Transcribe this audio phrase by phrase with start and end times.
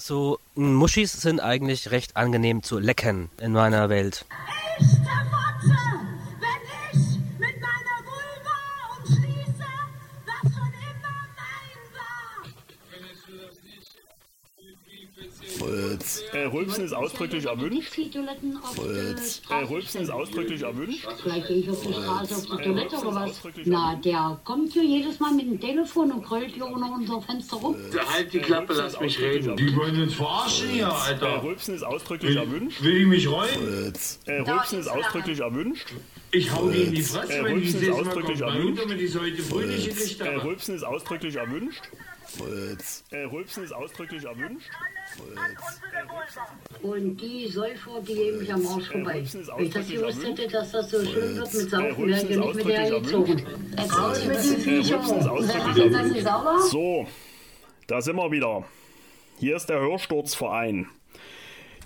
[0.00, 4.24] So, Muschis sind eigentlich recht angenehm zu lecken in meiner Welt.
[16.60, 17.94] Rülpsen ist ausdrücklich erwünscht.
[18.74, 19.42] Fritz.
[19.48, 21.06] Äh, Rülpsen ist ausdrücklich erwünscht.
[21.22, 23.40] Vielleicht gehe ich auf die Straße, auf die Toilette oder was?
[23.64, 27.56] Na, der kommt hier jedes Mal mit dem Telefon und grölt hier unter unser Fenster
[27.56, 27.76] rum.
[28.12, 29.56] Halt die Klappe, lass mich reden.
[29.56, 31.42] Die wollen uns verarschen hier, Äh, Alter.
[31.42, 32.82] Rülpsen ist ausdrücklich erwünscht.
[32.82, 33.94] Will ich mich reuen?
[34.26, 35.88] Äh, Rülpsen ist ausdrücklich erwünscht.
[36.32, 40.24] Ich hau die in die Fresse, Äh, wenn die Rülpsen ist sehen, mal kommt heute
[40.24, 40.36] Äh.
[40.36, 41.82] Rülpsen ist ausdrücklich erwünscht.
[42.36, 43.04] Fritz.
[43.10, 44.70] Äh, Rülpsen ist ausdrücklich erwünscht.
[46.82, 49.14] Und die Säufer, die gehen mich am Arsch vorbei.
[49.14, 52.08] Rülpsen ist Wenn ich das gewusst hätte, dass das so schön wird mit Äh, Saufen,
[52.08, 53.46] wäre ich ja ist nicht mit der gezogen.
[53.76, 56.60] Jetzt raus mit den Viechern.
[56.70, 57.06] So,
[57.86, 58.64] da sind wir wieder.
[59.38, 60.86] Hier ist der Hörsturzverein.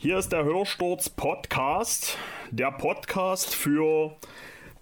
[0.00, 2.18] Hier ist der Hörsturz Podcast.
[2.50, 4.14] Der Podcast für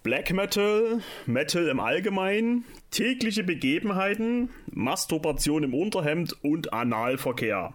[0.03, 7.73] Black Metal, Metal im Allgemeinen, tägliche Begebenheiten, Masturbation im Unterhemd und Analverkehr.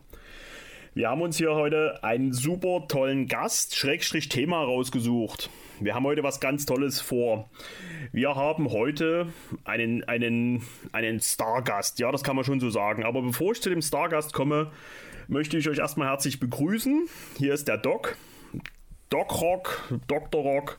[0.95, 5.51] Wir haben uns hier heute einen super tollen Gast, Schrägstrich Thema rausgesucht.
[5.81, 7.51] Wir haben heute was ganz Tolles vor.
[8.13, 9.33] Wir haben heute
[9.65, 11.99] einen, einen, einen Stargast.
[11.99, 13.05] Ja, das kann man schon so sagen.
[13.05, 14.71] Aber bevor ich zu dem Stargast komme,
[15.27, 17.09] möchte ich euch erstmal herzlich begrüßen.
[17.39, 18.17] Hier ist der Doc.
[19.09, 20.43] Doc Rock, Dr.
[20.43, 20.77] Rock,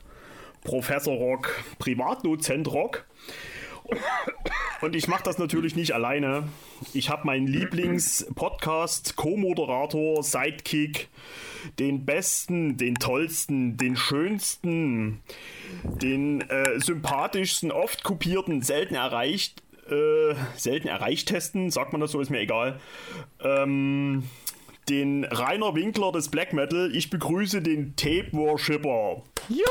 [0.64, 3.04] Professor Rock, Privatdozent Rock.
[4.80, 6.44] Und ich mache das natürlich nicht alleine.
[6.94, 11.08] Ich habe meinen Lieblings-Podcast, Co-Moderator, Sidekick,
[11.78, 15.20] den besten, den tollsten, den schönsten,
[15.84, 22.20] den äh, sympathischsten, oft kopierten, selten erreicht, äh, selten erreicht testen, sagt man das so,
[22.20, 22.80] ist mir egal.
[23.40, 24.22] Ähm,
[24.88, 26.90] den Rainer Winkler des Black Metal.
[26.94, 29.22] Ich begrüße den Tape Worshipper.
[29.48, 29.64] Ja!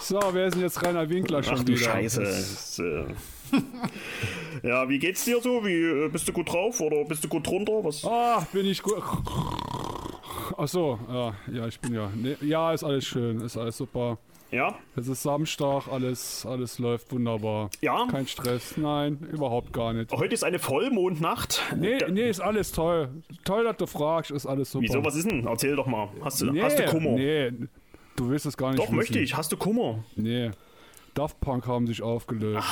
[0.00, 1.90] So, wer ist denn jetzt Rainer Winkler schon Ach du wieder?
[1.90, 2.20] Scheiße.
[2.22, 3.04] Das, äh,
[4.68, 5.64] ja, wie geht's dir so?
[5.64, 7.82] Wie, äh, bist du gut drauf oder bist du gut drunter?
[7.84, 8.04] Was?
[8.04, 9.02] Ach, bin ich gut.
[10.56, 12.10] Ach so, ja, ja, ich bin ja.
[12.14, 14.18] Nee, ja, ist alles schön, ist alles super.
[14.52, 14.76] Ja?
[14.94, 17.68] Es ist Samstag, alles, alles läuft wunderbar.
[17.80, 18.06] Ja?
[18.08, 20.12] Kein Stress, nein, überhaupt gar nicht.
[20.12, 21.60] Heute ist eine Vollmondnacht.
[21.76, 23.08] Nee, Da- nee, ist alles toll.
[23.44, 24.84] Toll, dass du fragst, ist alles super.
[24.84, 25.44] Wieso, was ist denn?
[25.46, 26.08] Erzähl doch mal.
[26.22, 27.10] Hast du, Nee, hast du Kummer?
[27.10, 27.52] Nee,
[28.16, 28.96] du willst es gar nicht Doch, wissen.
[28.96, 29.36] möchte ich.
[29.36, 30.04] Hast du Kummer?
[30.16, 30.50] Nee.
[31.14, 32.66] Daft Punk haben sich aufgelöst.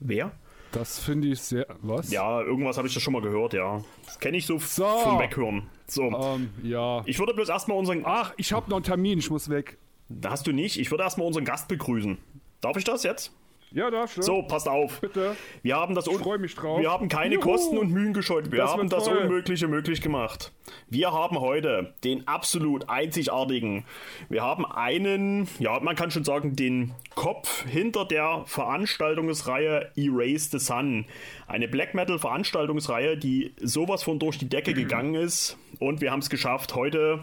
[0.00, 0.32] Wer?
[0.72, 1.66] Das finde ich sehr.
[1.80, 2.10] Was?
[2.10, 3.82] Ja, irgendwas habe ich da schon mal gehört, ja.
[4.04, 4.84] Das kenne ich so, So.
[4.86, 5.62] vom Weghören.
[5.86, 6.02] So.
[6.02, 7.02] Ähm, ja.
[7.06, 8.02] Ich würde bloß erstmal unseren.
[8.04, 9.78] Ach, ich habe noch einen Termin, ich muss weg.
[10.10, 10.78] Da hast du nicht.
[10.78, 12.18] Ich würde erstmal unseren Gast begrüßen.
[12.60, 13.32] Darf ich das jetzt?
[13.72, 14.22] Ja, darfst du.
[14.22, 15.00] So, passt auf.
[15.00, 15.36] Bitte.
[15.62, 16.80] Wir haben das un- freu mich drauf.
[16.80, 17.44] Wir haben keine Juhu.
[17.44, 18.50] Kosten und Mühen gescheut.
[18.50, 19.18] Wir Das haben das toll.
[19.18, 20.52] Unmögliche möglich gemacht.
[20.88, 23.84] Wir haben heute den absolut einzigartigen.
[24.28, 30.58] Wir haben einen, ja, man kann schon sagen, den Kopf hinter der Veranstaltungsreihe Erase the
[30.58, 31.04] Sun.
[31.46, 35.56] Eine Black Metal Veranstaltungsreihe, die sowas von durch die Decke gegangen ist.
[35.78, 37.20] Und wir haben es geschafft, heute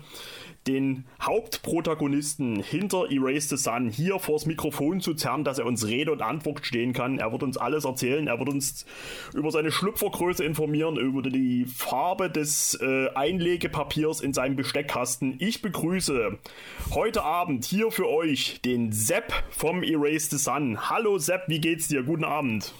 [0.67, 6.11] den Hauptprotagonisten hinter Erase the Sun hier vors Mikrofon zu zerren, dass er uns Rede
[6.11, 7.19] und Antwort stehen kann.
[7.19, 8.27] Er wird uns alles erzählen.
[8.27, 8.85] Er wird uns
[9.33, 15.35] über seine Schlüpfergröße informieren, über die Farbe des äh, Einlegepapiers in seinem Besteckkasten.
[15.39, 16.37] Ich begrüße
[16.91, 20.89] heute Abend hier für euch den Sepp vom Erase the Sun.
[20.89, 22.03] Hallo Sepp, wie geht's dir?
[22.03, 22.73] Guten Abend.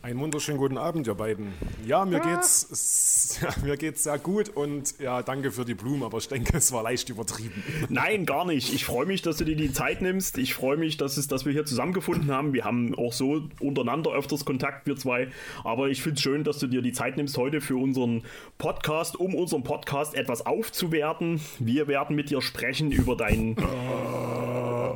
[0.00, 1.52] Einen wunderschönen guten Abend, ihr beiden.
[1.84, 6.18] Ja, mir geht's, ja, mir geht's sehr gut und ja, danke für die Blumen, aber
[6.18, 7.64] ich denke, es war leicht übertrieben.
[7.88, 8.72] Nein, gar nicht.
[8.72, 10.38] Ich freue mich, dass du dir die Zeit nimmst.
[10.38, 12.52] Ich freue mich, dass, es, dass wir hier zusammengefunden haben.
[12.52, 15.32] Wir haben auch so untereinander öfters Kontakt, wir zwei.
[15.64, 18.22] Aber ich finde es schön, dass du dir die Zeit nimmst heute für unseren
[18.56, 21.40] Podcast, um unseren Podcast etwas aufzuwerten.
[21.58, 23.56] Wir werden mit dir sprechen über dein.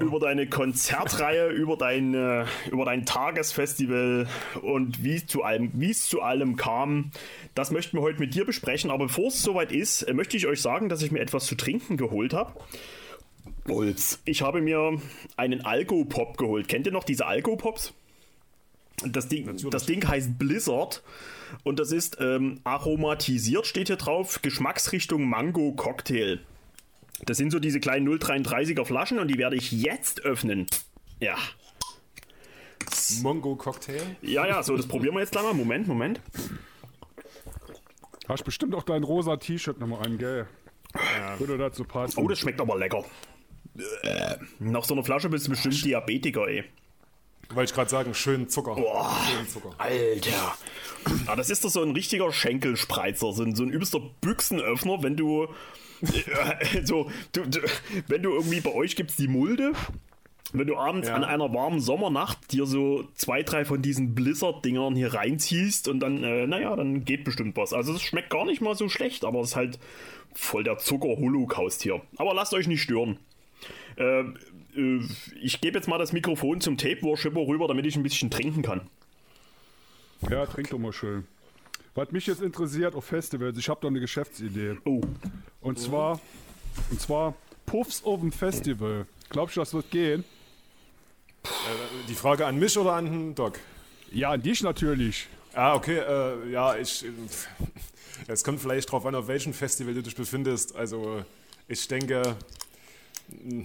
[0.02, 4.26] Über deine Konzertreihe, über dein, äh, über dein Tagesfestival
[4.60, 7.12] und wie es zu allem, wie es zu allem kam.
[7.54, 8.90] Das möchten wir heute mit dir besprechen.
[8.90, 11.54] Aber bevor es soweit ist, äh, möchte ich euch sagen, dass ich mir etwas zu
[11.54, 12.52] trinken geholt habe.
[13.64, 14.20] Bolz.
[14.25, 15.00] Ich habe mir
[15.37, 16.69] einen Algo-Pop geholt.
[16.69, 17.94] Kennt ihr noch diese Algo-Pops?
[19.04, 21.02] Das Ding, das Ding heißt Blizzard
[21.64, 26.40] und das ist ähm, aromatisiert, steht hier drauf, Geschmacksrichtung Mango Cocktail.
[27.20, 30.67] Das sind so diese kleinen 0,33er Flaschen und die werde ich jetzt öffnen.
[31.20, 31.37] Ja.
[33.23, 34.17] Mongo Cocktail.
[34.23, 35.55] Ja, ja, so, das probieren wir jetzt gleich mal.
[35.55, 36.20] Moment, Moment.
[38.29, 40.47] Hast bestimmt auch dein rosa T-Shirt nochmal an, gell?
[41.38, 42.20] Würde dazu passen.
[42.20, 43.05] Oh, das schmeckt aber lecker.
[44.03, 46.64] Äh, nach so einer Flasche bist du bestimmt Diabetiker, ey.
[47.50, 48.76] Wollte ich gerade sagen, schön Zucker.
[48.76, 49.70] Schön Zucker.
[49.79, 50.56] Alter.
[51.26, 55.17] Ah, das ist doch so ein richtiger Schenkelspreizer, so ein, so ein übelster Büchsenöffner, wenn
[55.17, 55.49] du.
[56.02, 57.60] Äh, so, du, du,
[58.08, 59.72] wenn du irgendwie bei euch gibt's die Mulde.
[60.54, 61.14] Wenn du abends Ja.
[61.14, 66.22] an einer warmen Sommernacht dir so zwei, drei von diesen Blizzard-Dingern hier reinziehst und dann,
[66.22, 67.72] äh, naja, dann geht bestimmt was.
[67.72, 69.78] Also es schmeckt gar nicht mal so schlecht, aber es ist halt
[70.34, 72.02] voll der Zucker-Holocaust hier.
[72.19, 73.19] Aber lasst euch nicht stören.
[73.96, 74.25] Äh,
[74.76, 75.00] äh,
[75.40, 78.82] ich gebe jetzt mal das Mikrofon zum Tape-Worshipper rüber, damit ich ein bisschen trinken kann.
[80.31, 81.25] Ja, trink doch mal schön.
[81.94, 84.76] Was mich jetzt interessiert auf Festivals, ich habe da eine Geschäftsidee.
[84.84, 85.02] Oh.
[85.60, 86.20] Und zwar,
[86.90, 87.34] und zwar
[87.66, 89.06] Puffs auf dem Festival.
[89.28, 90.24] Glaubst du, das wird gehen?
[92.08, 93.58] Die Frage an mich oder an den Doc?
[94.10, 95.26] Ja, an dich natürlich.
[95.54, 97.04] Ah, okay, äh, ja, ich.
[97.04, 97.08] äh,
[98.28, 100.76] Es kommt vielleicht drauf an, auf welchem Festival du dich befindest.
[100.76, 101.24] Also,
[101.66, 102.36] ich denke.
[103.28, 103.64] mh,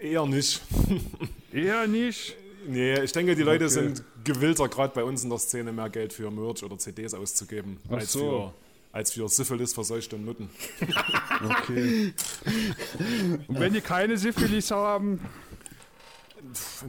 [0.00, 0.60] Eher nicht.
[1.52, 2.34] Eher nicht.
[2.66, 3.74] Nee, ich denke, die Leute Okay.
[3.74, 7.78] sind gewillter, gerade bei uns in der Szene, mehr Geld für Merch oder CDs auszugeben,
[7.88, 8.52] Ach als, so.
[8.92, 10.48] für, als für Syphilis, Verseuchte und Nutten.
[11.44, 12.12] Okay.
[13.48, 15.20] Und wenn die keine Syphilis haben,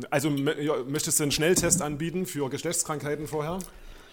[0.09, 3.59] Also, ja, möchtest du einen Schnelltest anbieten für Geschlechtskrankheiten vorher?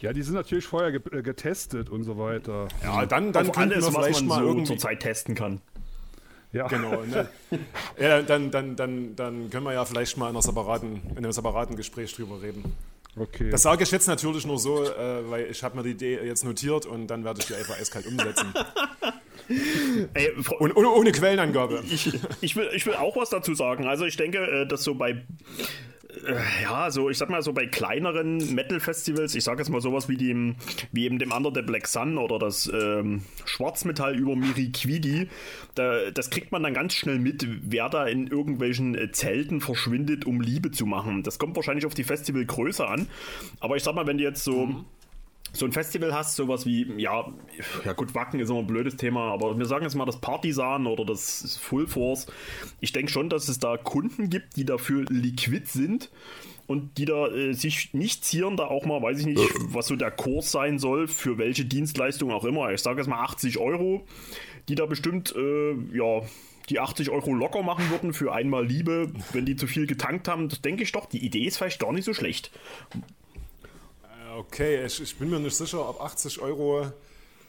[0.00, 2.66] ja, die sind natürlich vorher äh, getestet und so weiter.
[2.82, 4.66] Ja, dann, dann Auf könnten alles, wir was vielleicht man mal so irgendwie...
[4.66, 5.60] zurzeit testen kann.
[6.52, 7.28] Ja, Genau, ne?
[7.98, 11.32] ja, dann, dann, dann, dann können wir ja vielleicht mal in, einer separaten, in einem
[11.32, 12.74] separaten Gespräch drüber reden.
[13.16, 13.50] okay.
[13.50, 16.44] Das sage ich jetzt natürlich nur so, äh, weil ich habe mir die Idee jetzt
[16.44, 18.52] notiert und dann werde ich die einfach eiskalt umsetzen.
[20.14, 21.82] Ey, Und ohne, ohne Quellenangabe.
[21.90, 23.86] ich, ich, will, ich will auch was dazu sagen.
[23.86, 25.24] Also ich denke, äh, dass so bei
[26.62, 30.16] ja, so ich sag mal so bei kleineren Metal-Festivals, ich sag jetzt mal sowas wie
[30.16, 30.56] dem,
[30.92, 35.28] wie eben dem Under the Black Sun oder das ähm, Schwarzmetall über Miriquidi,
[35.74, 40.26] da, das kriegt man dann ganz schnell mit, wer da in irgendwelchen äh, Zelten verschwindet,
[40.26, 41.22] um Liebe zu machen.
[41.22, 43.08] Das kommt wahrscheinlich auf die Festivalgröße an.
[43.60, 44.84] Aber ich sag mal, wenn du jetzt so
[45.52, 47.26] so ein Festival hast, sowas wie, ja,
[47.84, 50.86] ja gut, Wacken ist immer ein blödes Thema, aber wir sagen jetzt mal das Partisan
[50.86, 52.26] oder das Full Force.
[52.80, 56.10] Ich denke schon, dass es da Kunden gibt, die dafür liquid sind
[56.66, 59.96] und die da äh, sich nicht zieren, da auch mal, weiß ich nicht, was so
[59.96, 62.70] der Kurs sein soll, für welche Dienstleistung auch immer.
[62.72, 64.06] Ich sage jetzt mal 80 Euro,
[64.68, 66.22] die da bestimmt, äh, ja,
[66.68, 70.48] die 80 Euro locker machen würden für einmal Liebe, wenn die zu viel getankt haben.
[70.48, 72.50] Das denke ich doch, die Idee ist vielleicht gar nicht so schlecht.
[74.38, 76.86] Okay, ich, ich bin mir nicht sicher, ob 80 Euro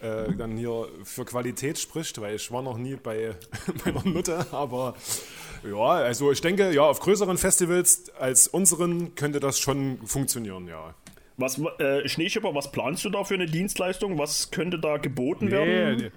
[0.02, 3.36] äh, dann hier für Qualität spricht, weil ich war noch nie bei
[3.86, 4.96] meiner Nutte, aber
[5.64, 10.94] ja, also ich denke, ja, auf größeren Festivals als unseren könnte das schon funktionieren, ja.
[11.38, 14.20] Was, äh, Schneeschipper, was planst du da für eine Dienstleistung?
[14.20, 15.98] Was könnte da geboten nee, werden?
[15.98, 16.12] nee.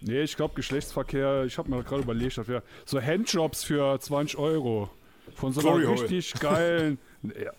[0.00, 4.90] Nee, ich glaube Geschlechtsverkehr, ich habe mir gerade überlegt, wäre so Handjobs für 20 Euro.
[5.34, 6.00] Von so einer Glory Hole.
[6.02, 6.98] richtig geilen.
[7.22, 7.50] Ja,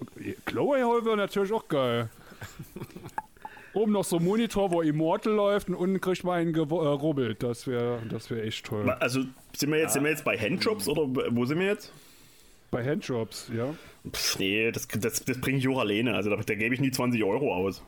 [0.45, 2.09] Glory Hole wäre natürlich auch geil.
[3.73, 7.43] Oben noch so ein Monitor, wo Immortal läuft und unten kriegt man einen gerubbelt.
[7.43, 8.89] Das wäre das wär echt toll.
[8.89, 9.23] Also
[9.55, 11.91] sind wir, jetzt, sind wir jetzt bei Handjobs oder wo sind wir jetzt?
[12.71, 13.73] Bei Handjobs, ja.
[14.11, 16.15] Pff, nee, das, das, das bringe ich auch alleine.
[16.15, 17.83] Also da, da gebe ich nie 20 Euro aus.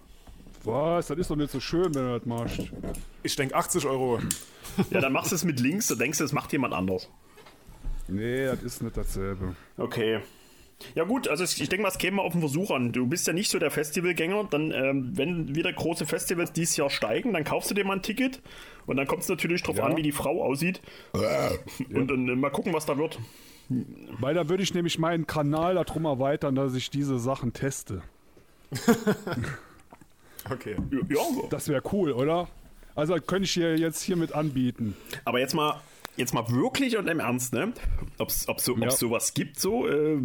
[0.64, 1.08] Was?
[1.08, 2.60] Das ist doch nicht so schön, wenn du das machst.
[3.24, 4.20] Ich denke 80 Euro.
[4.92, 7.10] Ja, dann machst du es mit links, da denkst du, das macht jemand anders.
[8.08, 9.56] Nee, das ist nicht dasselbe.
[9.78, 10.20] Okay.
[10.96, 12.92] Ja gut, also ich denke mal, es käme mal auf den Versuch an.
[12.92, 14.46] Du bist ja nicht so der Festivalgänger.
[14.50, 18.02] Dann, ähm, wenn wieder große Festivals dieses Jahr steigen, dann kaufst du dir mal ein
[18.02, 18.42] Ticket.
[18.86, 19.84] Und dann kommt es natürlich drauf Ja.
[19.86, 20.82] an, wie die Frau aussieht.
[21.94, 23.20] Und dann äh, mal gucken, was da wird.
[24.20, 28.02] Weil da würde ich nämlich meinen Kanal darum erweitern, dass ich diese Sachen teste.
[30.50, 30.76] Okay.
[31.10, 32.48] Ja, Das wäre cool, oder?
[32.96, 34.96] Also das könnte ich hier jetzt hiermit anbieten.
[35.26, 35.80] aber jetzt mal,
[36.20, 37.74] jetzt mal wirklich und im Ernst, ne?
[38.18, 38.92] Ob so, Ja.
[38.92, 40.18] sowas gibt, so äh,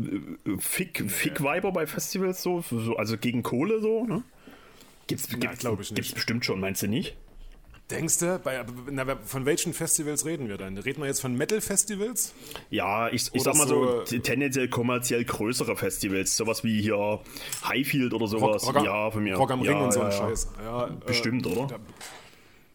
[0.58, 4.22] Fick, Fick-Weiber bei Festivals, so, so, also gegen Kohle, so, ne?
[5.06, 5.96] Gibt's, gibt's, glaub ich nicht.
[5.96, 7.16] Gibt's bestimmt schon, meinst du nicht?
[7.90, 10.78] Denkst du, bei, na, von welchen Festivals reden wir dann?
[10.78, 12.32] Reden wir jetzt von Metal-Festivals?
[12.70, 16.80] Ja, ich, ich Oder sag mal so, so, äh, tendenziell kommerziell größere Festivals, sowas wie
[16.80, 17.20] hier
[17.68, 18.66] Highfield oder sowas.
[18.66, 19.36] Rock, Rock, ja, von mir.
[19.36, 20.12] Rock am ja, Ring und so ein ja.
[20.12, 20.48] Scheiß.
[20.64, 21.66] Ja, Bestimmt, äh, oder?
[21.66, 21.78] Da,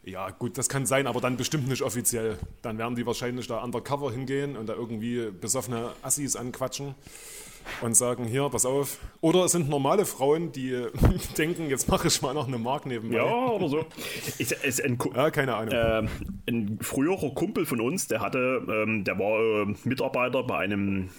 [0.04, 2.38] ja, gut, das kann sein, aber dann bestimmt nicht offiziell.
[2.62, 6.94] Dann werden die wahrscheinlich da undercover hingehen und da irgendwie besoffene Assis anquatschen
[7.82, 8.98] und sagen, hier, pass auf.
[9.20, 10.90] Oder es sind normale Frauen, die äh,
[11.38, 13.18] denken, jetzt mache ich mal noch eine Mark nebenbei.
[13.18, 13.84] Ja, oder so.
[14.38, 15.74] Ist, ist ein, Ja, keine Ahnung.
[15.76, 16.08] ähm,
[16.48, 21.10] ein früherer Kumpel von uns, der hatte, ähm, der war äh, Mitarbeiter bei einem,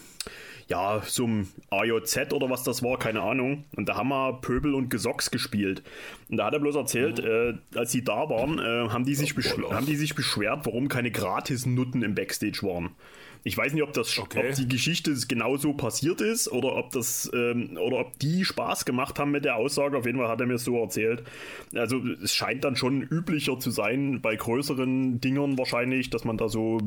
[0.71, 3.65] ja, so einem AJZ oder was das war, keine Ahnung.
[3.75, 5.83] Und da haben wir Pöbel und Gesocks gespielt.
[6.29, 9.33] Und da hat er bloß erzählt, äh, als sie da waren, äh, haben, die sich
[9.33, 12.91] beschw- haben die sich beschwert, warum keine Gratis-Nutten im Backstage waren.
[13.43, 14.49] Ich weiß nicht, ob das Okay.
[14.49, 19.17] ob die Geschichte genauso passiert ist oder ob das ähm, oder ob die Spaß gemacht
[19.19, 19.97] haben mit der Aussage.
[19.97, 21.23] Auf jeden Fall hat er mir so erzählt.
[21.75, 26.49] Also es scheint dann schon üblicher zu sein bei größeren Dingern wahrscheinlich, dass man da
[26.49, 26.77] so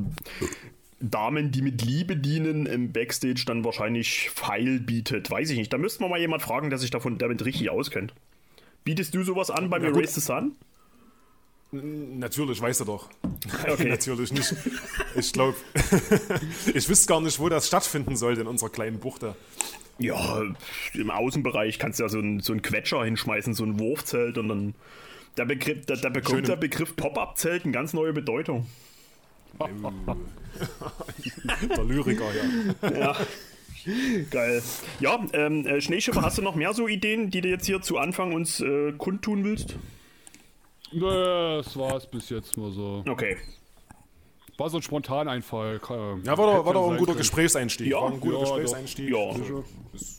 [1.11, 5.30] Damen, die mit Liebe dienen, im Backstage dann wahrscheinlich Pfeil bietet.
[5.30, 5.73] Weiß ich nicht.
[5.73, 8.14] Da müsste man mal jemand fragen, der sich davon damit richtig auskennt.
[8.84, 9.90] Bietest du sowas an beim Ja.
[9.90, 10.56] Erase the Sun?
[11.73, 13.08] Natürlich, weiß er doch.
[13.68, 13.88] Okay.
[13.90, 14.54] Natürlich nicht.
[15.16, 15.54] Ich glaube,
[16.75, 19.34] ich wüsste gar nicht, wo das stattfinden sollte in unserer kleinen Buchte.
[19.99, 20.42] Ja,
[20.94, 24.49] im Außenbereich kannst du ja so einen so einen Quetscher hinschmeißen, so ein Wurfzelt und
[24.49, 24.75] dann.
[25.37, 28.66] Der, Begriff, da, da bekommt Schön der Begriff Pop-Up-Zelt eine ganz neue Bedeutung.
[31.68, 32.42] Der Lyriker, ja.
[34.30, 34.62] Geil.
[35.00, 37.99] Ja, ähm, äh, Schneeschiffer, hast du noch mehr so Ideen, die du jetzt hier zu
[37.99, 39.76] Anfang uns äh, kundtun willst?
[40.92, 43.04] Nö, das war's bis jetzt nur so.
[43.08, 43.37] Okay.
[44.56, 45.80] War so ein Spontaneinfall.
[46.25, 47.46] Ja, war doch, war doch ein guter Gespräch.
[47.46, 47.88] Gesprächseinstieg.
[47.88, 49.11] Ja, war ein guter ja, Gesprächseinstieg.
[49.11, 49.34] Ja.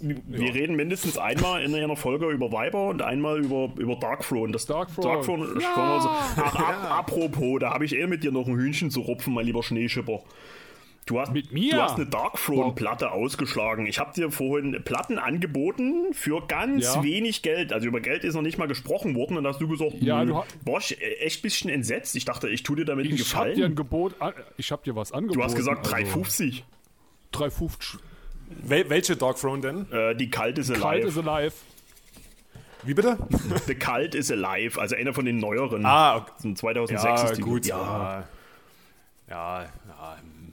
[0.01, 4.51] Wir reden mindestens einmal in einer Folge über Weiber und einmal über, über Darkthrone.
[4.51, 5.07] Das Darkthrone.
[5.07, 5.73] Darkthrone ja.
[6.35, 9.45] Ach, ap apropos, da habe ich eh mit dir noch ein Hühnchen zu rupfen, mein
[9.45, 10.21] lieber Schneeschipper.
[11.05, 11.71] Du hast, Mit mir?
[11.75, 13.85] Du hast eine Darkthrone-Platte ausgeschlagen.
[13.85, 17.03] Ich habe dir vorhin Platten angeboten für ganz Ja.
[17.03, 17.71] wenig Geld.
[17.71, 19.37] Also über Geld ist noch nicht mal gesprochen worden.
[19.37, 20.33] Und da hast du gesagt, Ja, du
[20.65, 22.15] war ich echt ein bisschen entsetzt.
[22.15, 23.75] Ich dachte, ich tue dir damit einen Ich hab dir ein Gefallen.
[23.75, 25.37] Gebot, an- ich hab dir was angeboten.
[25.39, 26.63] Du hast gesagt also 3,50.
[27.31, 27.99] 3,50.
[28.63, 29.91] Wel welche Dark Throne denn?
[29.91, 31.07] Äh, die Kalt is Kalt Alive.
[31.07, 31.53] is alive.
[32.81, 33.17] Wie bitte?
[33.67, 35.85] The Cult is Alive, also einer von den neueren.
[35.85, 36.31] Ah, okay.
[36.37, 37.65] So ein 2006 Ja, ist die gut.
[37.67, 38.23] Ja.
[39.29, 39.65] Ja,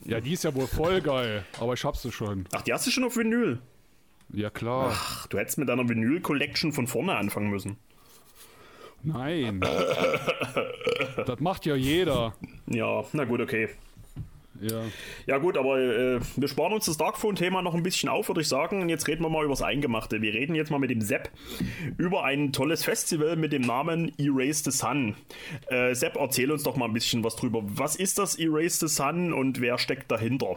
[0.04, 1.44] ja, die ist ja wohl voll geil.
[1.60, 2.46] Aber ich hab sie schon.
[2.52, 3.60] Ach, die hast du schon auf Vinyl.
[4.32, 4.92] Ja, klar.
[4.92, 7.76] Ach, du hättest mit deiner Vinyl-Collection von vorne anfangen müssen.
[9.02, 9.60] Nein.
[9.60, 12.34] das macht ja jeder.
[12.66, 13.68] Ja, na gut, okay.
[14.62, 14.84] Ja.
[15.26, 18.48] Ja gut, aber äh, wir sparen uns das Darkphone-Thema noch ein bisschen auf, würde ich
[18.48, 18.80] sagen.
[18.80, 20.22] Und jetzt reden wir mal über das Eingemachte.
[20.22, 21.30] Wir reden jetzt mal mit dem Sepp
[21.98, 25.16] über ein tolles Festival mit dem Namen Erase the Sun.
[25.66, 27.62] Äh, Sepp, erzähl uns doch mal ein bisschen was drüber.
[27.64, 30.56] Was ist das Erase the Sun und wer steckt dahinter?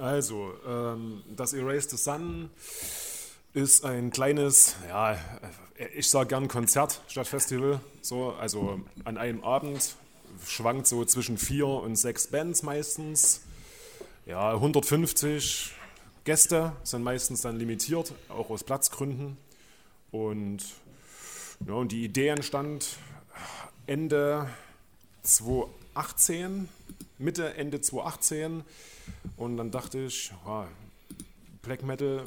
[0.00, 2.50] Also, ähm, das Erase the Sun
[3.52, 5.16] ist ein kleines, ja,
[5.94, 7.80] ich sage gern Konzert statt Festival.
[8.02, 9.94] So, also an einem Abend
[10.46, 13.42] schwankt so zwischen vier und sechs Bands meistens.
[14.26, 15.72] Ja, 150
[16.24, 19.36] Gäste sind meistens dann limitiert, auch aus Platzgründen.
[20.10, 20.64] Und,
[21.66, 22.96] ja, und die Idee entstand
[23.86, 24.48] Ende
[25.22, 26.68] 2018,
[27.18, 28.64] Mitte, Ende 2018.
[29.36, 30.66] Und dann dachte ich, ja,
[31.62, 32.24] Black Metal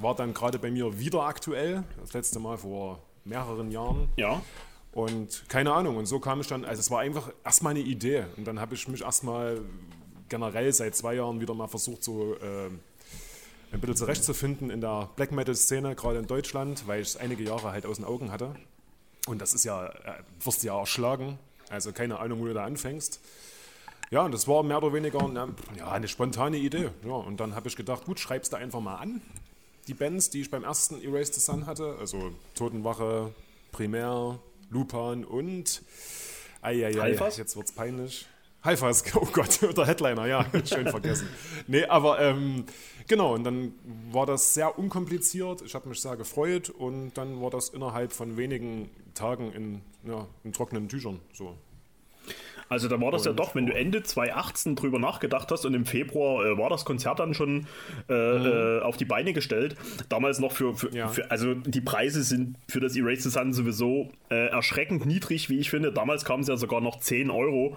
[0.00, 1.84] war dann gerade bei mir wieder aktuell.
[2.00, 4.08] Das letzte Mal vor mehreren Jahren.
[4.16, 4.42] Ja.
[4.94, 8.26] Und keine Ahnung, und so kam ich dann, also es war einfach erstmal eine Idee.
[8.36, 9.60] Und dann habe ich mich erstmal
[10.28, 12.68] generell seit zwei Jahren wieder mal versucht, so äh,
[13.72, 17.72] ein bisschen zurechtzufinden in der Black Metal-Szene, gerade in Deutschland, weil ich es einige Jahre
[17.72, 18.54] halt aus den Augen hatte.
[19.26, 21.40] Und das ist ja, äh, wirst du ja erschlagen.
[21.70, 23.20] Also keine Ahnung, wo du da anfängst.
[24.10, 26.90] Ja, und das war mehr oder weniger eine, ja, eine spontane Idee.
[27.04, 29.22] Ja, und dann habe ich gedacht, gut, schreibst du einfach mal an.
[29.88, 33.32] Die Bands, die ich beim ersten Erase the Sun hatte, also Totenwache,
[33.72, 34.38] Primär,
[34.70, 35.82] Lupan und
[36.62, 37.36] Eieiei, Halfas?
[37.36, 38.26] jetzt wird's peinlich.
[38.62, 41.28] Halfas, oh Gott, der Headliner, ja, schön vergessen.
[41.66, 42.64] Nee, aber ähm,
[43.06, 43.74] genau, und dann
[44.10, 48.38] war das sehr unkompliziert, ich habe mich sehr gefreut und dann war das innerhalb von
[48.38, 51.58] wenigen Tagen in, ja, in trockenen Tüchern so.
[52.68, 55.74] Also da war das ja Und- doch, wenn du Ende 2018 drüber nachgedacht hast und
[55.74, 57.66] im Februar äh, war das Konzert dann schon
[58.08, 59.76] äh, äh, auf die Beine gestellt.
[60.08, 61.08] Damals noch für, für, Ja.
[61.08, 65.58] für also die Preise sind für das Erase the Sun sowieso äh, erschreckend niedrig, wie
[65.58, 65.92] ich finde.
[65.92, 67.76] Damals kamen es ja sogar noch 10 Euro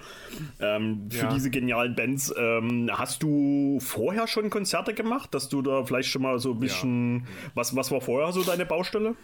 [0.59, 1.33] ähm, für Ja.
[1.33, 2.33] diese genialen Bands.
[2.37, 6.59] Ähm, hast du vorher schon Konzerte gemacht, dass du da vielleicht schon mal so ein
[6.59, 9.15] bisschen, was, was war vorher so deine Baustelle?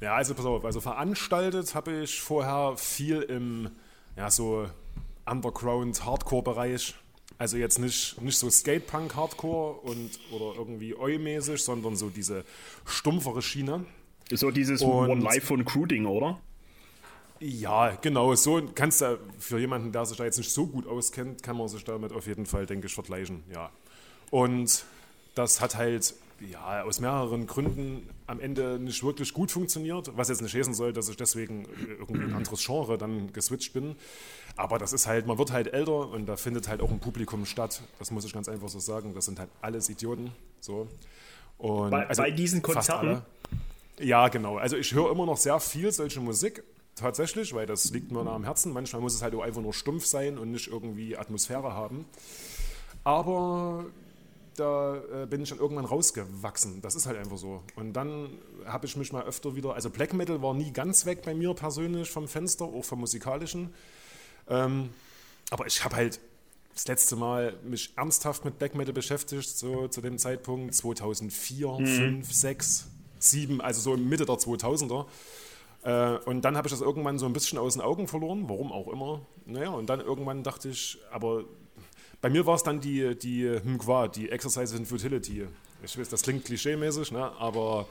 [0.00, 3.70] Ja, also pass auf, also veranstaltet habe ich vorher viel im,
[4.16, 4.68] ja, so
[5.26, 6.94] Underground-Hardcore-Bereich.
[7.38, 12.44] Also jetzt nicht, nicht so Skatepunk-Hardcore und oder irgendwie Oi-mäßig, sondern so diese
[12.84, 13.84] stumpfere Schiene.
[14.30, 16.40] So dieses Und- One Life von Crew-Ding, oder?
[17.40, 18.34] Ja, genau.
[18.36, 21.66] So kannst du für jemanden, der sich da jetzt nicht so gut auskennt, kann man
[21.68, 23.42] sich damit auf jeden Fall, denke ich, vergleichen.
[23.52, 23.70] Ja.
[24.30, 24.84] Und
[25.34, 26.14] das hat halt
[26.50, 30.92] ja, aus mehreren Gründen am Ende nicht wirklich gut funktioniert, was jetzt nicht heißen soll,
[30.92, 31.66] dass ich deswegen
[31.98, 33.96] irgendwie ein anderes Genre dann geswitcht bin.
[34.56, 37.46] Aber das ist halt, man wird halt älter und da findet halt auch ein Publikum
[37.46, 37.82] statt.
[37.98, 39.14] Das muss ich ganz einfach so sagen.
[39.14, 40.32] Das sind halt alles Idioten.
[40.60, 40.88] So.
[41.58, 43.22] Und Bei- bei diesen Konzerten?
[44.00, 44.56] Ja, genau.
[44.56, 46.62] Also ich höre immer noch sehr viel solche Musik.
[46.94, 48.70] tatsächlich, weil das liegt mir nah am Herzen.
[48.72, 52.04] Manchmal muss es halt auch einfach nur stumpf sein und nicht irgendwie Atmosphäre haben.
[53.04, 53.86] Aber
[54.56, 56.80] da äh, bin ich dann irgendwann rausgewachsen.
[56.82, 57.62] Das ist halt einfach so.
[57.76, 61.22] Und dann habe ich mich mal öfter wieder, also Black Metal war nie ganz weg
[61.22, 63.72] bei mir persönlich vom Fenster, auch vom musikalischen.
[64.48, 64.90] Ähm,
[65.50, 66.20] aber ich habe halt
[66.74, 71.86] das letzte Mal mich ernsthaft mit Black Metal beschäftigt, so zu dem Zeitpunkt 2004, mhm.
[71.86, 72.86] 5, 6,
[73.18, 75.06] 7, also so Mitte der 2000er.
[75.84, 78.72] Äh, und dann habe ich das irgendwann so ein bisschen aus den Augen verloren, warum
[78.72, 79.20] auch immer.
[79.46, 81.44] Naja, und dann irgendwann dachte ich, aber
[82.22, 85.44] bei mir war es dann die, die Mqua, die Exercises in Futility.
[85.82, 87.32] Ich weiß, das klingt klischeemäßig, ne?
[87.32, 87.88] aber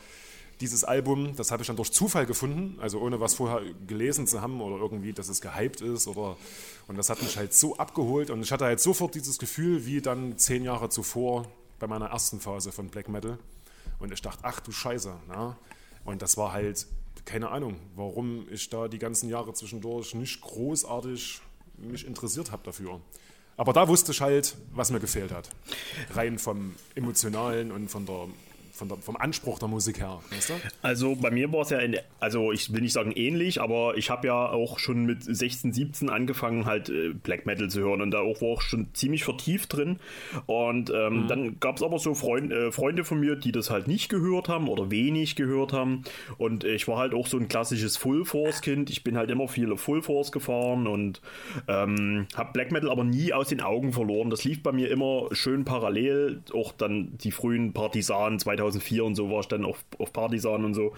[0.62, 4.42] dieses Album, das habe ich dann durch Zufall gefunden, also ohne was vorher gelesen zu
[4.42, 6.38] haben oder irgendwie, dass es gehypt ist oder
[6.88, 10.02] und das hat mich halt so abgeholt und ich hatte halt sofort dieses Gefühl wie
[10.02, 11.48] dann zehn Jahre zuvor
[11.80, 13.38] bei meiner ersten Phase von Black Metal
[14.00, 15.58] und ich dachte, ach du Scheiße, na?
[16.06, 16.88] und das war halt
[17.26, 21.42] keine Ahnung, warum ich da die ganzen Jahre zwischendurch nicht großartig
[21.78, 23.02] mich interessiert habe dafür.
[23.62, 25.48] Aber da wusste ich halt, was mir gefehlt hat.
[26.16, 28.28] Rein vom Emotionalen und von der
[28.90, 30.20] der, vom Anspruch der Musik her.
[30.30, 30.54] Weißt du?
[30.82, 34.10] Also bei mir war es ja, in, also ich will nicht sagen ähnlich, aber ich
[34.10, 38.12] habe ja auch schon mit 16, 17 angefangen halt äh, Black Metal zu hören und
[38.12, 40.00] da auch war auch schon ziemlich vertieft drin.
[40.46, 41.28] Und ähm, mhm.
[41.28, 44.50] dann gab es aber so Freund, äh, Freunde von mir, die das halt nicht gehört
[44.50, 46.04] haben oder wenig gehört haben.
[46.38, 48.90] Und äh, ich war halt auch so ein klassisches Full Force Kind.
[48.90, 51.22] Ich bin halt immer viele Full Force gefahren und
[51.68, 54.30] ähm, habe Black Metal aber nie aus den Augen verloren.
[54.30, 56.42] Das lief bei mir immer schön parallel.
[56.54, 60.66] Auch dann die frühen Partisanen 2000 2004 und so war ich dann auf, auf Partisan
[60.66, 60.94] und so.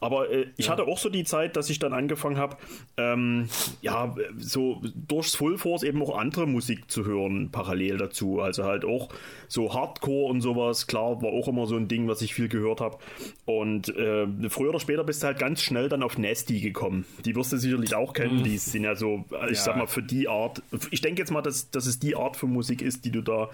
[0.00, 0.72] Aber äh, ich ja.
[0.72, 2.56] hatte auch so die Zeit, dass ich dann angefangen habe,
[2.96, 3.48] ähm,
[3.82, 8.40] ja, so durchs Full Force eben auch andere Musik zu hören, parallel dazu.
[8.40, 9.08] Also halt auch
[9.48, 10.86] so Hardcore und sowas.
[10.86, 12.98] Klar, war auch immer so ein Ding, was ich viel gehört habe.
[13.44, 17.04] Und äh, früher oder später bist du halt ganz schnell dann auf Nasty gekommen.
[17.24, 18.38] Die wirst du sicherlich auch kennen.
[18.38, 18.44] Mhm.
[18.44, 19.64] Die sind ja so, ich ja.
[19.64, 20.62] sag mal, für die Art.
[20.90, 23.50] Ich denke jetzt mal, dass, dass es die Art von Musik ist, die du da.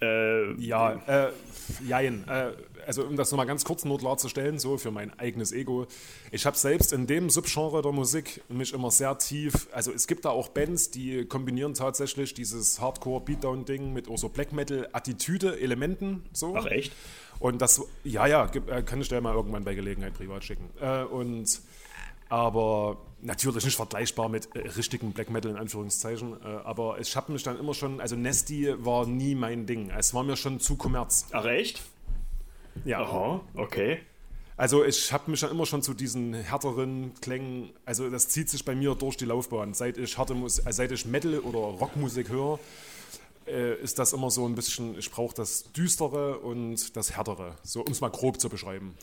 [0.00, 1.32] Äh, ja, äh,
[1.86, 2.24] jein.
[2.28, 2.50] Äh,
[2.88, 5.86] also um das nochmal ganz kurz nur klarzustellen, so für mein eigenes Ego,
[6.32, 10.24] ich habe selbst in dem Subgenre der Musik mich immer sehr tief, also es gibt
[10.24, 16.24] da auch Bands, die kombinieren tatsächlich dieses Hardcore-Beatdown-Ding mit auch so Black Metal-Attitüde-Elementen.
[16.32, 16.56] So.
[16.56, 16.94] Ach echt?
[17.38, 20.70] Und das, ja, ja, äh, kann ich dir mal irgendwann bei Gelegenheit privat schicken.
[20.80, 21.60] Äh, und
[22.30, 26.34] aber natürlich nicht vergleichbar mit äh, richtigen Black Metal in Anführungszeichen.
[26.42, 29.90] Äh, aber ich habe mich dann immer schon, also Nesty war nie mein Ding.
[29.90, 31.26] Es war mir schon zu Kommerz.
[31.32, 31.82] Ach echt?
[32.84, 33.00] Ja.
[33.00, 34.00] Aha, okay.
[34.56, 38.64] Also ich habe mich dann immer schon zu diesen härteren Klängen, also das zieht sich
[38.64, 39.72] bei mir durch die Laufbahn.
[39.72, 42.58] Seit ich, harte Mus äh, seit ich Metal oder Rockmusik höre,
[43.48, 47.82] äh, ist das immer so ein bisschen, ich brauche das Düstere und das Härtere, so
[47.82, 48.94] um es mal grob zu beschreiben.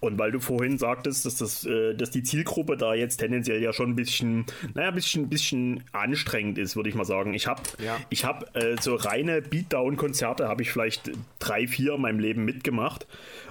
[0.00, 3.72] Und weil du vorhin sagtest, dass, das, äh, dass die Zielgruppe da jetzt tendenziell ja
[3.72, 7.34] schon ein bisschen, naja, ein bisschen, bisschen anstrengend ist, würde ich mal sagen.
[7.34, 7.98] Ich habe ja.
[8.22, 13.06] hab, äh, so reine Beatdown-Konzerte, habe ich vielleicht drei, vier in meinem Leben mitgemacht.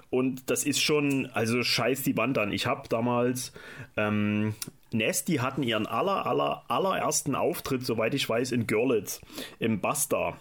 [0.09, 2.51] Und das ist schon, also scheiß die Band an.
[2.51, 3.53] Ich habe damals
[3.95, 4.53] ähm,
[4.91, 9.21] Nasty hatten ihren aller, aller, allerersten Auftritt, soweit ich weiß, in Görlitz
[9.59, 10.37] im Basta.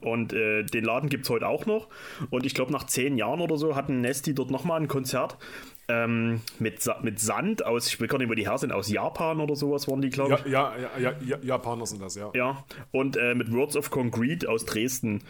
[0.00, 1.88] Und äh, den Laden gibt es heute auch noch.
[2.30, 5.36] Und ich glaube, nach zehn Jahren oder so hatten Nasty dort nochmal ein Konzert
[5.88, 9.40] ähm, mit, mit Sand aus, ich will gar nicht, wo die her sind, aus Japan
[9.40, 10.52] oder sowas waren die, glaube ich.
[10.52, 12.30] Ja, ja, ja, ja, Japaner sind das, ja.
[12.34, 15.22] Ja, und äh, mit Words of Concrete aus Dresden.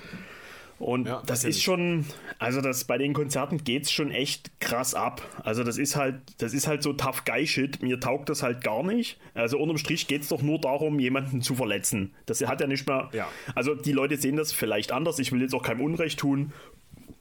[0.78, 2.04] Und ja, das ist schon,
[2.38, 5.22] also das bei den Konzerten geht es schon echt krass ab.
[5.44, 7.82] Also das ist halt, das ist halt so tough guy shit.
[7.82, 9.18] Mir taugt das halt gar nicht.
[9.34, 12.12] Also unterm Strich geht es doch nur darum, jemanden zu verletzen.
[12.26, 13.08] Das hat ja nicht mehr.
[13.12, 13.28] Ja.
[13.54, 15.18] Also die Leute sehen das vielleicht anders.
[15.18, 16.52] Ich will jetzt auch keinem Unrecht tun.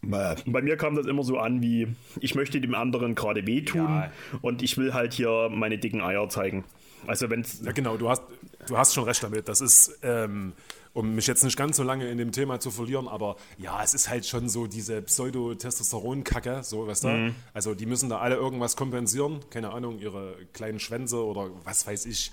[0.01, 1.87] Bei mir kam das immer so an wie,
[2.19, 4.11] ich möchte dem anderen gerade wehtun ja.
[4.41, 6.65] und ich will halt hier meine dicken Eier zeigen.
[7.07, 8.23] Also wenn Ja genau, du hast,
[8.67, 9.47] du hast schon recht damit.
[9.47, 10.53] Das ist, ähm,
[10.93, 13.93] um mich jetzt nicht ganz so lange in dem Thema zu verlieren, aber ja, es
[13.93, 17.07] ist halt schon so diese Pseudo-Testosteron-Kacke, so, weißt du?
[17.07, 17.35] Mhm.
[17.53, 22.05] Also die müssen da alle irgendwas kompensieren, keine Ahnung, ihre kleinen Schwänze oder was weiß
[22.05, 22.31] ich.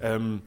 [0.00, 0.42] Ähm,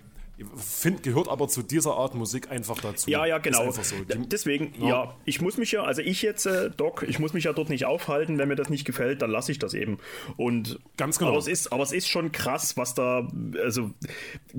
[0.57, 3.09] Find, gehört aber zu dieser Art Musik einfach dazu.
[3.09, 3.71] Ja, ja, genau.
[3.71, 3.95] So.
[4.05, 4.87] Deswegen, ja.
[4.87, 5.15] ja.
[5.23, 7.85] ich muss mich ja, also ich jetzt, äh, Doc, ich muss mich ja dort nicht
[7.85, 8.37] aufhalten.
[8.37, 9.97] Wenn mir das nicht gefällt, dann lasse ich das eben.
[10.35, 11.31] Und ganz genau.
[11.31, 13.27] Aber es ist, aber es ist schon krass, was da,
[13.63, 13.91] also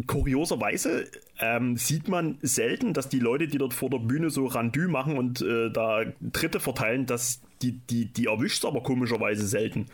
[0.07, 4.89] kurioserweise ähm, sieht man selten, dass die Leute, die dort vor der Bühne so Randü
[4.89, 9.87] machen und äh, da Tritte verteilen, dass die, die, die erwischt aber komischerweise selten.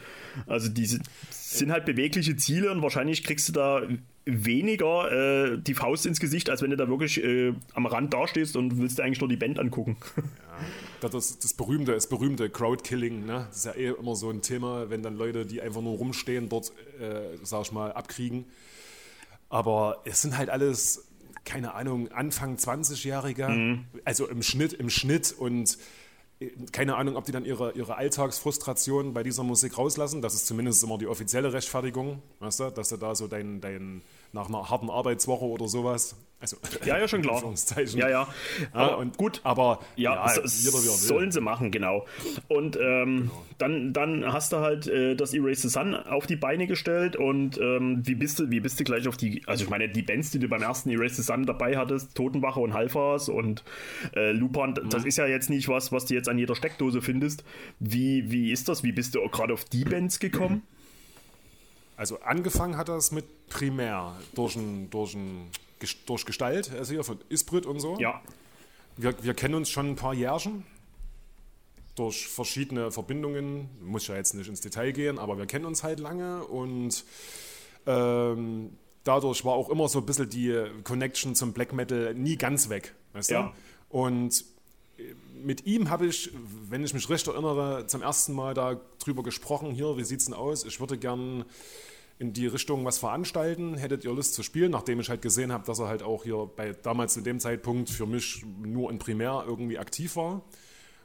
[0.47, 3.83] Also diese sind halt bewegliche Ziele und wahrscheinlich kriegst du da
[4.25, 5.11] weniger
[5.53, 8.79] äh, die Faust ins Gesicht, als wenn du da wirklich äh, am Rand dastehst und
[8.79, 9.97] willst dir eigentlich nur die Band angucken.
[11.03, 13.47] Ja, das, das berühmte, das berühmte Crowdkilling, ne?
[13.49, 16.49] das ist ja eh immer so ein Thema, wenn dann Leute, die einfach nur rumstehen,
[16.49, 18.45] dort, äh, sag ich mal, abkriegen.
[19.49, 21.09] Aber es sind halt alles,
[21.45, 23.85] keine Ahnung, Anfang 20-Jährige, Mhm.
[24.05, 25.79] also im Schnitt, im Schnitt und
[26.73, 30.23] keine Ahnung, ob die dann ihre, ihre Alltagsfrustration bei dieser Musik rauslassen.
[30.23, 34.03] Das ist zumindest immer die offizielle Rechtfertigung, weißt du, dass du da so dein, dein
[34.33, 36.17] nach einer harten Arbeitswoche oder sowas.
[36.41, 37.41] Also, Ja, ja, schon klar.
[37.95, 38.29] Ja, ja.
[38.73, 40.99] Aber und gut, aber Ja, so- jeder wie er will.
[40.99, 42.05] sollen sie machen, genau.
[42.49, 46.67] Und ähm, dann, dann hast du halt äh, das Erase the Sun auf die Beine
[46.67, 49.89] gestellt und ähm, wie bist du, wie bist du gleich auf die, also ich meine,
[49.89, 53.63] die Bands, die du beim ersten Erase the Sun dabei hattest, Totenwache und Halfas und
[54.17, 57.45] äh, Lupan, das ist ja jetzt nicht was, was du jetzt an jeder Steckdose findest.
[57.79, 58.83] Wie, wie ist das?
[58.83, 60.63] Wie bist du gerade auf die Bands gekommen?
[62.03, 65.49] Also angefangen hat das mit Primär durch, ein, durch, ein,
[66.05, 67.97] durch Gestalt, also hier von Isbrit und so.
[68.01, 68.21] Ja.
[68.97, 70.67] Wir, wir kennen uns schon ein paar Jährchen
[71.95, 73.69] durch verschiedene Verbindungen.
[73.81, 77.05] Muss ja jetzt nicht ins Detail gehen, aber wir kennen uns halt lange und
[77.87, 82.69] ähm, dadurch war auch immer so ein bisschen die Connection zum Black Metal nie ganz
[82.69, 82.95] weg.
[83.13, 83.35] Weißt du?
[83.35, 83.53] Ja.
[83.91, 84.45] Und
[84.99, 86.33] äh, mit ihm habe ich,
[86.69, 89.71] wenn ich mich recht erinnere, zum ersten Mal da drüber gesprochen.
[89.71, 90.65] Hier, wie sieht's denn aus?
[90.65, 91.45] Ich würde gern
[92.23, 93.75] in die Richtung was veranstalten.
[93.75, 94.71] Hättet ihr Lust zu spielen?
[94.71, 97.91] Nachdem ich halt gesehen habe, dass er halt auch hier bei damals zu dem Zeitpunkt
[97.91, 100.43] für mich nur in Primär irgendwie aktiv war.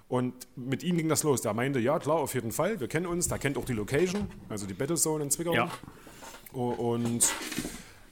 [0.08, 1.42] Und mit ihm ging das los.
[1.42, 3.28] Der meinte, ja klar, auf jeden Fall, wir kennen uns.
[3.28, 5.54] Der kennt auch die Location, also die Battlezone in Zwickau.
[5.54, 5.72] Ja.
[6.54, 7.24] Und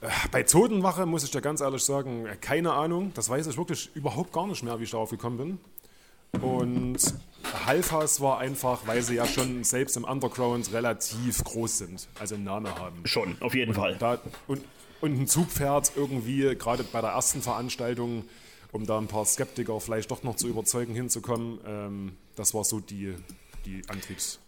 [0.00, 3.12] äh, bei Totenwache muss ich dir ganz ehrlich sagen, äh, keine Ahnung.
[3.14, 5.58] Das weiß ich wirklich überhaupt gar nicht mehr, wie ich darauf gekommen bin.
[6.40, 6.98] Und
[7.66, 12.44] Halfas war einfach, weil sie ja schon selbst im Underground relativ groß sind, also einen
[12.44, 13.06] Namen haben.
[13.06, 13.96] Schon, auf jeden Fall.
[13.98, 14.62] Da, und,
[15.00, 18.24] und ein Zugpferd irgendwie, gerade bei der ersten Veranstaltung,
[18.72, 22.80] um da ein paar Skeptiker vielleicht doch noch zu überzeugen hinzukommen, ähm, das war so
[22.80, 23.14] die,
[23.64, 24.45] die Antriebsfeder.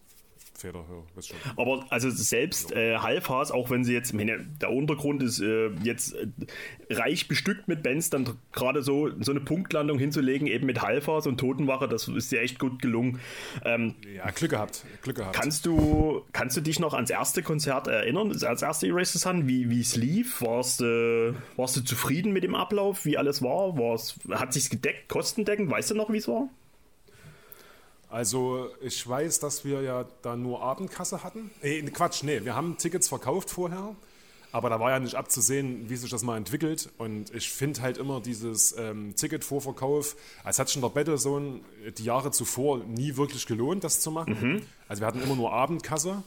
[1.20, 1.36] Schon.
[1.56, 6.14] Aber also selbst äh, Halfas, auch wenn sie jetzt, meine, der Untergrund ist äh, jetzt
[6.14, 6.26] äh,
[6.90, 11.38] reich bestückt mit Bands, dann gerade so, so eine Punktlandung hinzulegen, eben mit Halfas und
[11.38, 13.20] Totenwache, das ist dir echt gut gelungen.
[13.64, 14.84] Ähm, Ja, Glück gehabt.
[15.02, 15.36] Glück gehabt.
[15.36, 19.46] kannst, du, kannst du dich noch ans erste Konzert erinnern, als erste Erase the Sun,
[19.48, 20.42] wie es lief?
[20.42, 23.78] Warst, äh, warst du zufrieden mit dem Ablauf, wie alles war?
[23.78, 25.70] War's, hat sich's gedeckt, kostendeckend?
[25.70, 26.48] Weißt du noch, wie es war?
[28.10, 31.50] Also ich weiß, dass wir ja da nur Abendkasse hatten.
[31.62, 33.94] Äh, Quatsch, nee, wir haben Tickets verkauft vorher,
[34.50, 36.88] aber da war ja nicht abzusehen, wie sich das mal entwickelt.
[36.96, 41.60] Und ich finde halt immer dieses ähm, Ticketvorverkauf, als hat schon der Battlezone
[41.98, 44.66] die Jahre zuvor nie wirklich gelohnt, das zu machen.
[44.88, 46.22] Also wir hatten immer nur Abendkasse.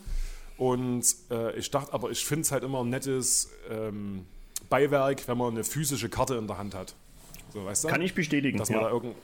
[0.57, 4.27] Und äh, ich dachte, aber ich finde es halt immer ein nettes ähm,
[4.69, 6.93] Beiwerk, wenn man eine physische Karte in der Hand hat.
[7.51, 7.87] So, weißt du?
[7.87, 8.85] Kann ich bestätigen, Dass man ja.
[8.85, 9.21] da irgend, Gen-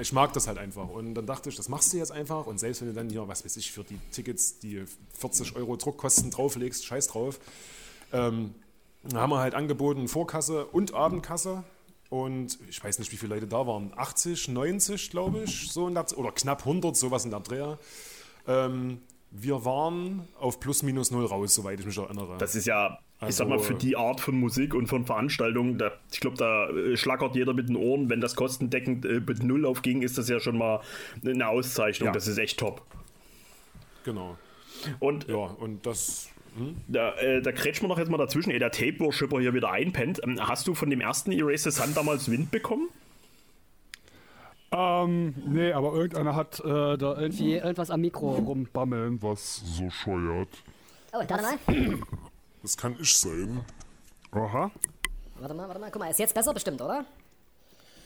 [0.00, 0.88] ich mag das halt einfach.
[0.88, 2.46] Und dann dachte ich, das machst du jetzt einfach.
[2.46, 4.84] Und selbst wenn du dann hier, was weiß ich, für die Tickets, die
[5.18, 7.40] 40 Euro Druckkosten drauflegst, scheiß drauf.
[8.12, 8.54] Ähm,
[9.02, 11.64] dann haben wir halt angeboten Vorkasse und Abendkasse.
[12.10, 13.92] Und ich weiß nicht, wie viele Leute da waren.
[13.96, 15.70] 80, 90, glaube ich.
[15.70, 17.78] So in der, oder knapp 100, sowas in der Dreher.
[18.46, 22.38] Ähm, wir waren auf plus minus null raus, soweit ich mich erinnere.
[22.38, 25.76] Das ist ja, ich Also- sag mal, für die Art von Musik und von Veranstaltungen,
[25.78, 28.08] da, ich glaube, da äh, schlackert jeder mit den Ohren.
[28.08, 30.80] Wenn das kostendeckend äh, mit Null aufging, ist das ja schon mal
[31.24, 32.06] eine Auszeichnung.
[32.08, 32.12] Ja.
[32.12, 32.82] Das ist echt top.
[34.04, 34.36] genau.
[35.00, 36.30] Und Ja, und das.
[36.86, 40.20] da, äh, da kretschen wir noch jetzt mal dazwischen, ehe der Tape-Worshipper hier wieder einpennt.
[40.22, 42.88] Ähm, hast du von dem ersten Erase the Sun damals Wind bekommen?
[44.70, 48.68] Ähm, nee, aber irgendeiner hat äh, da irgendwie Irgendwas am Mikro rum.
[48.72, 50.48] bammeln, was so scheuert.
[51.12, 51.58] Oh, warte mal.
[52.62, 53.60] Das kann ich sein.
[54.32, 54.70] Aha.
[55.40, 55.90] Warte mal, warte mal.
[55.90, 57.04] Guck mal, ist jetzt besser bestimmt, oder?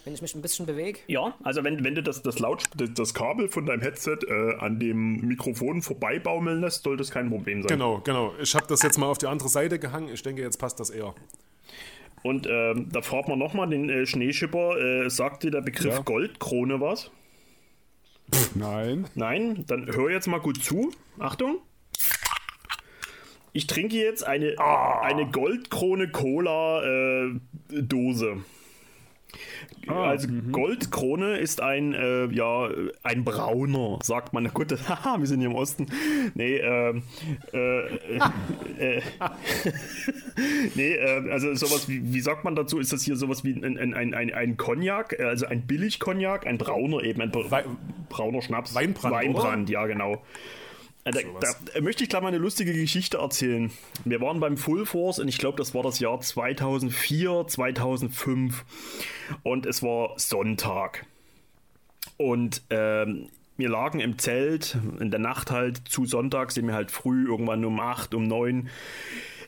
[0.05, 0.99] Wenn ich mich ein bisschen bewege.
[1.07, 4.57] Ja, also wenn, wenn du das, das, Laut, das, das Kabel von deinem Headset äh,
[4.59, 7.69] an dem Mikrofon vorbeibaumeln lässt, sollte es kein Problem sein.
[7.69, 8.35] Genau, genau.
[8.41, 10.09] Ich habe das jetzt mal auf die andere Seite gehangen.
[10.13, 11.15] Ich denke, jetzt passt das eher.
[12.25, 16.03] Und ähm, da fragt man nochmal den äh, Schneeschipper, äh, sagt dir der Begriff Ja.
[16.03, 17.11] Goldkrone was?
[18.55, 19.07] Nein.
[19.15, 20.93] Nein, dann hör jetzt mal gut zu.
[21.19, 21.59] Achtung.
[23.53, 24.55] Ich trinke jetzt eine,
[25.03, 27.31] eine Goldkrone Cola äh,
[27.71, 28.39] Dose.
[29.89, 32.69] also Goldkrone ist ein, äh, ja,
[33.03, 34.47] ein brauner, sagt man.
[34.55, 35.87] Gut, das- haha, wir sind hier im Osten.
[36.35, 37.03] Nee, ähm,
[37.53, 38.21] äh, äh,
[38.79, 39.03] äh,
[40.75, 42.79] nee, äh, also sowas wie, wie sagt man dazu?
[42.79, 46.47] Ist das hier sowas wie ein, ein, ein, ein, ein Cognac, äh, also ein Billig-Cognac,
[46.47, 47.65] ein brauner eben, ein bra Wei-
[48.09, 48.75] brauner Schnaps.
[48.75, 50.23] Weinbrand, Weinbrand, ja, genau.
[51.05, 53.71] Äh, Da, da möchte ich gleich mal eine lustige Geschichte erzählen.
[54.05, 58.65] Wir waren beim Full Force und ich glaube, das war das Jahr 2004, 2005.
[59.43, 61.07] Und es war Sonntag.
[62.17, 66.91] Und ähm, wir lagen im Zelt, in der Nacht halt zu Sonntag sind wir halt
[66.91, 68.69] früh, irgendwann um 8, um 9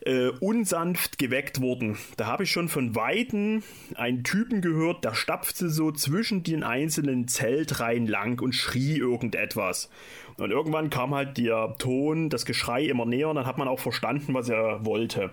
[0.04, 1.96] äh, unsanft geweckt wurden.
[2.16, 3.62] Da habe ich schon von Weitem
[3.94, 9.88] einen Typen gehört, der stapfte so zwischen den einzelnen Zeltreihen lang und schrie irgendetwas.
[10.36, 13.78] Und irgendwann kam halt der Ton, das Geschrei immer näher und dann hat man auch
[13.78, 15.30] verstanden, was er wollte.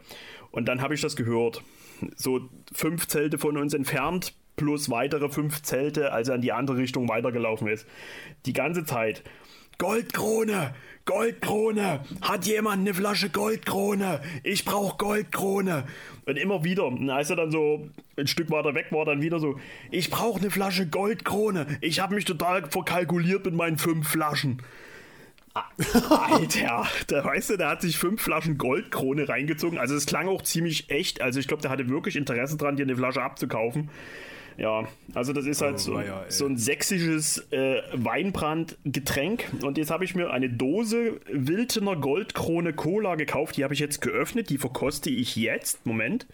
[0.52, 1.64] Und dann habe ich das gehört.
[2.16, 6.78] So fünf Zelte von uns entfernt, plus weitere fünf Zelte, als er in die andere
[6.78, 7.88] Richtung weitergelaufen ist.
[8.46, 9.24] Die ganze Zeit.
[9.78, 10.76] Goldkrone!
[11.06, 12.02] Goldkrone!
[12.22, 14.22] Hat jemand eine Flasche Goldkrone?
[14.44, 15.86] Ich brauche Goldkrone!
[16.28, 19.60] Und immer wieder, als er dann so ein Stück weiter weg war, dann wieder so,
[19.90, 21.66] ich brauche eine Flasche Goldkrone.
[21.82, 24.62] Ich habe mich total verkalkuliert mit meinen fünf Flaschen.
[25.54, 29.78] Alter, der weißt du, der hat sich fünf Flaschen Goldkrone reingezogen.
[29.78, 31.22] Also es klang auch ziemlich echt.
[31.22, 33.90] Also ich glaube, der hatte wirklich Interesse dran, dir eine Flasche abzukaufen.
[34.58, 36.32] Ja, also das ist halt so, weia, ey.
[36.32, 39.46] so ein sächsisches äh, Weinbrandgetränk.
[39.64, 43.58] Und jetzt habe ich mir eine Dose Wiltener Goldkrone Cola gekauft.
[43.58, 44.50] Die habe ich jetzt geöffnet.
[44.50, 45.86] Die verkoste ich jetzt.
[45.86, 46.28] Moment.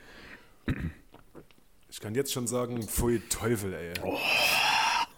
[1.90, 3.94] Ich kann jetzt schon sagen, pfui Teufel, ey.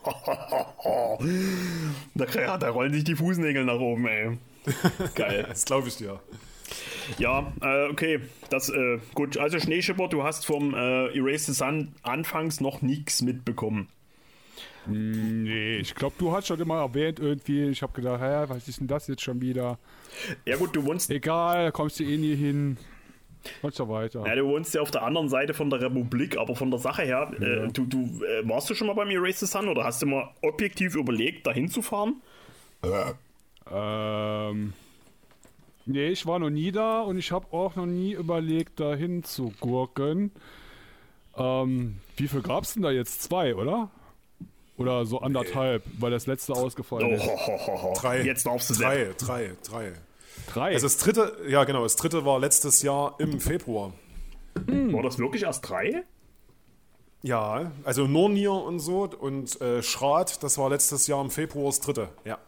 [2.15, 4.37] Da, ja, da rollen sich die Fußnägel nach oben, ey.
[5.15, 5.45] Geil.
[5.49, 6.19] Das glaube ich dir.
[7.17, 8.19] Ja, äh, okay.
[8.49, 9.37] Das, äh, gut.
[9.37, 13.89] Also Schneeschipper, du hast vom äh, Erase the Sun anfangs noch nichts mitbekommen.
[14.85, 17.65] Nee, ich glaube, du hast schon immer erwähnt irgendwie.
[17.65, 19.77] Ich habe gedacht, hä, was ist denn das jetzt schon wieder?
[20.45, 22.77] Ja gut, du wohnst, Egal, kommst du eh nie hin.
[23.61, 24.25] Und so weiter.
[24.27, 27.03] ja, du wohnst ja auf der anderen Seite von der Republik, aber von der Sache
[27.03, 30.01] her, äh, du, du äh, warst du schon mal beim Erase the Sun oder hast
[30.01, 32.21] du mal objektiv überlegt, dahin zu fahren?
[33.71, 34.73] Ähm.
[35.85, 39.51] Nee, ich war noch nie da und ich habe auch noch nie überlegt, dahin zu
[39.59, 40.31] gurken.
[41.35, 43.23] Ähm, wie viel gab's denn da jetzt?
[43.23, 43.89] Zwei, oder?
[44.77, 47.25] Oder so anderthalb, weil das letzte ausgefallen Oh, ist.
[47.25, 47.93] ho, ho, ho, ho.
[47.99, 48.21] Drei.
[48.23, 49.93] Jetzt darfst du Drei, drei, drei.
[50.53, 50.73] Drei.
[50.73, 53.93] Also das dritte, ja genau, das dritte war letztes Jahr im Februar.
[54.55, 56.03] War das wirklich erst drei?
[57.21, 61.81] Ja, also Nornir und so und äh, Schrat, das war letztes Jahr im Februar das
[61.81, 62.09] dritte.
[62.25, 62.39] Ja,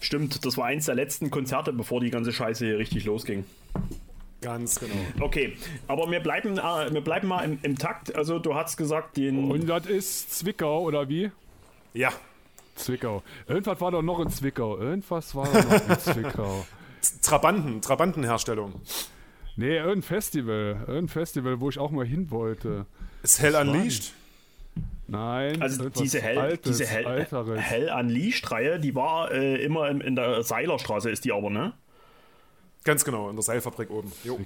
[0.00, 3.44] Stimmt, das war eins der letzten Konzerte, bevor die ganze Scheiße hier richtig losging.
[4.40, 4.94] ganz genau.
[5.20, 5.56] Okay,
[5.88, 8.14] aber wir bleiben, äh, wir bleiben mal im, im Takt.
[8.14, 9.50] Also du hast gesagt, den...
[9.50, 11.30] und das ist Zwickau, oder wie?
[11.92, 12.12] Ja,
[12.74, 13.22] Zwickau.
[13.46, 14.78] Irgendwas war doch noch in Zwickau.
[14.78, 16.66] Irgendwas war doch noch in Zwickau.
[17.22, 18.80] Trabanten, Trabantenherstellung.
[19.56, 20.84] Nee, irgendein Festival.
[20.86, 22.86] Irgendein Festival, wo ich auch mal hin wollte.
[23.22, 24.12] Ist hell unleashed?
[25.06, 25.60] Nein.
[25.60, 27.60] Also diese Hell, Altes, diese Hell, Alteres.
[27.60, 31.74] Hell Unleashed-Reihe, die war äh, immer in, in der Seilerstraße, ist die aber, ne?
[32.84, 34.12] Ganz genau, in der Seilfabrik oben.
[34.24, 34.38] Jo.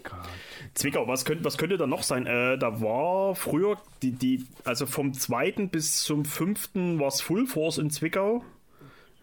[0.75, 2.27] Zwickau, was könnte, was könnte da noch sein?
[2.27, 7.47] Äh, da war früher, die, die, also vom zweiten bis zum fünften war es Full
[7.47, 8.45] Force in Zwickau.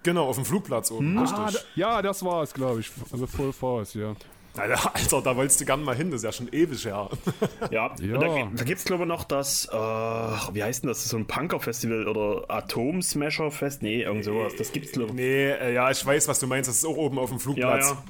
[0.05, 1.37] Genau, auf dem Flugplatz oben, richtig.
[1.39, 2.91] Ah, da, ja, das war es, glaube ich.
[3.11, 4.15] Also Full Force, ja.
[4.55, 7.09] Alter, Alter, da wolltest du gern mal hin, das ist ja schon ewig her.
[7.71, 8.17] Ja, Ja.
[8.19, 11.25] Da, da gibt es glaube ich noch das, äh, wie heißt denn das, so ein
[11.25, 13.81] Punker-Festival oder Atom-Smasher-Fest?
[13.81, 15.15] Nee, irgend sowas, das gibt's glaube ich.
[15.15, 17.89] Nee, äh, ja, ich weiß, was du meinst, das ist auch oben auf dem Flugplatz.
[17.89, 18.03] ja.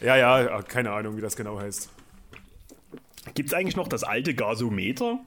[0.00, 1.88] Ja, ja, ja, keine Ahnung, wie das genau heißt.
[3.34, 5.18] Gibt es eigentlich noch das alte Gasometer?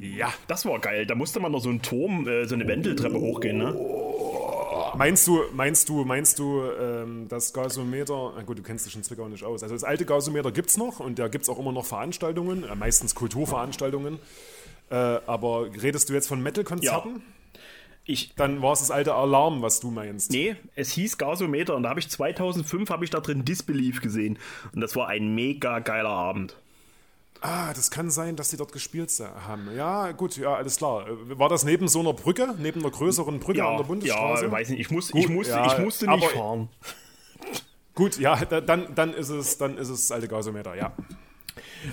[0.00, 0.32] Ja.
[0.48, 3.58] Das war geil, da musste man noch so einen Turm, äh, so eine Wendeltreppe hochgehen,
[3.58, 3.74] ne?
[4.96, 9.02] Meinst du, meinst du, meinst du, ähm, das Gasometer, na gut, du kennst dich in
[9.02, 9.62] Zwickau nicht aus.
[9.62, 12.64] Also das alte Gasometer gibt es noch und da gibt es auch immer noch Veranstaltungen,
[12.64, 14.18] äh, meistens Kulturveranstaltungen.
[14.90, 17.22] Äh, aber redest du jetzt von Metal-Konzerten?
[18.06, 20.30] Ich, Dann war es das alte Alarm, was du meinst.
[20.30, 24.38] Nee, es hieß Gasometer und da habe ich 2005 habe ich da drin Disbelief gesehen
[24.74, 26.54] und das war ein mega geiler Abend.
[27.46, 29.12] Ah, das kann sein, dass die dort gespielt
[29.46, 29.68] haben.
[29.76, 31.06] Ja, gut, ja, alles klar.
[31.06, 34.46] Äh, War das neben so einer Brücke, neben einer größeren Brücke an der Bundesstraße?
[34.46, 36.70] ja, weiß nicht, ich, muss, Gut, ich, musste, ja, ich musste nicht fahren.
[37.94, 40.94] Gut, ja, da- dann, dann ist es, dann ist es alte Gasometer, ja.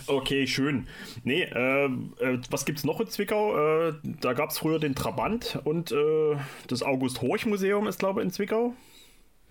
[0.07, 0.87] Okay, schön.
[1.25, 3.89] Nee, äh, äh, was gibt's noch in Zwickau?
[3.89, 6.37] Äh, da gab es früher den Trabant und äh,
[6.67, 8.73] das August-Horch-Museum ist, glaube ich, in Zwickau.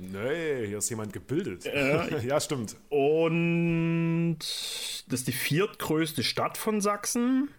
[0.02, 1.66] Nee, hier ist jemand gebildet.
[1.66, 2.24] Äh.
[2.26, 2.76] ja, stimmt.
[2.88, 7.50] Und das ist die viertgrößte Stadt von Sachsen.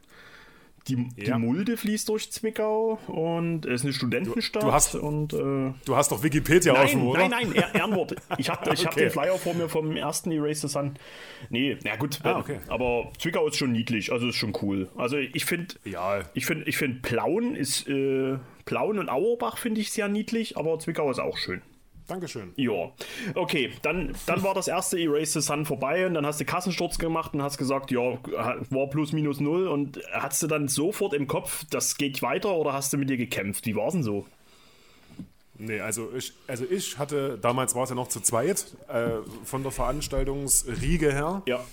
[0.88, 1.38] Die, die Ja.
[1.38, 4.64] Mulde fließt durch Zwickau und es ist eine Studentenstadt.
[4.64, 7.28] Du- du hast- und äh, Du hast doch Wikipedia Nein, offen, oder?
[7.30, 8.16] nein, nein, Er- Ehrenwort.
[8.40, 9.02] Ich habe ich hab Okay.
[9.02, 10.96] den Flyer vor mir vom ersten Erase the Sun.
[11.52, 12.58] Nee, na gut, Ah, okay.
[12.68, 14.90] aber Zwickau ist schon niedlich, also ist schon cool.
[14.98, 16.22] Also ich finde, Ja.
[16.34, 20.80] ich finde, ich finde Plauen ist, äh, Plauen und Auerbach finde ich sehr niedlich, aber
[20.80, 21.62] Zwickau ist auch schön.
[22.12, 22.52] Dankeschön.
[22.58, 22.92] Ja,
[23.36, 26.98] okay, dann, dann war das erste Erase the Sun vorbei und dann hast du Kassensturz
[26.98, 28.02] gemacht und hast gesagt, ja,
[28.70, 32.74] war plus minus null und hast du dann sofort im Kopf, das geht weiter oder
[32.74, 33.66] hast du mit dir gekämpft?
[33.66, 34.26] Wie war's denn so?
[35.58, 39.64] Nee, also ich, also ich hatte, damals war es ja noch zu zweit, äh, von
[39.64, 41.44] der Veranstaltungsriege her.
[41.46, 41.64] Ja.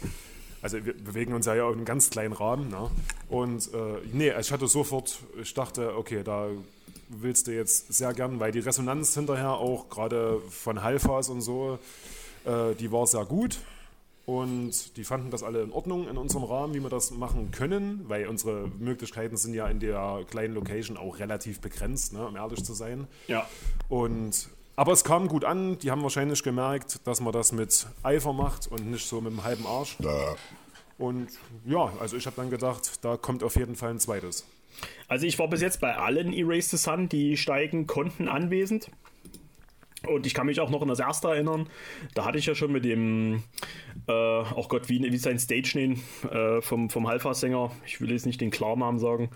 [0.63, 2.69] Also wir bewegen uns ja ja in einem ganz kleinen Rahmen.
[2.69, 2.91] Ne?
[3.29, 6.49] Und äh, nee, ich hatte sofort, ich dachte, okay, da
[7.09, 11.79] willst du jetzt sehr gern, weil die Resonanz hinterher auch gerade von Halfas und so,
[12.45, 13.59] äh, die war sehr gut.
[14.27, 18.05] Und die fanden das alle in Ordnung in unserem Rahmen, wie wir das machen können,
[18.09, 22.63] weil unsere Möglichkeiten sind ja in der kleinen Location auch relativ begrenzt, ne, um ehrlich
[22.63, 23.07] zu sein.
[23.27, 23.49] Ja.
[23.89, 25.79] Und aber es kam gut an.
[25.79, 29.43] Die haben wahrscheinlich gemerkt, dass man das mit Eifer macht und nicht so mit dem
[29.43, 29.97] halben Arsch.
[30.99, 31.29] Und
[31.65, 34.45] ja, also ich habe dann gedacht, da kommt auf jeden Fall ein zweites.
[35.09, 38.91] Also ich war bis jetzt bei allen Erase the Sun, die steigen konnten, anwesend.
[40.07, 41.69] Und ich kann mich auch noch an das erste erinnern.
[42.15, 43.43] Da hatte ich ja schon mit dem,
[44.07, 48.13] äh, oh Gott, wie, wie ist sein Stage Name äh, vom, vom Halfa-Sänger, ich will
[48.13, 49.31] jetzt nicht den Klarnamen sagen.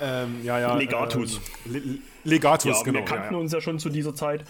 [0.00, 0.76] Ähm, ja, ja.
[0.76, 1.40] Legatus.
[1.66, 2.98] Ähm, Legatus, Ja, genau.
[2.98, 3.38] wir kannten ja, ja.
[3.38, 4.44] uns ja schon zu dieser Zeit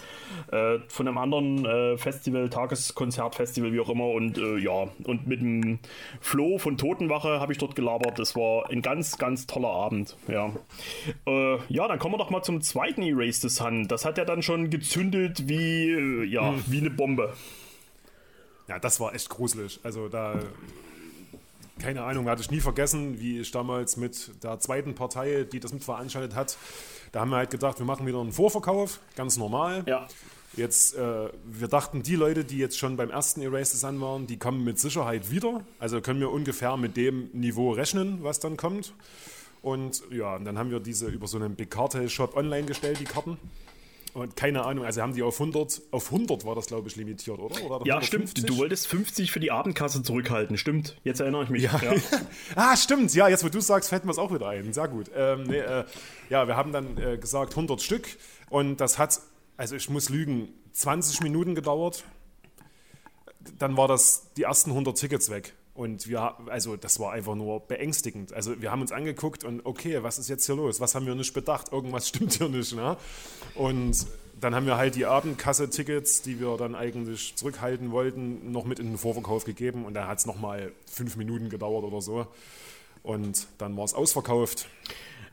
[0.50, 4.06] äh, von einem anderen äh, Festival, Tageskonzertfestival, wie auch immer.
[4.08, 5.78] Und äh, ja, und mit dem
[6.20, 8.18] Flo von Totenwache habe ich dort gelabert.
[8.18, 10.16] Das war ein ganz, ganz toller Abend.
[10.28, 10.52] Ja,
[11.26, 13.88] äh, ja dann kommen wir doch mal zum zweiten Erase the Sun.
[13.88, 16.64] Das hat ja dann schon gezündet wie, äh, ja, Hm.
[16.66, 17.32] wie eine Bombe.
[18.68, 19.80] Ja, das war echt gruselig.
[19.82, 20.40] Also da,
[21.78, 25.72] keine Ahnung, hatte ich nie vergessen, wie ich damals mit der zweiten Partei, die das
[25.72, 26.56] mitveranstaltet hat,
[27.12, 29.84] da haben wir halt gedacht, wir machen wieder einen Vorverkauf, ganz normal.
[29.86, 30.08] Ja.
[30.56, 34.36] Jetzt, äh, wir dachten, die Leute, die jetzt schon beim ersten Erase Sun waren, die
[34.36, 35.64] kommen mit Sicherheit wieder.
[35.78, 38.94] Also können wir ungefähr mit dem Niveau rechnen, was dann kommt.
[39.62, 43.00] Und ja, und dann haben wir diese über so einen Big Cartel Shop online gestellt,
[43.00, 43.38] die Karten.
[44.14, 47.38] Und keine Ahnung, also haben die auf 100, auf 100 war das, glaube ich, limitiert,
[47.40, 47.56] oder?
[47.64, 48.30] oder Ja, 150?
[48.30, 48.48] stimmt.
[48.48, 50.56] Du wolltest 50 für die Abendkasse zurückhalten.
[50.56, 50.96] Stimmt.
[51.02, 51.62] Jetzt erinnere ich mich.
[51.64, 51.80] Ja.
[52.54, 53.12] Ah, stimmt.
[53.14, 54.72] Ja, jetzt wo du sagst, fällt mir es auch wieder ein.
[54.72, 55.10] Sehr gut.
[55.16, 55.84] Ähm, nee, äh,
[56.30, 58.06] ja, wir haben dann äh, gesagt 100 Stück
[58.50, 59.20] und das hat,
[59.56, 62.04] also ich muss lügen, 20 Minuten gedauert.
[63.58, 65.54] Dann war das die ersten 100 Tickets weg.
[65.74, 68.32] Und wir, also das war einfach nur beängstigend.
[68.32, 70.80] Also wir haben uns angeguckt und okay, was ist jetzt hier los?
[70.80, 71.72] Was haben wir nicht bedacht?
[71.72, 72.74] Irgendwas stimmt hier nicht.
[72.74, 72.96] Ne?
[73.56, 74.06] Und
[74.40, 78.86] dann haben wir halt die Abendkasse-Tickets, die wir dann eigentlich zurückhalten wollten, noch mit in
[78.86, 79.84] den Vorverkauf gegeben.
[79.84, 82.26] Und da hat es nochmal fünf Minuten gedauert oder so.
[83.02, 84.68] Und dann war es ausverkauft.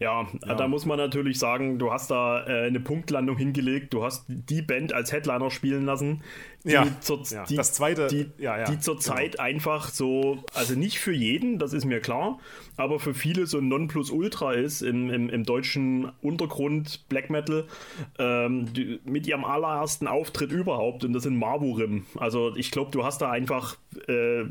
[0.02, 3.94] Ja, da muss man natürlich sagen, du hast da äh, eine Punktlandung hingelegt.
[3.94, 6.24] Du hast die Band als Headliner spielen lassen,
[6.64, 7.44] die Ja, zur, ja.
[7.46, 11.72] die, Das zweite- die, ja, ja, die zurzeit einfach so, also nicht für jeden, das
[11.74, 12.40] ist mir klar,
[12.78, 17.68] aber für viele so ein Nonplusultra ist im, im, im deutschen Untergrund Black Metal
[18.18, 22.06] ähm, die, mit ihrem allerersten Auftritt überhaupt und das in Marburim.
[22.18, 24.46] Also ich glaube, du hast da einfach äh,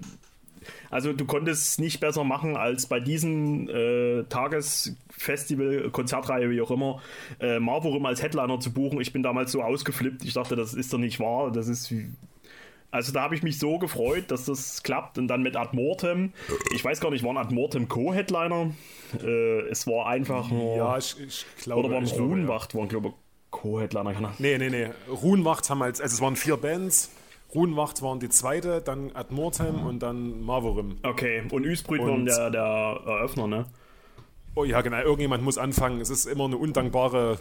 [0.90, 6.70] also du konntest es nicht besser machen, als bei diesem äh, Tagesfestival, Konzertreihe, wie auch
[6.70, 7.00] immer,
[7.40, 9.00] äh, Marvorum als Headliner zu buchen.
[9.00, 10.24] Ich bin damals so ausgeflippt.
[10.24, 11.50] Ich dachte, das ist doch nicht wahr.
[11.52, 12.06] Das ist wie...
[12.92, 15.16] Also da habe ich mich so gefreut, dass das klappt.
[15.16, 16.32] Und dann mit Ad Mortem.
[16.74, 18.72] Ich weiß gar nicht, waren Ad Mortem Co-Headliner?
[19.22, 20.76] Äh, es war einfach nur...
[20.76, 21.84] Ja, ich, ich glaube.
[21.84, 22.26] oder waren glaube, ja.
[22.28, 23.14] Ruhenwacht, waren glaube ich
[23.52, 24.34] Co-Headliner.
[24.38, 24.88] Nee, nee, nee.
[25.08, 27.10] Ruhenwacht haben als, also es waren vier Bands.
[27.54, 30.96] Ruhenwacht waren die zweite, dann Ad Mortem und dann Marvorim.
[31.02, 32.62] Okay, und Üsbrüt waren der, der
[33.06, 33.66] Eröffner, ne?
[34.56, 34.98] Oh ja, genau.
[34.98, 36.00] Irgendjemand muss anfangen.
[36.00, 37.38] Es ist immer eine undankbare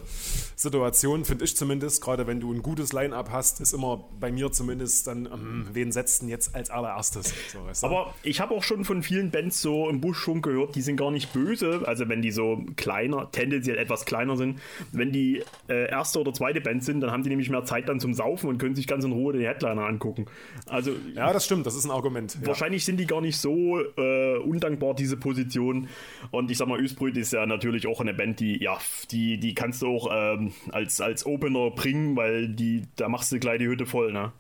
[0.56, 2.04] Situation, finde ich zumindest.
[2.04, 5.92] Gerade wenn du ein gutes Line-Up hast, ist immer bei mir zumindest dann, ähm, wen
[5.92, 7.34] setzt denn jetzt als allererstes?
[7.52, 7.88] So, weißt du?
[7.88, 10.98] Aber ich habe auch schon von vielen Bands so im Busch schon gehört, die sind
[10.98, 11.82] gar nicht böse.
[11.86, 14.60] Also wenn die so kleiner, tendenziell etwas kleiner sind.
[14.92, 18.00] Wenn die äh, erste oder zweite Band sind, dann haben die nämlich mehr Zeit dann
[18.00, 20.28] zum Saufen und können sich ganz in Ruhe den Headliner angucken.
[20.68, 21.66] Also ja, das stimmt.
[21.66, 22.38] Das ist ein Argument.
[22.42, 22.48] Ja.
[22.48, 25.88] wahrscheinlich sind die gar nicht so äh, undankbar, diese Position.
[26.30, 28.78] Und ich sag mal, Ösbrüt ist ja natürlich auch eine Band, die, ja,
[29.12, 33.40] die, die kannst du auch ähm, als, als Opener bringen, weil die, da machst du
[33.40, 34.34] gleich die Hütte voll, ne?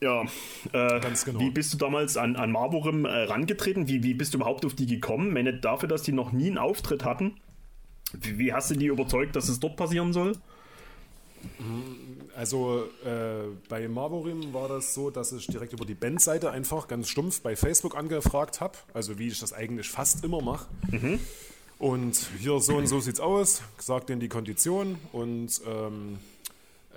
[0.00, 0.22] Ja,
[0.72, 1.38] äh, Ganz genau.
[1.40, 3.86] wie bist du damals an, an Marburim äh, rangetreten?
[3.88, 5.32] Wie, wie bist du überhaupt auf die gekommen?
[5.32, 7.36] Meine, dafür, dass die noch nie einen Auftritt hatten.
[8.12, 10.32] Wie, wie hast du die überzeugt, dass es dort passieren soll?
[12.36, 17.08] Also äh, bei Marvorim war das so, dass ich direkt über die Bandseite einfach ganz
[17.08, 18.76] stumpf bei Facebook angefragt habe.
[18.92, 20.66] Also wie ich das eigentlich fast immer mache.
[21.78, 26.18] Und hier so und so sieht's aus, gesagt denen die Kondition und ähm,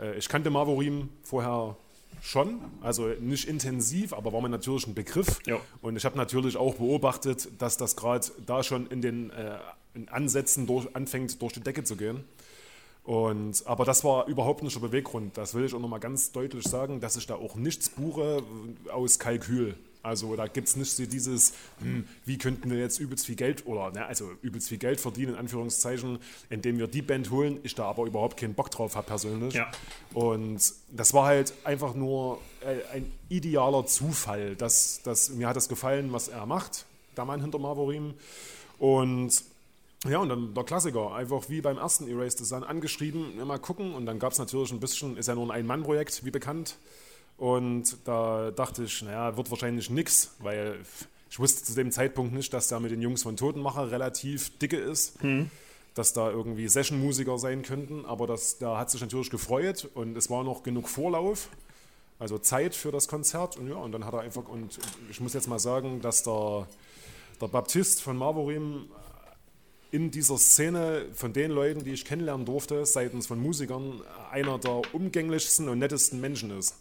[0.01, 1.75] äh, ich kannte Marvorim vorher
[2.21, 5.39] schon, also nicht intensiv, aber war mir natürlich ein Begriff.
[5.45, 5.59] Ja.
[5.81, 9.57] Und ich habe natürlich auch beobachtet, dass das gerade da schon in den äh,
[9.93, 12.23] in Ansätzen durch, anfängt, durch die Decke zu gehen.
[13.09, 15.35] Und, aber das war überhaupt nicht der Beweggrund.
[15.35, 18.43] Das will ich auch nochmal ganz deutlich sagen, dass ich da auch nichts buche
[18.93, 19.73] aus Kalkül.
[20.03, 23.65] Also da gibt es nicht so dieses, hm, wie könnten wir jetzt übelst viel Geld
[23.65, 26.19] oder ne, also übelst viel Geld verdienen, in Anführungszeichen,
[26.51, 29.55] indem wir die Band holen, ich da aber überhaupt keinen Bock drauf habe persönlich.
[29.55, 29.71] Ja.
[30.13, 34.55] Und das war halt einfach nur äh, ein idealer Zufall.
[34.55, 36.85] Dass, dass, mir hat das gefallen, was er macht,
[37.17, 38.13] der Mann hinter Marvorim.
[38.77, 39.43] Und
[40.07, 43.93] ja, und dann der Klassiker, einfach wie beim ersten Erase Sun angeschrieben, ja, mal gucken.
[43.93, 46.77] Und dann gab es natürlich ein bisschen, ist ja nur ein Ein-Mann-Projekt, wie bekannt.
[47.37, 50.79] Und da dachte ich, naja, wird wahrscheinlich nix, weil
[51.29, 54.77] ich wusste zu dem Zeitpunkt nicht, dass der mit den Jungs von Totenmacher relativ dicke
[54.77, 55.19] ist.
[55.95, 58.05] Dass da irgendwie Session-Musiker sein könnten.
[58.05, 61.49] Aber das, da hat sich natürlich gefreut und es war noch genug Vorlauf.
[62.19, 63.57] Also Zeit für das Konzert.
[63.57, 64.79] Und ja, und dann hat er einfach, und
[65.09, 66.67] ich muss jetzt mal sagen, dass der,
[67.41, 68.87] der Baptist von Marvorim
[69.91, 74.81] in dieser Szene von den Leuten, die ich kennenlernen durfte, seitens von Musikern, einer der
[74.93, 76.75] umgänglichsten und nettesten Menschen ist.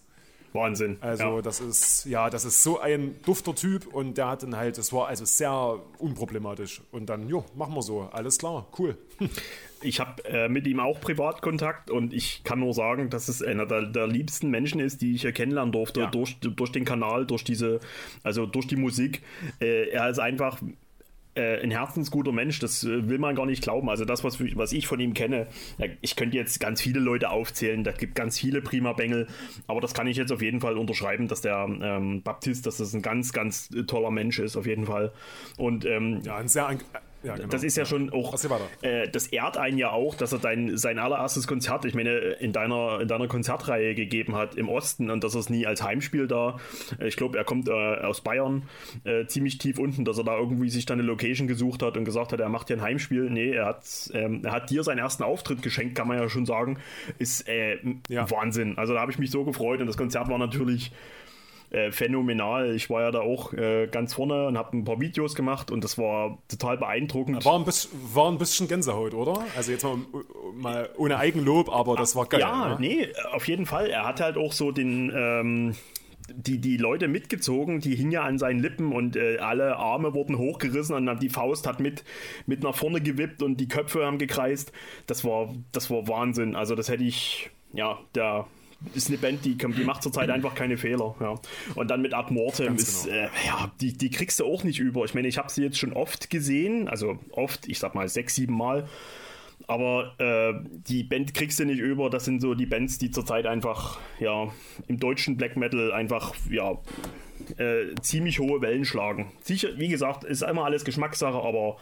[0.53, 0.97] Wahnsinn.
[1.01, 1.43] Also ja.
[1.43, 4.93] das ist, ja, das ist so ein dufter Typ und der hat dann halt, das
[4.93, 6.81] war also sehr unproblematisch.
[6.91, 8.97] Und dann, jo, machen wir so, alles klar, cool.
[9.81, 13.67] Ich habe äh, mit ihm auch Privatkontakt und ich kann nur sagen, dass es einer
[13.67, 16.11] der, der liebsten Menschen ist, die ich hier kennenlernen durfte, Ja.
[16.11, 17.79] durch, durch den Kanal, durch diese,
[18.23, 19.23] also durch die Musik.
[19.61, 20.61] Äh, er ist einfach
[21.39, 23.89] äh, ein herzensguter Mensch, das äh, will man gar nicht glauben.
[23.89, 25.47] Also das, was, was ich von ihm kenne,
[25.79, 29.27] ja, ich könnte jetzt ganz viele Leute aufzählen, da gibt ganz viele prima Bengel,
[29.67, 32.95] aber das kann ich jetzt auf jeden Fall unterschreiben, dass der ähm, Baptist, dass das
[32.95, 35.13] ein ganz, ganz äh, toller Mensch ist, auf jeden Fall.
[35.57, 36.69] Und ähm, Ja, ein sehr,
[37.23, 37.49] ja, genau.
[37.49, 38.35] das ist ja schon auch,
[38.83, 42.53] äh, das ehrt einen ja auch, dass er dein, sein allererstes Konzert, ich meine, in
[42.53, 46.29] deiner, in deiner Konzertreihe gegeben hat im Osten und dass er es nie als Heimspiel
[46.29, 46.59] da,
[47.01, 48.63] ich glaube, er kommt äh, aus Bayern,
[49.05, 52.05] äh, ziemlich tief unten, dass er da irgendwie sich dann eine Location gesucht hat und
[52.05, 53.31] gesagt hat, er macht hier ein Heimspiel.
[53.31, 56.47] Nee, er hat, ähm, er hat dir seinen ersten Auftritt geschenkt, kann man ja schon
[56.47, 56.79] sagen.
[57.19, 58.31] Ist äh, Ja.
[58.31, 58.79] Wahnsinn.
[58.79, 60.93] Also da habe ich mich so gefreut und das Konzert war natürlich
[61.71, 62.75] äh, phänomenal.
[62.75, 65.85] Ich war ja da auch äh, ganz vorne und habe ein paar Videos gemacht und
[65.85, 67.45] das war total beeindruckend.
[67.45, 69.45] War ein, bisschen, war ein bisschen Gänsehaut, oder?
[69.57, 69.99] Also jetzt mal,
[70.55, 72.41] mal ohne Eigenlob, aber das war geil.
[72.41, 72.77] Ja, ne?
[72.81, 73.91] nee, auf jeden Fall.
[73.91, 75.13] Er hat halt auch so den.
[75.15, 75.75] Ähm,
[76.31, 80.37] die, die Leute mitgezogen, die hingen ja an seinen Lippen und äh, alle Arme wurden
[80.37, 82.05] hochgerissen und dann die Faust hat mit,
[82.47, 84.73] mit nach vorne gewippt und die Köpfe haben gekreist.
[85.07, 86.55] Das war, das war Wahnsinn.
[86.55, 88.47] Also das hätte ich, ja, der
[88.95, 91.15] ist eine Band, die, die macht zurzeit einfach keine Fehler.
[91.21, 91.35] Ja.
[91.75, 93.17] Und dann mit Ad Mortem Ganz ist, genau.
[93.17, 95.05] äh, ja, die, die kriegst du auch nicht über.
[95.05, 98.35] Ich meine, ich habe sie jetzt schon oft gesehen, also oft, ich sag mal sechs,
[98.37, 98.89] sieben Mal.
[99.67, 102.09] Aber äh, die Band kriegst du nicht über.
[102.09, 104.53] Das sind so die Bands, die zurzeit einfach, ja,
[104.87, 106.79] im deutschen Black Metal einfach, ja,
[107.59, 109.33] äh, ziemlich hohe Wellen schlagen.
[109.43, 111.77] Sicher, wie gesagt, ist einmal alles Geschmackssache, aber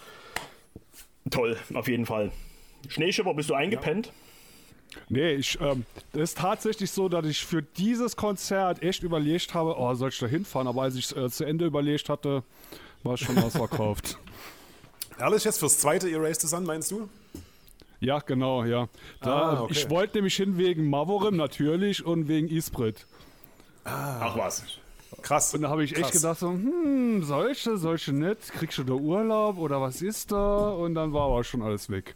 [1.30, 2.32] toll, auf jeden Fall.
[2.88, 4.12] Schneeschipper, bist du eingepennt?
[5.08, 9.76] Nee, ich, ähm, das ist tatsächlich so, dass ich für dieses Konzert echt überlegt habe,
[9.78, 10.66] oh, soll ich da hinfahren?
[10.66, 12.42] Aber als ich äh, zu Ende überlegt hatte,
[13.02, 14.18] war es schon ausverkauft.
[15.18, 17.08] Ehrlich jetzt fürs zweite Erase the Sun, meinst du?
[18.00, 18.88] ja, genau, ja.
[19.22, 19.72] Da, Ah, okay.
[19.72, 23.06] Ich wollte nämlich hin wegen Mavorim natürlich und wegen Isprit.
[23.84, 24.64] Ach was.
[25.22, 25.54] Krass.
[25.54, 26.12] Und da habe ich echt Krass.
[26.12, 30.68] gedacht, so, hm, solche, solche nicht, kriegst du da Urlaub oder was ist da?
[30.70, 32.14] Und dann war aber schon alles weg.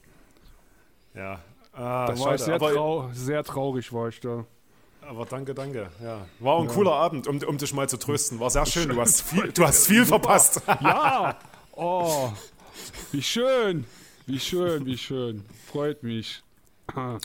[1.14, 1.40] Ja.
[1.80, 4.44] Ah, Da war ich sehr, trau sehr traurig, war ich da.
[5.00, 5.88] aber danke, danke.
[6.02, 6.26] Ja.
[6.38, 8.38] War ein cooler Abend, um, um dich mal zu trösten.
[8.38, 8.88] War sehr schön.
[8.90, 10.62] Du hast viel, du hast viel verpasst.
[10.80, 11.38] Ja!
[11.72, 12.30] Oh,
[13.12, 13.84] wie schön,
[14.26, 15.44] wie schön, wie schön.
[15.72, 16.42] Freut mich.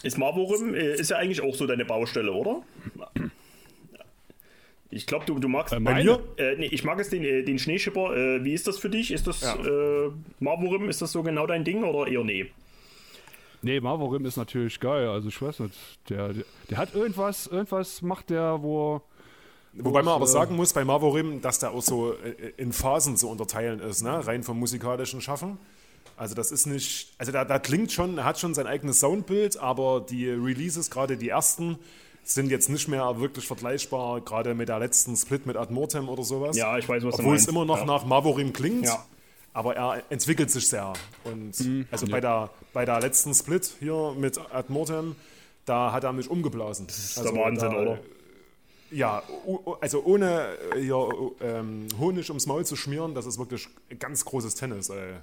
[0.04, 2.62] Ist Marvorim, äh, ist ja eigentlich auch so deine Baustelle, oder?
[4.92, 5.74] Ich glaube, du, du magst.
[5.74, 6.24] Äh, bei mir?
[6.38, 8.16] Äh, nee, ich mag es den, äh, den Schneeschipper.
[8.16, 9.12] Äh, wie ist das für dich?
[9.12, 9.56] Ist das Ja.
[9.56, 12.52] äh, Marvorim, ist das so genau dein Ding oder eher nee?
[13.66, 15.08] Nee, Mavorim ist natürlich geil.
[15.10, 15.74] Also ich weiß nicht,
[16.10, 19.02] der, der, der hat irgendwas, irgendwas macht der, wo.
[19.74, 23.18] Wobei man aber äh, sagen muss bei Marvorim, dass der auch so äh, in Phasen
[23.18, 24.26] zu unterteilen ist, ne?
[24.26, 25.58] rein vom musikalischen Schaffen.
[26.16, 29.58] Also das ist nicht, also da, da klingt schon, er hat schon sein eigenes Soundbild,
[29.58, 31.78] aber die Releases, gerade die ersten,
[32.24, 36.24] sind jetzt nicht mehr wirklich vergleichbar, gerade mit der letzten Split mit Ad Mortem oder
[36.24, 36.56] sowas.
[36.56, 37.48] Ja, ich weiß, was du Obwohl meinst.
[37.48, 37.86] es immer noch Ja.
[37.86, 39.04] nach Marvorim klingt, Ja.
[39.56, 40.94] Aber er entwickelt sich sehr.
[41.24, 41.88] Und Mhm.
[41.90, 45.16] also bei, der, bei der letzten Split hier mit Ad Mortem,
[45.66, 46.86] da hat er mich umgeblasen.
[46.88, 47.98] Das ist der Wahnsinn, oder?
[48.92, 51.10] Ja, o- o- also ohne äh, hier,
[51.42, 54.90] ähm, Honig ums Maul zu schmieren, das ist wirklich ganz großes Tennis.
[54.90, 55.14] Ey.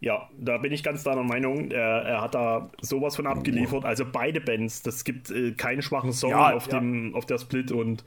[0.00, 1.70] Ja, da bin ich ganz deiner Meinung.
[1.70, 3.84] Er, er hat da sowas von abgeliefert.
[3.84, 6.78] Also beide Bands, das gibt äh, keinen schwachen Song Ja, auf, ja.
[6.78, 8.04] Dem, auf der Split und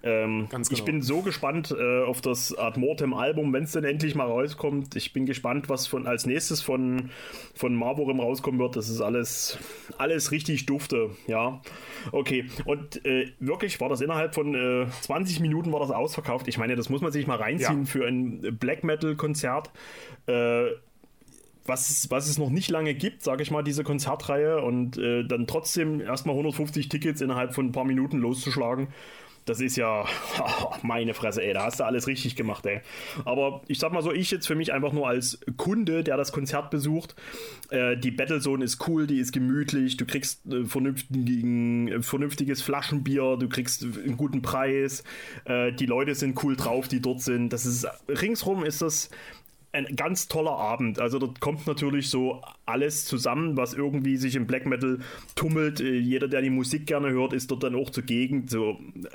[0.00, 0.86] ähm, Ganz ich genau.
[0.86, 4.94] bin so gespannt äh, auf das Ad Mortem Album, wenn es dann endlich mal rauskommt.
[4.94, 7.10] Ich bin gespannt, was von als nächstes von,
[7.54, 8.76] von Marvorim rauskommen wird.
[8.76, 9.58] Das ist alles,
[9.98, 11.60] alles richtig dufte, ja.
[12.12, 16.46] Okay, und äh, wirklich war das innerhalb von äh, 20 Minuten war das ausverkauft.
[16.46, 17.86] Ich meine, das muss man sich mal reinziehen Ja.
[17.86, 19.70] für ein Black Metal Konzert.
[21.68, 24.98] Äh, was es, was es noch nicht lange gibt, sage ich mal, diese Konzertreihe und
[24.98, 28.88] äh, dann trotzdem erstmal 150 Tickets innerhalb von ein paar Minuten loszuschlagen.
[29.44, 30.04] Das ist ja
[30.82, 31.54] meine Fresse, ey.
[31.54, 32.80] Da hast du alles richtig gemacht, ey.
[33.24, 36.32] Aber ich sag mal so, ich jetzt für mich einfach nur als Kunde, der das
[36.32, 37.14] Konzert besucht,
[37.70, 43.38] äh, die Battlezone ist cool, die ist gemütlich, du kriegst äh, vernünftigen, äh, vernünftiges Flaschenbier,
[43.38, 45.02] du kriegst einen guten Preis,
[45.46, 47.50] äh, die Leute sind cool drauf, die dort sind.
[47.50, 49.08] Das ist ringsrum ist das
[49.72, 50.98] ein ganz toller Abend.
[50.98, 55.00] Also dort kommt natürlich so alles zusammen, was irgendwie sich im Black Metal
[55.34, 55.80] tummelt.
[55.80, 59.08] Äh, Jeder, der die Musik gerne hört, ist dort dann auch zur Gegend, so äh,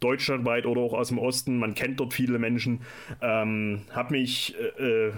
[0.00, 1.58] deutschlandweit oder auch aus dem Osten.
[1.58, 2.80] Man kennt dort viele Menschen.
[3.22, 5.12] Ähm, hat mich äh, äh,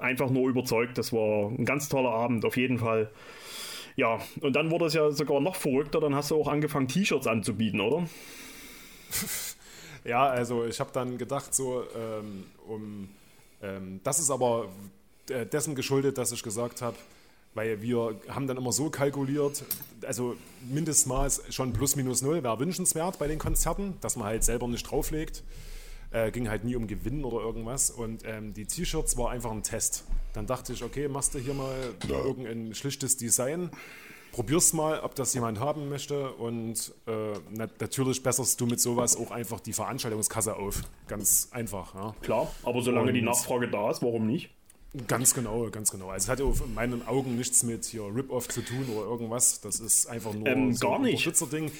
[0.00, 0.98] einfach nur überzeugt.
[0.98, 3.10] Das war ein ganz toller Abend, auf jeden Fall.
[3.96, 6.00] Ja, und dann wurde es ja sogar noch verrückter.
[6.00, 8.06] Dann hast du auch angefangen, T-Shirts anzubieten, oder?
[10.04, 13.08] Ja, also ich habe dann gedacht, so, ähm, um,
[13.64, 14.68] ähm, das ist aber
[15.30, 16.96] äh, dessen geschuldet, dass ich gesagt habe,
[17.54, 19.64] weil wir haben dann immer so kalkuliert,
[20.04, 20.36] also
[20.68, 24.90] Mindestmaß schon plus minus null wäre wünschenswert bei den Konzerten, dass man halt selber nicht
[24.90, 25.42] drauflegt.
[26.10, 27.90] Äh, ging halt nie um Gewinn oder irgendwas.
[27.90, 30.04] Und ähm, die T-Shirts war einfach ein Test.
[30.32, 31.74] Dann dachte ich, okay, machst du hier mal
[32.08, 33.70] irgendein schlichtes Design,
[34.34, 36.32] probierst mal, ob das jemand haben möchte.
[36.32, 40.82] Und äh, na natürlich besserst du mit sowas auch einfach die Veranstaltungskasse auf.
[41.06, 41.94] Ganz einfach.
[41.94, 42.14] Ja.
[42.20, 44.50] Klar, aber solange die Und- Nachfrage da ist, warum nicht?
[45.08, 46.10] Ganz genau, ganz genau.
[46.10, 49.60] Also es hat auf meinen Augen nichts mit hier Rip-Off zu tun oder irgendwas.
[49.60, 51.26] Das ist einfach nur Ähm, so gar ein nicht.
[51.26, 51.72] Unterstützerding.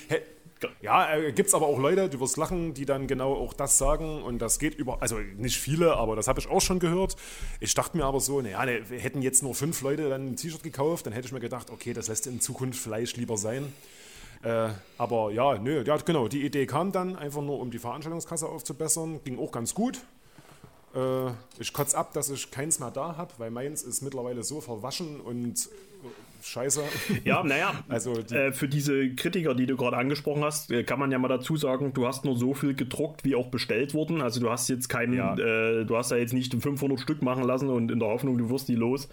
[0.80, 3.76] Ja, äh, gibt es aber auch Leute, du wirst lachen, die dann genau auch das
[3.78, 7.16] sagen und das geht über, also nicht viele, aber das habe ich auch schon gehört.
[7.60, 10.62] Ich dachte mir aber so, naja, ne, hätten jetzt nur fünf Leute dann ein T-Shirt
[10.62, 13.72] gekauft, dann hätte ich mir gedacht, okay, das lässt in Zukunft vielleicht lieber sein.
[14.42, 18.46] Äh, aber ja, nö, ja, genau, die Idee kam dann einfach nur, um die Veranstaltungskasse
[18.46, 20.00] aufzubessern, ging auch ganz gut.
[20.94, 24.60] Äh, ich kotze ab, dass ich keins mehr da habe, weil meins ist mittlerweile so
[24.60, 25.68] verwaschen und
[26.44, 26.82] scheiße.
[27.24, 30.98] Ja, naja, Also die- äh, für diese Kritiker, die du gerade angesprochen hast, äh, kann
[30.98, 34.20] man ja mal dazu sagen, du hast nur so viel gedruckt, wie auch bestellt wurden.
[34.20, 35.34] Also du hast jetzt keinen, Ja.
[35.36, 38.50] äh, du hast ja jetzt nicht 500 Stück machen lassen und in der Hoffnung, du
[38.50, 39.08] wirst die los,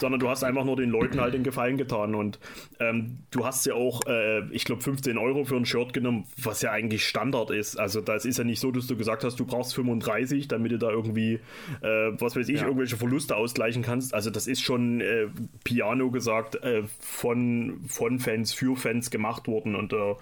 [0.00, 2.14] sondern du hast einfach nur den Leuten halt den Gefallen getan.
[2.14, 2.38] Und
[2.78, 6.62] ähm, du hast ja auch, äh, ich glaube, 15 Euro für ein Shirt genommen, was
[6.62, 7.78] ja eigentlich Standard ist.
[7.78, 10.78] Also das ist ja nicht so, dass du gesagt hast, du brauchst 35, damit du
[10.78, 11.40] da irgendwie,
[11.82, 12.66] äh, was weiß ich, Ja.
[12.66, 14.14] irgendwelche Verluste ausgleichen kannst.
[14.14, 15.26] Also das ist schon äh,
[15.64, 20.14] Piano gesagt äh, von, von Fans für Fans gemacht worden und äh,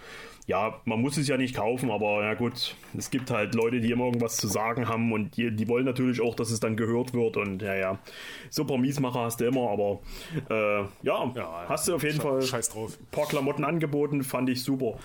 [0.48, 3.90] ja, man muss es ja nicht kaufen, aber ja gut, es gibt halt Leute, die
[3.92, 7.12] immer irgendwas zu sagen haben und die, die wollen natürlich auch, dass es dann gehört
[7.12, 7.98] wird und ja, ja,
[8.66, 10.00] paar Miesmacher hast du immer, aber
[10.50, 14.64] äh, ja, Ja, hast du auf jeden sche- Fall ein paar Klamotten angeboten, fand ich
[14.64, 14.98] super.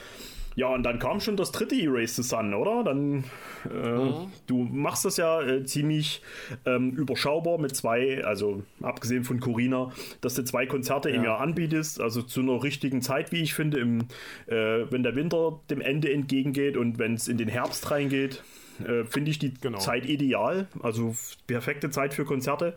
[0.56, 2.84] Ja, und dann kam schon das dritte Erase the Sun, oder?
[2.84, 3.24] Dann,
[3.66, 6.22] äh, du machst das ja äh, ziemlich
[6.66, 9.92] ähm, überschaubar mit zwei, also abgesehen von Corina,
[10.22, 11.32] dass du zwei Konzerte im Ja.
[11.32, 14.02] Jahr anbietest, also zu einer richtigen Zeit, wie ich finde, im,
[14.46, 18.44] äh, wenn der Winter dem Ende entgegengeht und wenn es in den Herbst reingeht,
[18.88, 19.80] äh, finde ich die Genau.
[19.80, 21.16] Zeit ideal, also
[21.48, 22.76] perfekte Zeit für Konzerte.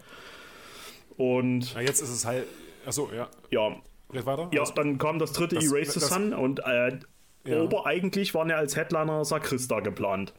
[1.17, 2.45] Und Na, jetzt ist es halt,
[2.87, 3.69] achso, ja, ja,
[4.53, 6.99] ja, Also- dann kam das dritte Das- Erase the Sun und äh,
[7.47, 7.63] Ja.
[7.63, 10.33] Ober eigentlich waren ja als Headliner Sakrista geplant.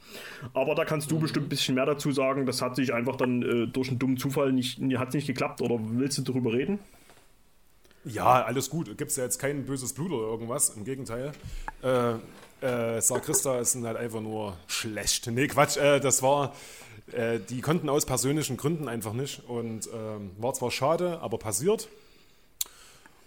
[0.53, 1.19] Aber da kannst du Mhm.
[1.21, 2.45] bestimmt ein bisschen mehr dazu sagen.
[2.45, 5.61] Das hat sich einfach dann äh, durch einen dummen Zufall nicht, hat nicht geklappt.
[5.61, 6.79] Oder willst du darüber reden?
[8.05, 8.97] Ja, alles gut.
[8.97, 10.69] Gibt es ja jetzt kein böses Blut oder irgendwas.
[10.69, 11.31] Im Gegenteil.
[11.83, 12.13] Äh,
[12.65, 15.27] äh, Sarkrista ist halt einfach nur schlecht.
[15.27, 15.77] Nee, Quatsch.
[15.77, 16.53] Äh, das war.
[17.11, 19.41] Äh, die konnten aus persönlichen Gründen einfach nicht.
[19.47, 21.87] Und ähm, war zwar schade, aber passiert.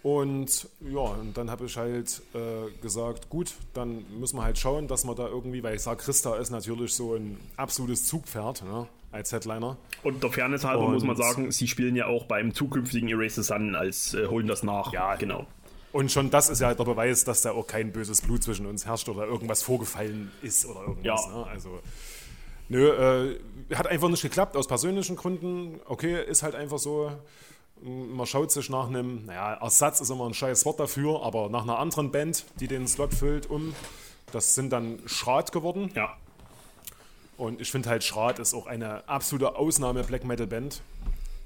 [0.03, 4.87] Und ja, und dann habe ich halt äh, gesagt, gut, dann müssen wir halt schauen,
[4.87, 9.77] dass wir da irgendwie, weil Sarkrista ist natürlich so ein absolutes Zugpferd ne, als Headliner.
[10.03, 13.43] Und der Fairness halber Und- muss man sagen, sie spielen ja auch beim zukünftigen Erase
[13.43, 14.91] the Sun als äh, holen das nach.
[14.91, 15.15] Ja.
[15.15, 15.45] genau.
[15.91, 18.85] Und schon das ist ja der Beweis, dass da auch kein böses Blut zwischen uns
[18.85, 21.25] herrscht oder irgendwas vorgefallen ist oder irgendwas.
[21.27, 21.37] Ja.
[21.37, 21.45] Ne?
[21.47, 21.79] Also,
[22.69, 25.79] nö, äh, hat einfach nicht geklappt aus persönlichen Gründen.
[25.85, 27.11] Okay, ist halt einfach so.
[27.83, 31.63] Man schaut sich nach einem, naja, Ersatz ist immer ein scheiß Wort dafür, aber nach
[31.63, 33.73] einer anderen Band, die den Slot füllt, um.
[34.31, 35.91] Das sind dann Schrat geworden.
[35.95, 36.15] Ja.
[37.37, 40.81] Und ich finde halt, Schrat ist auch eine absolute Ausnahme-Black Metal-Band.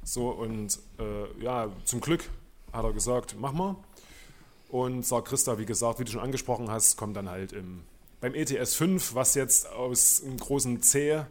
[0.03, 2.29] So, und äh, ja, zum Glück
[2.73, 3.75] hat er gesagt, mach mal.
[4.69, 7.83] Und Sar Christa, wie gesagt, wie du schon angesprochen hast, kommt dann halt im,
[8.25, 11.25] beim ETS 5, was jetzt aus einem großen C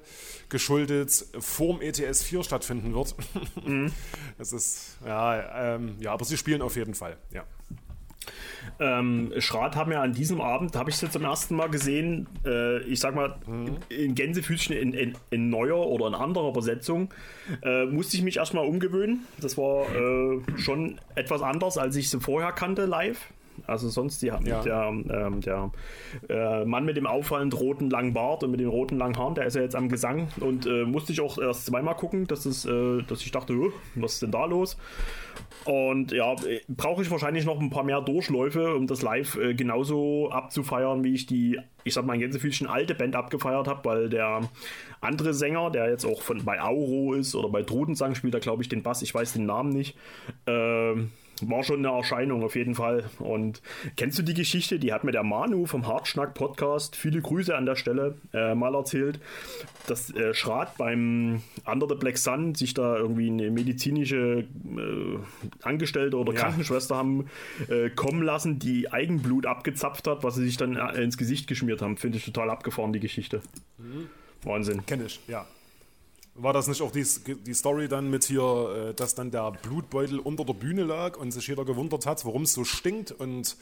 [0.48, 3.16] geschuldet vorm ETS 4 stattfinden wird.
[4.38, 7.44] Das ist, ja, ähm, ja, aber sie spielen auf jeden Fall, ja.
[8.80, 12.80] Ähm, Schrat haben ja an diesem Abend, habe ich sie zum ersten Mal gesehen, äh,
[12.84, 13.36] ich sag mal,
[13.88, 17.12] in Gänsefüßchen in, in, in neuer oder in anderer Besetzung,
[17.62, 19.26] äh, musste ich mich erstmal umgewöhnen.
[19.40, 23.18] Das war äh, schon etwas anders, als ich sie vorher kannte live.
[23.66, 24.38] Also sonst die, Ja.
[24.38, 25.70] der, ähm, der
[26.28, 29.46] äh, Mann mit dem auffallend roten langen Bart und mit den roten langen Haaren, der
[29.46, 32.64] ist ja jetzt am Gesang und äh, musste ich auch erst zweimal gucken, dass, es,
[32.64, 34.76] äh, dass ich dachte, "Huh, was ist denn da los?
[35.64, 39.54] Und ja, äh, brauche ich wahrscheinlich noch ein paar mehr Durchläufe, um das live äh,
[39.54, 44.08] genauso abzufeiern, wie ich die, ich sag mal, in Gänsefüßchen alte Band abgefeiert habe, weil
[44.10, 44.42] der
[45.00, 48.62] andere Sänger, der jetzt auch von bei Auro ist oder bei Trudensang spielt er, glaube
[48.62, 49.96] ich, den Bass, ich weiß den Namen nicht,
[50.46, 51.10] ähm,
[51.42, 53.04] war schon eine Erscheinung auf jeden Fall.
[53.18, 53.60] Und
[53.96, 54.78] kennst du die Geschichte?
[54.78, 58.74] Die hat mir der Manu vom Hartschnack Podcast, viele Grüße an der Stelle, äh, mal
[58.74, 59.18] erzählt,
[59.86, 64.44] dass äh, Schrat beim Under the Black Sun sich da irgendwie eine medizinische
[64.76, 65.18] äh,
[65.62, 66.40] Angestellte oder Ja.
[66.40, 67.26] Krankenschwester haben
[67.68, 71.82] äh, kommen lassen, die Eigenblut abgezapft hat, was sie sich dann äh, ins Gesicht geschmiert
[71.82, 71.96] haben.
[71.96, 73.42] Finde ich total abgefahren, die Geschichte.
[74.42, 74.84] Wahnsinn.
[74.86, 75.46] Kenne ich, ja.
[76.36, 77.04] War das nicht auch die,
[77.46, 81.30] die Story dann mit hier, äh, dass dann der Blutbeutel unter der Bühne lag und
[81.30, 83.56] sich jeder gewundert hat, warum es so stinkt und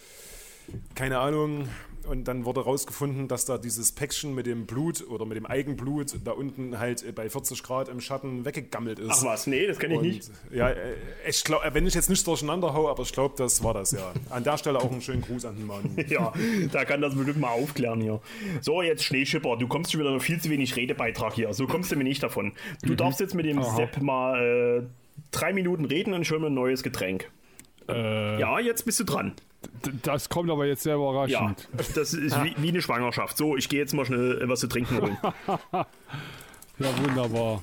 [0.94, 1.68] keine Ahnung.
[2.08, 6.14] Und dann wurde rausgefunden, dass da dieses Päckchen mit dem Blut oder mit dem Eigenblut
[6.24, 9.10] da unten halt äh, bei 40 Grad im Schatten weggegammelt ist.
[9.10, 10.30] Ach was, nee, das kenne ich Und, nicht.
[10.50, 10.94] Ja, äh,
[11.28, 14.12] ich glaube, wenn ich jetzt nicht durcheinander hau, aber ich glaube, das war das, ja.
[14.30, 15.82] An der Stelle auch einen schönen Gruß an den Mann.
[16.08, 16.32] Ja,
[16.72, 18.20] da kann das bestimmt mal aufklären hier.
[18.60, 21.54] So, jetzt Schneeschipper, du kommst schon wieder viel zu wenig Redebeitrag hier.
[21.54, 22.52] So kommst du mir nicht davon.
[22.82, 24.82] Du darfst jetzt mit dem Sepp mal äh,
[25.30, 27.30] drei Minuten reden und hol mir ein neues Getränk.
[27.88, 29.32] Äh, Ja, jetzt bist du dran.
[30.02, 31.68] Das kommt aber jetzt sehr Ja, überraschend.
[31.94, 33.36] das ist wie, wie eine Schwangerschaft.
[33.36, 35.18] So, ich gehe jetzt mal schnell was zu trinken holen.
[36.78, 36.88] Ja.
[37.04, 37.62] wunderbar.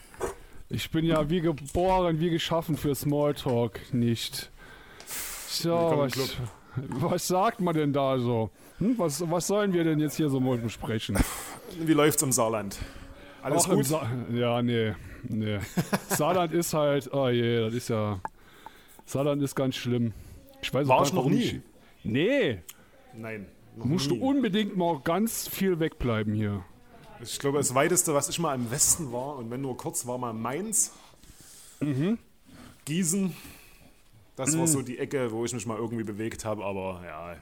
[0.70, 4.50] Ich bin ja wie geboren, wie geschaffen für Smalltalk, nicht.
[5.48, 6.38] So, was,
[6.76, 8.52] was sagt man denn da so?
[8.78, 11.18] Hm, was, was sollen wir denn jetzt hier so mal besprechen?
[11.80, 12.78] Wie läuft's im Saarland?
[13.42, 13.86] Alles Auch gut?
[13.86, 14.94] Sa ja, nee,
[15.28, 15.60] nee.
[16.10, 18.20] Saarland ist halt, oh je, das ist ja.
[19.10, 20.14] Saarland ist ganz schlimm.
[20.62, 21.44] Ich weiß auch War gar ich nicht, noch nie.
[21.44, 21.60] ich-
[22.04, 22.60] Nee,
[23.14, 23.48] Nein.
[23.76, 24.22] Noch musst du nie.
[24.22, 26.64] unbedingt mal ganz viel wegbleiben hier.
[27.22, 30.18] Ich glaube, das weiteste, was ich mal im Westen war, und wenn nur kurz, war
[30.20, 30.92] mal Mainz.
[32.86, 33.36] Gießen.
[34.36, 37.36] Das war so die Ecke, wo ich mich mal irgendwie bewegt habe, aber ja.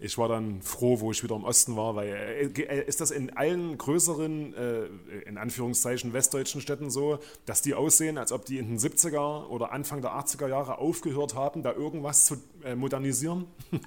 [0.00, 3.10] Ich war dann froh, wo ich wieder im Osten war, weil äh, äh, ist das
[3.10, 4.84] in allen größeren, äh,
[5.26, 9.72] in Anführungszeichen, westdeutschen Städten so, dass die aussehen, als ob die in den 70er oder
[9.72, 12.36] Anfang der 80er Jahre aufgehört haben, da irgendwas zu
[12.76, 13.46] modernisieren?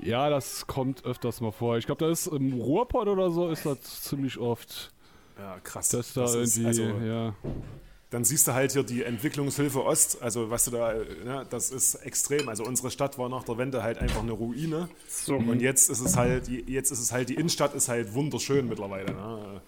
[0.00, 1.76] Ja, das kommt öfters mal vor.
[1.76, 4.92] Ich glaube, da ist im Ruhrpott oder so ist das ziemlich oft,
[5.36, 5.88] Ja, krass.
[5.88, 7.34] dass da Das ist irgendwie, also- ja.
[8.10, 11.94] Dann siehst du halt hier die Entwicklungshilfe Ost, also was du da, ne, das ist
[11.96, 12.48] extrem.
[12.48, 14.88] Also unsere Stadt war nach der Wende halt einfach eine Ruine.
[15.46, 19.12] Und jetzt ist es halt, jetzt ist es halt, die Innenstadt ist halt wunderschön mittlerweile.
[19.12, 19.60] Ne?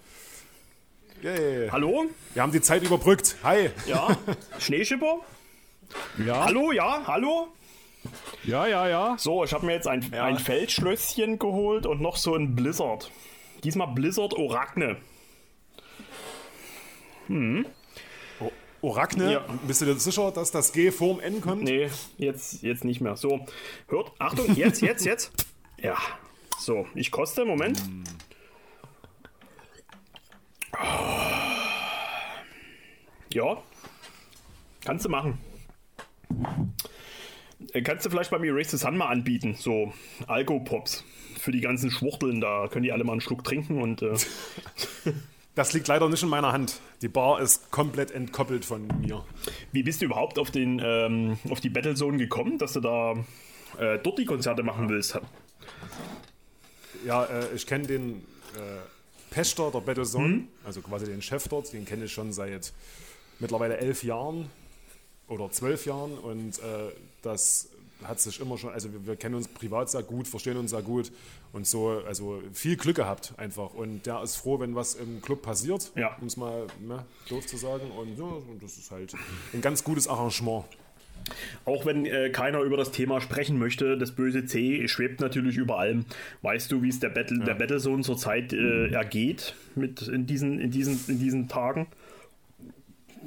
[1.23, 1.69] Yay.
[1.71, 2.07] Hallo?
[2.33, 3.37] Wir haben die Zeit überbrückt.
[3.43, 3.69] Hi.
[3.87, 4.17] Ja?
[4.59, 5.21] Schneeschipper?
[6.25, 7.03] Ja, Hallo, ja?
[7.07, 7.49] Hallo?
[8.45, 9.17] ja, ja, ja.
[9.19, 13.11] So, ich habe mir jetzt ein, ein Feldschlösschen geholt und noch so ein Blizzard.
[13.65, 14.97] Diesmal Blizzard Orachne.
[18.83, 19.45] Orakne, Ja.
[19.67, 21.63] bist du dir sicher, dass das G vorm N kommt?
[21.65, 23.17] Nee, jetzt, jetzt nicht mehr.
[23.17, 23.45] So,
[23.89, 25.33] hört, Achtung, jetzt, jetzt, jetzt.
[25.79, 25.97] Ja,
[26.59, 27.83] so, ich koste, Moment.
[33.33, 33.63] Ja,
[34.85, 35.39] kannst du machen.
[37.73, 39.93] Äh, Kannst du vielleicht bei mir Race the Sun mal anbieten, so
[40.27, 41.05] Alkopops.
[41.39, 44.15] Für die ganzen Schwuchteln, da können die alle mal einen Schluck trinken und äh,
[45.55, 46.81] Das liegt leider nicht in meiner Hand.
[47.03, 49.25] Die Bar ist komplett entkoppelt von mir.
[49.73, 53.13] Wie bist du überhaupt auf, den, ähm, auf die Battlezone gekommen, dass du da
[53.79, 55.19] äh, dort die Konzerte machen willst?
[57.05, 58.19] Ja, äh, ich kenne den
[58.55, 60.49] äh, Pächter der Battlezone, Mhm.
[60.65, 62.73] also quasi den Chef dort, den kenne ich schon seit
[63.39, 64.51] mittlerweile elf Jahren
[65.29, 66.93] oder zwölf Jahren und äh,
[67.23, 67.69] das
[68.05, 70.83] hat sich immer schon, also wir, wir kennen uns privat sehr gut, verstehen uns sehr
[70.83, 71.13] gut
[71.53, 75.43] und so, also viel Glück gehabt einfach und der ist froh, wenn was im Club
[75.43, 76.17] passiert, Ja.
[76.21, 79.15] um es mal ne, doof zu sagen und ja, und das ist halt
[79.53, 80.65] ein ganz gutes Arrangement.
[81.67, 85.79] Auch wenn äh, keiner über das Thema sprechen möchte, das böse C schwebt natürlich über
[85.79, 86.07] allem.
[86.43, 90.71] Weißt du, wie es der, Battle, der Battlezone zurzeit äh, ergeht mit in diesen, in,
[90.71, 91.87] diesen, in diesen Tagen?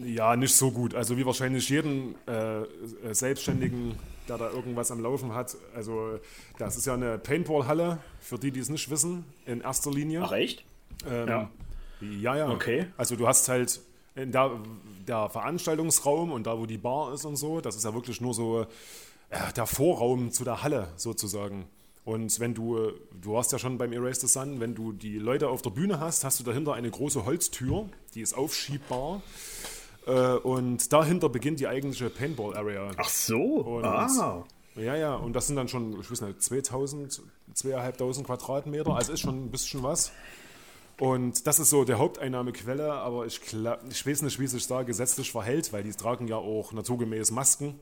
[0.04, 0.96] Ja, nicht so gut.
[0.96, 2.66] Also wie wahrscheinlich jeden äh, äh,
[3.12, 3.94] Selbstständigen,
[4.28, 5.56] der da irgendwas am Laufen hat.
[5.76, 6.20] Also
[6.58, 10.22] das ist ja eine Paintball-Halle, für die, die es nicht wissen, in erster Linie.
[10.24, 10.64] Ach echt?
[11.10, 11.50] Ähm, Ja.
[12.02, 12.50] Ja, ja.
[12.50, 12.88] Okay.
[12.98, 13.80] Also du hast halt
[14.16, 14.52] in der,
[15.08, 18.34] der Veranstaltungsraum und da, wo die Bar ist und so, das ist ja wirklich nur
[18.34, 18.62] so
[19.30, 21.66] äh, der Vorraum zu der Halle sozusagen.
[22.06, 25.18] Und wenn du, äh, du hast ja schon beim Erase the Sun, wenn du die
[25.18, 29.22] Leute auf der Bühne hast, hast du dahinter eine große Holztür, die ist aufschiebbar.
[30.06, 32.92] Äh, und dahinter beginnt die eigentliche Paintball-Area.
[32.98, 33.42] Ach so.
[33.42, 34.44] Und, ah.
[34.76, 37.22] Ja, ja, und das sind dann schon, ich weiß nicht, 2000,
[37.54, 40.12] 2500 Quadratmeter, also ist schon ein bisschen was.
[41.00, 43.40] Und das ist so der Haupteinnahmequelle, aber ich,
[43.90, 47.80] ich weiß nicht, wie sich da gesetzlich verhält, weil die tragen ja auch naturgemäß Masken.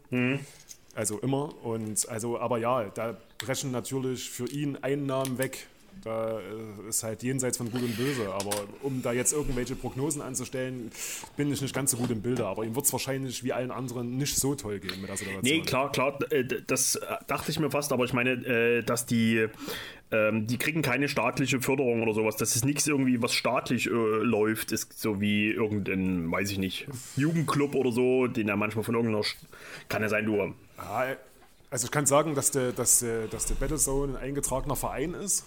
[0.95, 1.53] Also immer.
[1.63, 5.67] Und also, aber ja, da brechen natürlich für ihn Einnahmen weg.
[6.03, 8.31] Da äh, ist halt jenseits von Gut und Böse.
[8.33, 10.91] Aber um da jetzt irgendwelche Prognosen anzustellen,
[11.37, 12.45] bin ich nicht ganz so gut im Bilde.
[12.45, 15.43] Aber ihm wird es wahrscheinlich wie allen anderen nicht so toll gehen mit der Situation.
[15.43, 19.47] Nee, klar, klar, äh, das äh, dachte ich mir fast, aber ich meine, dass die,
[20.11, 22.35] ähm, die kriegen keine staatliche Förderung oder sowas.
[22.37, 26.87] Das ist nichts irgendwie, was staatlich äh, läuft, ist so wie irgendein, weiß ich nicht,
[27.15, 29.25] Jugendclub oder so, den ja manchmal von irgendeiner,
[29.89, 30.53] kann ja sein, du,
[31.71, 35.45] also ich kann sagen, dass der, dass der, dass der Battlezone ein eingetragener Verein ist.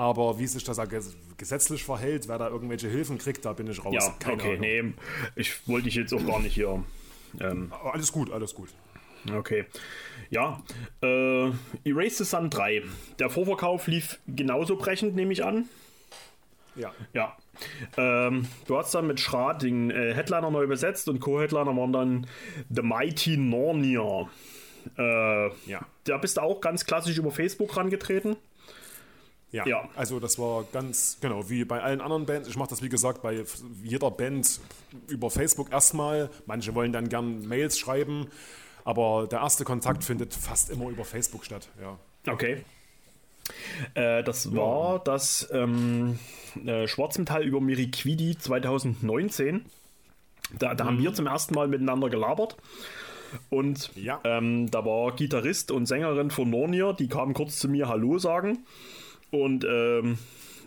[0.00, 3.66] Aber wie sich das da ges- gesetzlich verhält, wer da irgendwelche Hilfen kriegt, da bin
[3.70, 3.92] ich raus.
[3.94, 4.60] ja, Keine okay, Ahnung.
[4.60, 4.94] nee,
[5.36, 6.82] ich wollte dich jetzt auch gar nicht hier,
[7.38, 8.70] ähm, alles gut, alles gut.
[9.30, 9.66] Okay.
[10.30, 10.62] Ja,
[11.02, 11.50] äh,
[11.84, 12.82] Erase the Sun 3.
[13.18, 15.68] Der Vorverkauf lief genauso brechend, nehme ich an.
[16.76, 16.92] Ja.
[17.12, 17.36] Ja.
[17.98, 22.26] Ähm, du hast dann mit Schrat den äh, Headliner neu besetzt und Co-Headliner waren dann
[22.70, 24.30] The Mighty Nornir.
[24.96, 25.84] Äh, Ja.
[26.04, 28.36] Da bist du auch ganz klassisch über Facebook rangetreten.
[29.52, 29.66] Ja.
[29.66, 29.88] Ja.
[29.96, 32.48] also das war ganz, genau, wie bei allen anderen Bands.
[32.48, 33.44] Ich mache das, wie gesagt, bei
[33.82, 34.60] jeder Band
[35.08, 36.30] über Facebook erstmal.
[36.46, 38.28] Manche wollen dann gern Mails schreiben,
[38.84, 41.68] aber der erste Kontakt findet fast immer über Facebook statt.
[41.80, 41.98] Ja.
[42.32, 42.64] Okay.
[43.94, 46.18] Äh, das war das ähm,
[46.64, 49.64] äh, Schwarzmetall über Miriquidi 2019.
[50.58, 52.56] Da, da haben wir zum ersten Mal miteinander gelabert.
[53.48, 54.20] Und Ja.
[54.24, 58.64] ähm, da war Gitarrist und Sängerin von Nornir, die kamen kurz zu mir Hallo sagen.
[59.30, 60.18] Und, ähm,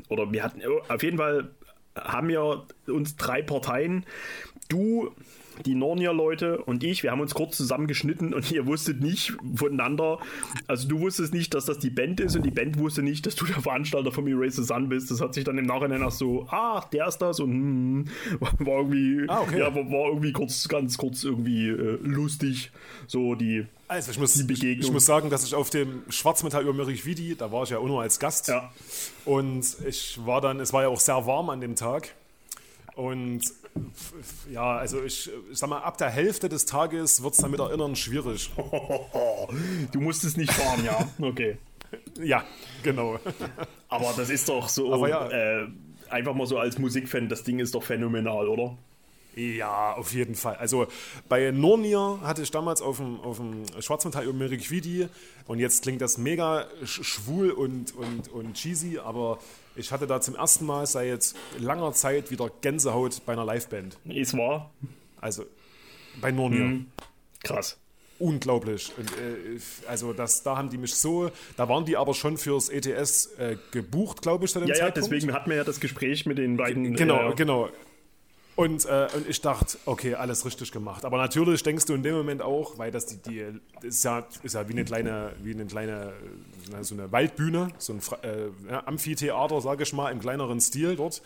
[0.10, 1.50] oder wir hatten, auf jeden Fall
[1.96, 4.06] haben wir uns drei Parteien,
[4.70, 5.12] du,
[5.66, 10.20] die Nornir-Leute und ich, wir haben uns kurz zusammengeschnitten und ihr wusstet nicht voneinander,
[10.68, 13.36] also du wusstest nicht, dass das die Band ist und die Band wusste nicht, dass
[13.36, 15.12] du der Veranstalter vom Erase the Sun bist.
[15.12, 18.06] Das hat sich dann im Nachhinein auch so, ah, der ist das und hm,
[18.60, 19.60] war irgendwie, Ah, okay.
[19.60, 22.72] ja, war, war irgendwie kurz, ganz kurz irgendwie äh, lustig,
[23.08, 24.86] so die, Also ich muss, ich, Begegnung.
[24.86, 27.88] ich muss sagen, dass ich auf dem Schwarzmetall über Mirichvidi, da war ich ja auch
[27.88, 28.48] nur als Gast.
[28.48, 28.72] ja,
[29.26, 32.14] Und ich war dann, es war ja auch sehr warm an dem Tag.
[32.96, 33.42] Und
[34.52, 37.60] ja, also ich, ich sag mal, ab der Hälfte des Tages wird es dann mit
[37.60, 38.52] Erinnern schwierig.
[39.92, 41.58] du musstest nicht fahren, ja, okay.
[42.20, 42.44] Ja,
[42.82, 43.20] genau.
[43.90, 45.30] Aber das ist doch so, ja.
[45.30, 45.68] äh,
[46.10, 48.78] einfach mal so als Musikfan, das Ding ist doch phänomenal, oder?
[49.36, 50.56] Ja, auf jeden Fall.
[50.58, 50.88] Also
[51.28, 55.08] bei Nornir hatte ich damals auf dem, auf dem Schwarzmetall über Miriquidi
[55.48, 59.40] und jetzt klingt das mega sch schwul und, und, und cheesy, aber
[59.76, 63.98] ich hatte da zum ersten Mal seit langer Zeit wieder Gänsehaut bei einer Liveband.
[64.06, 64.72] Ist wahr?
[65.22, 65.46] Also
[66.22, 66.82] bei Nornir.
[67.44, 67.78] Krass.
[68.20, 68.92] unglaublich.
[68.98, 72.70] Und, äh, also das, da haben die mich so, da waren die aber schon fürs
[72.70, 75.12] ETS äh, gebucht, glaube ich, zu dem Ja, ja, Zeitpunkt.
[75.12, 76.96] deswegen hatten wir ja das Gespräch mit den beiden.
[76.96, 77.70] Genau, äh, genau.
[78.56, 81.06] Und, äh, und ich dachte, okay, alles richtig gemacht.
[81.06, 83.46] Aber natürlich denkst du in dem Moment auch, weil das die, die
[83.82, 86.14] das ist ja, ist ja wie eine kleine, wie eine kleine,
[86.82, 91.22] so eine Waldbühne, so ein äh, Amphitheater, sage ich mal, im kleineren Stil dort.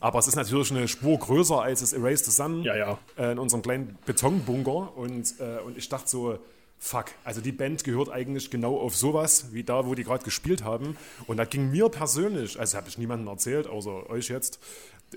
[0.00, 2.98] Aber es ist natürlich eine Spur größer als das Erase the Sun Ja, ja.
[3.16, 4.96] äh, in unserem kleinen Betonbunker.
[4.96, 6.38] Und, äh, und ich dachte so,
[6.78, 10.62] fuck, also die Band gehört eigentlich genau auf sowas, wie da, wo die gerade gespielt
[10.62, 10.96] haben.
[11.26, 14.60] Und da ging mir persönlich, also habe ich niemandem erzählt, außer euch jetzt,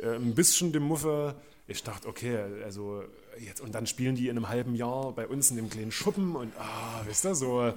[0.04, 1.36] äh, ein bisschen die Muffe.
[1.68, 3.04] Ich dachte, okay, also
[3.40, 6.36] jetzt, und dann spielen die in einem halben Jahr bei uns in dem kleinen Schuppen
[6.36, 7.74] und, ah, wisst ihr, so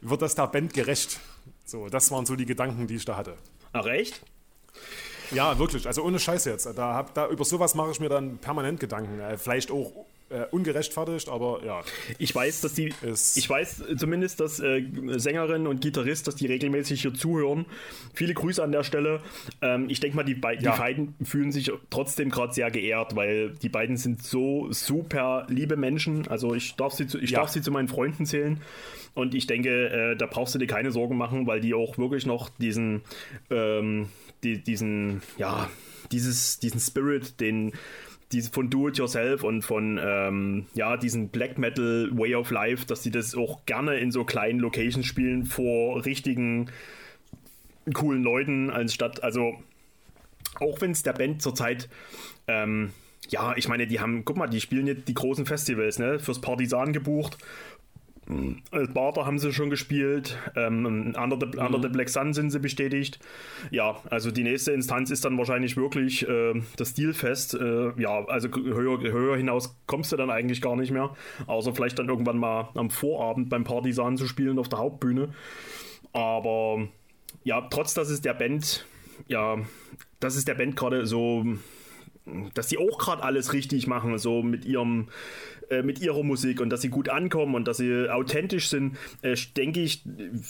[0.00, 1.18] wird das der Band gerecht.
[1.64, 3.36] So, das waren so die Gedanken, die ich da hatte.
[3.72, 4.22] Ach, echt?
[5.32, 5.86] Ja, wirklich.
[5.86, 6.66] Also ohne Scheiß jetzt.
[6.66, 9.18] Da hab, da, über sowas mache ich mir dann permanent Gedanken.
[9.18, 11.82] Äh, vielleicht auch äh, ungerechtfertigt, aber ja.
[12.18, 12.92] Ich weiß, dass die.
[13.36, 14.82] Ich weiß zumindest, dass äh,
[15.18, 17.66] Sängerin und Gitarrist, dass die regelmäßig hier zuhören.
[18.14, 19.20] Viele Grüße an der Stelle.
[19.60, 20.72] Ähm, ich denke mal, die, bei, Ja.
[20.72, 25.76] die beiden fühlen sich trotzdem gerade sehr geehrt, weil die beiden sind so super liebe
[25.76, 26.26] Menschen.
[26.28, 27.40] Also ich darf sie zu, ich Ja.
[27.40, 28.60] darf sie zu meinen Freunden zählen.
[29.14, 32.24] Und ich denke, äh, da brauchst du dir keine Sorgen machen, weil die auch wirklich
[32.24, 33.02] noch diesen,
[33.50, 34.08] ähm,
[34.42, 35.68] die, diesen, ja,
[36.10, 37.72] dieses, diesen Spirit, den
[38.32, 42.86] diese von Do It Yourself und von ähm, ja diesen Black Metal Way of Life,
[42.86, 46.70] dass die das auch gerne in so kleinen Locations spielen vor richtigen
[47.94, 49.54] coolen Leuten anstatt also
[50.60, 51.88] auch wenn es der Band zurzeit
[52.46, 52.92] ähm,
[53.28, 56.18] ja, ich meine, die haben, guck mal, die spielen jetzt die großen Festivals, ne?
[56.18, 57.38] Fürs Partisan gebucht.
[58.70, 60.38] Als Barter haben sie schon gespielt.
[60.54, 63.18] Ähm, Under, the, Under the Black Sun sind sie bestätigt.
[63.70, 67.54] Ja, also die nächste Instanz ist dann wahrscheinlich wirklich äh, das Stilfest.
[67.54, 71.14] Äh, ja, also höher, höher hinaus kommst du dann eigentlich gar nicht mehr.
[71.46, 75.34] Außer vielleicht dann irgendwann mal am Vorabend beim Partisan zu spielen auf der Hauptbühne.
[76.12, 76.86] Aber
[77.42, 78.86] ja, trotz dass es der Band,
[79.26, 79.58] ja,
[80.20, 81.44] das ist der Band gerade so
[82.54, 85.08] dass sie auch gerade alles richtig machen, so mit ihrem
[85.72, 89.36] äh, mit ihrer Musik und dass sie gut ankommen und dass sie authentisch sind, äh,
[89.56, 90.02] denke ich,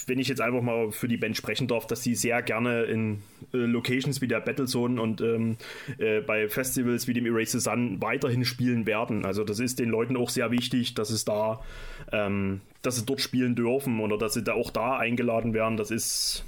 [0.06, 3.22] wenn ich jetzt einfach mal für die Band sprechen darf, dass sie sehr gerne in
[3.54, 5.58] äh, Locations wie der Battlezone und ähm,
[5.98, 9.24] äh, bei Festivals wie dem Erase the Sun weiterhin spielen werden.
[9.24, 11.62] Also das ist den Leuten auch sehr wichtig, dass es da,
[12.10, 15.76] ähm, dass sie dort spielen dürfen oder dass sie da auch da eingeladen werden.
[15.76, 16.44] Das ist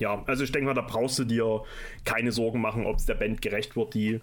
[0.00, 1.62] ja, also ich denke mal, da brauchst du dir
[2.04, 4.20] keine Sorgen machen, ob es der Band gerecht wird, die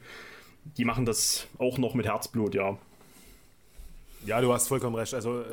[0.77, 2.77] die machen das auch noch mit Herzblut, ja.
[4.25, 5.13] Ja, du hast vollkommen recht.
[5.13, 5.43] Also äh,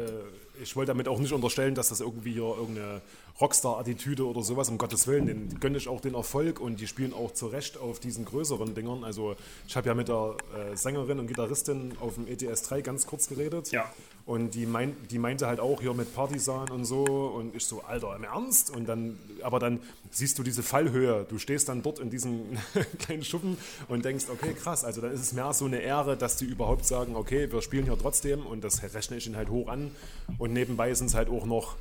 [0.63, 3.01] ich wollte damit auch nicht unterstellen, dass das irgendwie hier irgendeine
[3.41, 7.13] Rockstar-Attitüde oder sowas, um Gottes Willen, den gönne ich auch den Erfolg und die spielen
[7.13, 9.05] auch zu Recht auf diesen größeren Dingern.
[9.05, 13.07] Also ich habe ja mit der äh, Sängerin und Gitarristin auf dem ETS 3 ganz
[13.07, 13.73] kurz geredet.
[13.73, 13.91] Ja.
[14.25, 17.83] Und die, mein, die meinte halt auch hier mit Partisan und so und ich so,
[17.83, 18.71] Alter, im Ernst?
[18.71, 19.81] Und dann, aber dann
[20.11, 21.27] siehst du diese Fallhöhe.
[21.29, 22.59] Du stehst dann dort in diesem
[23.01, 23.57] kleinen Schuppen
[23.89, 26.85] und denkst, okay, krass, also dann ist es mehr so eine Ehre, dass die überhaupt
[26.85, 29.91] sagen, okay, wir spielen hier trotzdem und das rechne ich ihnen halt hoch an.
[30.39, 31.75] Und nebenbei sind es halt auch noch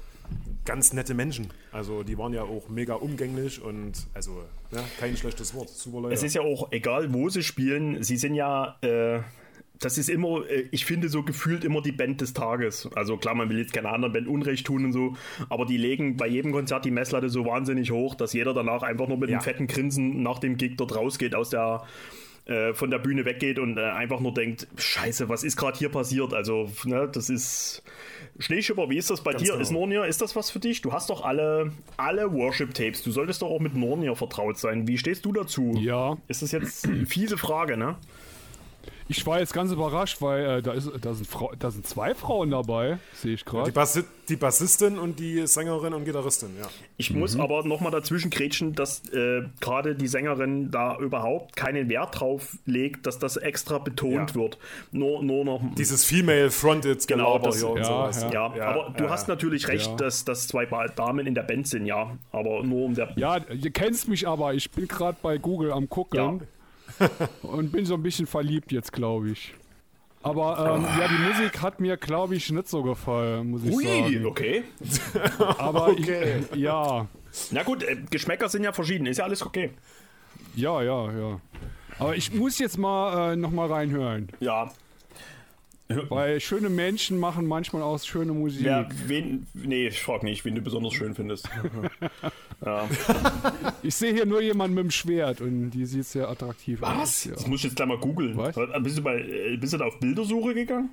[0.66, 1.48] ganz nette Menschen.
[1.72, 5.70] Also die waren ja auch mega umgänglich und also ja, kein schlechtes Wort.
[5.70, 6.14] Super Leute.
[6.14, 8.78] Es ist ja auch egal, wo sie spielen, sie sind ja.
[8.82, 9.20] Äh,
[9.80, 12.88] das ist immer, äh, ich finde so gefühlt immer die Band des Tages.
[12.94, 15.16] Also klar, man will jetzt keiner anderen Band Unrecht tun und so,
[15.50, 19.08] aber die legen bei jedem Konzert die Messlatte so wahnsinnig hoch, dass jeder danach einfach
[19.08, 19.38] nur mit Ja.
[19.38, 21.84] einem fetten Grinsen nach dem Gig dort rausgeht, aus der
[22.46, 25.90] äh, von der Bühne weggeht und äh, einfach nur denkt, Scheiße, was ist gerade hier
[25.90, 26.34] passiert?
[26.34, 27.84] Also, ne, das ist
[28.40, 29.52] Schneeschipper, wie ist das bei Ganz dir?
[29.52, 29.62] genau.
[29.62, 30.82] Ist Nornir, ist das was für dich?
[30.82, 33.04] Du hast doch alle, alle Worship-Tapes.
[33.04, 34.88] Du solltest doch auch mit Nornir vertraut sein.
[34.88, 35.74] Wie stehst du dazu?
[35.78, 37.96] Ja, Ist das jetzt eine fiese Frage, ne?
[39.12, 42.16] Ich war jetzt ganz überrascht, weil äh, da, ist, da, sind Frau, da sind zwei
[42.16, 43.72] Frauen dabei, sehe ich die, gerade.
[43.72, 46.70] Bassi die Bassistin und die Sängerin und Gitarristin, ja.
[46.96, 52.22] Ich muss aber nochmal dazwischen grätschen, dass äh, gerade die Sängerin da überhaupt keinen Wert
[52.22, 54.36] drauf legt, dass das extra betont Ja.
[54.36, 54.58] wird.
[54.94, 55.62] Nur, nur noch.
[55.78, 58.26] Dieses Female-Fronted Genau, das- ja, sowas.
[58.32, 58.56] ja.
[58.56, 59.96] ja, aber du ja, hast natürlich recht, Ja.
[59.98, 62.18] dass, dass zwei Damen in der Band sind, ja.
[62.32, 63.12] Aber nur um der.
[63.18, 66.48] Ja, ihr kennst mich aber, ich bin gerade bei Google am gucken
[67.44, 69.54] und bin so ein bisschen verliebt jetzt, glaube ich.
[70.24, 73.84] Aber ähm, ja, die Musik hat mir, glaube ich, nicht so gefallen, muss ich Ui,
[73.86, 74.26] sagen.
[74.28, 74.64] okay.
[75.58, 76.44] Aber Okay.
[76.52, 77.08] ich, ja,
[77.50, 79.72] Na gut, äh, Geschmäcker sind ja verschieden, ist ja alles okay.
[80.56, 81.42] ja, ja, ja.
[81.98, 84.72] Aber ich muss jetzt mal äh, noch mal reinhören, Ja.
[86.10, 88.64] Weil schöne Menschen machen manchmal auch schöne Musik.
[88.66, 91.50] Wer, wen, nee, ich frag nicht, wen du besonders schön findest.
[92.66, 92.88] ja.
[93.84, 96.98] Ich sehe hier nur jemanden mit dem Schwert und die sieht sehr attraktiv aus.
[96.98, 97.26] Was?
[97.26, 97.34] Ja.
[97.34, 98.38] Das muss ich jetzt gleich mal googeln.
[98.38, 98.56] Was?
[98.84, 100.90] Bist du, bei, äh, bist du da auf Bildersuche gegangen?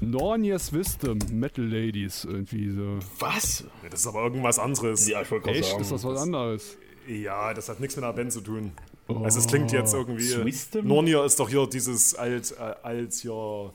[0.00, 2.98] Nornius Wisdom, Metal Ladies, irgendwie so.
[3.18, 3.64] Was?
[3.82, 5.06] Ja, Das ist aber irgendwas anderes.
[5.06, 5.70] Ja, ich wollte gerade Echt?
[5.70, 5.82] sagen.
[5.82, 6.78] Ist das was anderes?
[7.06, 8.72] Ja, das hat nichts mit einer Band zu tun.
[9.08, 10.22] Also es klingt jetzt irgendwie.
[10.22, 10.86] Swisdom?
[10.86, 13.72] Nornir ist doch hier dieses alt, äh, alt hier.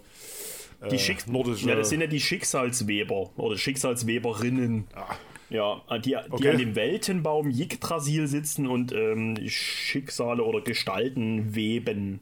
[0.86, 1.68] Äh, Die Schicks nordische.
[1.70, 4.86] Ja, das sind ja die Schicksalsweber oder Schicksalsweberinnen.
[5.50, 6.50] Ja, die, die Okay.
[6.50, 12.20] an dem Weltenbaum Yggdrasil sitzen und ähm, Schicksale oder Gestalten weben.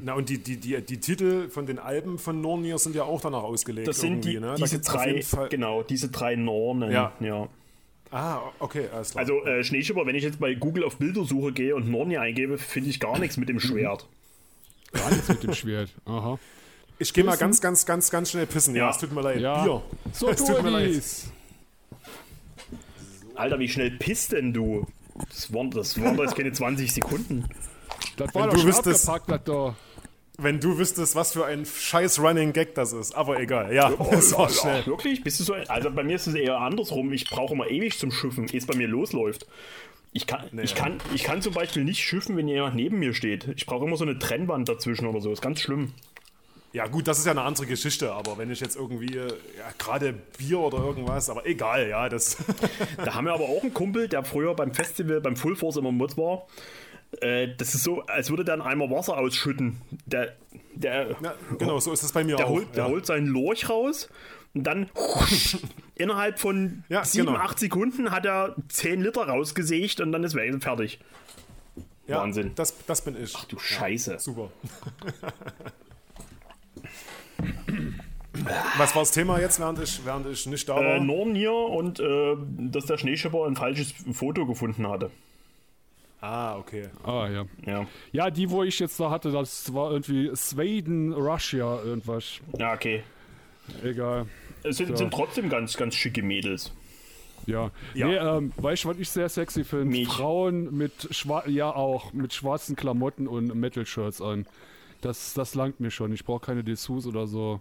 [0.00, 3.20] Na und die, die, die, die Titel von den Alben von Nornir sind ja auch
[3.20, 3.88] danach ausgelegt.
[3.88, 4.54] Das sind die, ne?
[4.56, 6.90] Diese drei, genau, diese drei Nornen.
[6.92, 7.12] Ja.
[7.20, 7.48] ja.
[8.10, 9.20] Ah, okay, alles klar.
[9.22, 12.90] Also äh, Schneeschipper, wenn ich jetzt bei Google auf Bildersuche gehe und Nornia eingebe, finde
[12.90, 14.06] ich gar nichts mit dem Schwert.
[14.92, 15.90] Gar nichts mit dem Schwert.
[16.04, 16.38] Aha.
[16.98, 18.74] Ich gehe mal ganz, ganz, ganz, ganz schnell pissen.
[18.74, 18.90] Ja, Ja.
[18.90, 19.40] es tut mir leid.
[19.40, 19.62] Ja.
[19.64, 19.82] Bier.
[20.12, 21.02] So es tut mir leid.
[23.34, 24.86] Alter, wie schnell pisst denn du?
[25.28, 27.44] Das waren, das waren jetzt keine 20 Sekunden.
[28.16, 29.74] Das war Wenn doch du wüsstest- abgepackt, das doch.
[30.38, 33.14] Wenn du wüsstest, was für ein scheiß Running Gag das ist.
[33.14, 34.84] Aber egal, ja, das war schnell.
[34.86, 35.22] Wirklich?
[35.22, 35.54] Bist du so?
[35.68, 37.12] Also bei mir ist es eher andersrum.
[37.12, 39.46] Ich brauche immer ewig zum Schiffen, ehe es bei mir losläuft.
[40.14, 43.48] Ich kann, ich, kann, ich kann zum Beispiel nicht schiffen, wenn jemand neben mir steht.
[43.56, 45.32] Ich brauche immer so eine Trennwand dazwischen oder so.
[45.32, 45.92] Ist ganz schlimm.
[46.72, 49.72] Ja, gut, das ist ja eine andere Geschichte, aber wenn ich jetzt irgendwie, äh, ja,
[49.78, 52.38] gerade Bier oder irgendwas, aber egal, ja, das.
[52.96, 55.92] Da haben wir aber auch einen Kumpel, der früher beim Festival, beim Full Force immer
[55.92, 56.46] mit war.
[57.20, 59.82] Äh, das ist so, als würde der einen Eimer Wasser ausschütten.
[60.06, 60.34] Der,
[60.74, 62.50] der, Ja, genau, so ist das bei mir der, auch.
[62.50, 62.90] holt, der ja.
[62.90, 64.08] holt seinen Lorch raus
[64.54, 64.88] und dann
[65.94, 67.38] innerhalb von Ja, 7, genau.
[67.38, 71.00] 8 Sekunden hat er 10 Liter rausgesägt und dann ist weg, fertig.
[72.06, 72.52] ja, Wahnsinn.
[72.54, 73.34] Das, das bin ich.
[73.36, 74.18] Ach du Scheiße.
[74.18, 74.50] Super.
[78.78, 80.82] Was war das Thema jetzt, während ich, während ich nicht da war?
[80.96, 82.36] Äh, Norn hier und äh,
[82.70, 85.10] dass der Schneeschipper ein falsches Foto gefunden hatte.
[86.22, 86.88] ah, okay.
[87.04, 87.44] Ah, ja.
[87.66, 92.40] Ja, Ja, die, wo ich jetzt da hatte, das war irgendwie Sweden, Russia, irgendwas.
[92.58, 93.02] ja okay.
[93.84, 94.26] Egal.
[94.64, 94.96] Es sind, So.
[94.96, 96.72] sind trotzdem ganz, ganz schicke Mädels.
[97.46, 97.70] Ja.
[97.94, 98.06] Ja.
[98.06, 99.86] Nee, ähm, weißt du, was ich sehr sexy finde?
[99.86, 100.08] Mich.
[100.08, 104.46] Frauen mit schwa ja auch, mit schwarzen Klamotten und Metal-Shirts an.
[105.02, 106.12] Das, das langt mir schon.
[106.12, 107.60] Ich brauche keine Dessous oder so.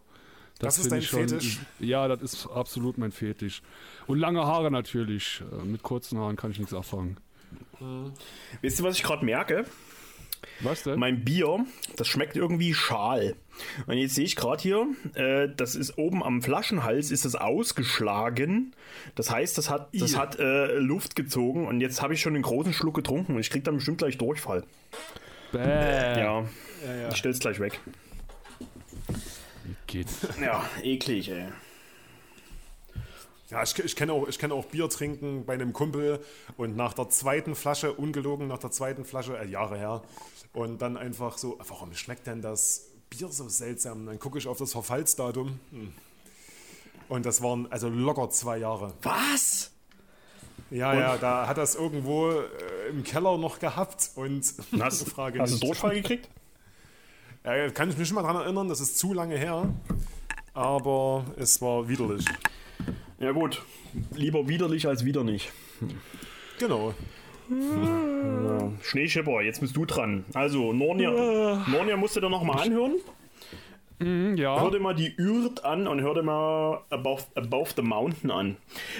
[0.59, 1.59] Das ist find dein ich schon, Fetisch?
[1.79, 3.61] Ja, das ist absolut mein Fetisch.
[4.07, 5.41] Und lange Haare natürlich.
[5.51, 7.17] Äh, Mit kurzen Haaren kann ich nichts anfangen.
[8.61, 9.65] Wisst ihr, was ich gerade merke?
[10.61, 10.99] Was denn?
[10.99, 11.65] Mein Bier,
[11.97, 13.35] das schmeckt irgendwie schal.
[13.87, 18.75] Und jetzt sehe ich gerade hier, äh, das ist oben am Flaschenhals ist es ausgeschlagen.
[19.15, 22.43] Das heißt, das hat, das hat äh, Luft gezogen und jetzt habe ich schon einen
[22.43, 24.63] großen Schluck getrunken und ich krieg dann bestimmt gleich Durchfall.
[25.51, 26.19] Bäh.
[26.19, 26.45] Ja,
[27.09, 27.79] ich stell's gleich weg.
[29.87, 30.27] Geht's.
[30.41, 31.47] Ja, eklig, ey.
[33.49, 36.23] Ja, ich, ich kenne auch, ich kenn auch Bier trinken bei einem Kumpel
[36.55, 40.01] und nach der zweiten Flasche, ungelogen nach der zweiten Flasche, äh, Jahre her,
[40.53, 44.05] und dann einfach so, warum schmeckt denn das Bier so seltsam?
[44.05, 45.59] Dann gucke ich auf das Verfallsdatum.
[45.71, 45.93] Hm.
[47.09, 48.93] Und das waren also locker zwei Jahre.
[49.01, 49.71] Was?
[50.71, 54.41] Ja, ja, da hat das irgendwo äh, im Keller noch gehabt und
[54.79, 55.67] Hast, Frage hast du nicht.
[55.67, 56.29] Durchfall gekriegt?
[57.43, 59.67] Ja, kann ich mich nicht mal daran erinnern, das ist zu lange her.
[60.53, 62.25] Aber es war widerlich.
[63.19, 63.63] Ja gut,
[64.15, 65.51] lieber widerlich als wieder nicht.
[66.59, 66.93] Genau.
[68.81, 70.23] Schneeschipper, jetzt bist du dran.
[70.33, 72.95] Also, Nornia, Nornia musst du dir noch mal anhören.
[74.01, 74.59] Hm, ja.
[74.59, 78.57] Hör dir mal die Ürt an und hör dir mal Above, Above the Mountain an.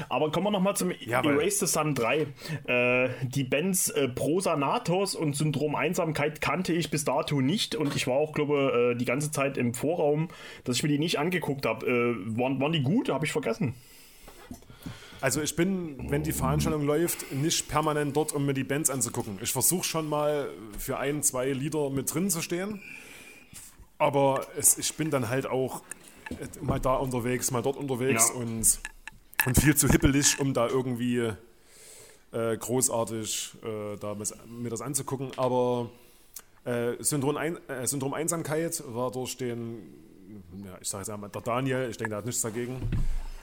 [0.09, 2.27] Aber kommen wir noch mal zum Ja, Erase the Sun 3.
[2.67, 8.05] Äh, die Bands äh, Prosanatos und Syndrom Einsamkeit kannte ich bis dato nicht und ich
[8.05, 10.29] war auch, glaube äh, die ganze Zeit im Vorraum,
[10.65, 11.87] dass ich mir die nicht angeguckt habe.
[11.87, 13.09] Äh, waren, waren die gut?
[13.09, 13.73] Habe ich vergessen.
[15.19, 19.39] Also ich bin, wenn die Veranstaltung läuft, nicht permanent dort, um mir die Bands anzugucken.
[19.41, 22.81] Ich versuche schon mal für ein, zwei Lieder mit drin zu stehen.
[24.01, 25.83] Aber es, ich bin dann halt auch
[26.31, 28.35] äh, mal da unterwegs, mal dort unterwegs Ja.
[28.41, 28.79] und,
[29.45, 31.31] und viel zu hippelig, um da irgendwie
[32.31, 35.31] äh, großartig äh, da mis- mir das anzugucken.
[35.37, 35.89] Aber
[36.65, 39.77] äh, Syndrom, Ein äh, Syndrom Einsamkeit war durch den,
[40.65, 42.77] ja, ich sage jetzt einmal, der Daniel, ich denke, der hat nichts dagegen.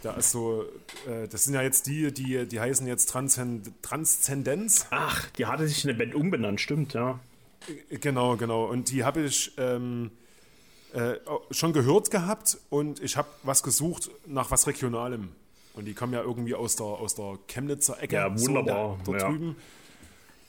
[0.05, 0.65] Der ist so,
[1.09, 4.87] äh, das sind ja jetzt die, die, die heißen jetzt Transzend Transzendenz.
[4.91, 7.21] Ach, die hatte sich eine Band umbenannt, stimmt, ja.
[7.91, 8.65] Genau, genau.
[8.67, 10.11] Und die habe ich ähm,
[10.93, 11.15] äh,
[11.51, 15.29] schon gehört gehabt und ich habe was gesucht nach was Regionalem.
[15.75, 18.17] Und die kommen ja irgendwie aus der, aus der Chemnitzer Ecke.
[18.17, 19.31] Ja, wunderbar, So, da, da ja.
[19.31, 19.57] drüben.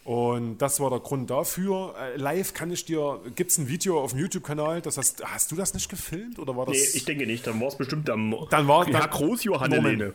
[0.06, 1.94] Und das war der Grund dafür.
[2.00, 5.52] Äh, live kann ich dir, gibt es ein Video auf dem YouTube-Kanal, das hast, hast
[5.52, 6.78] du das nicht gefilmt oder war das?
[6.78, 10.02] Nee, ich denke nicht, dann war es bestimmt der Dann war- Großjohann Moment.
[10.02, 10.14] Helene.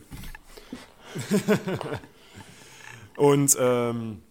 [3.17, 4.23] Und, ähm,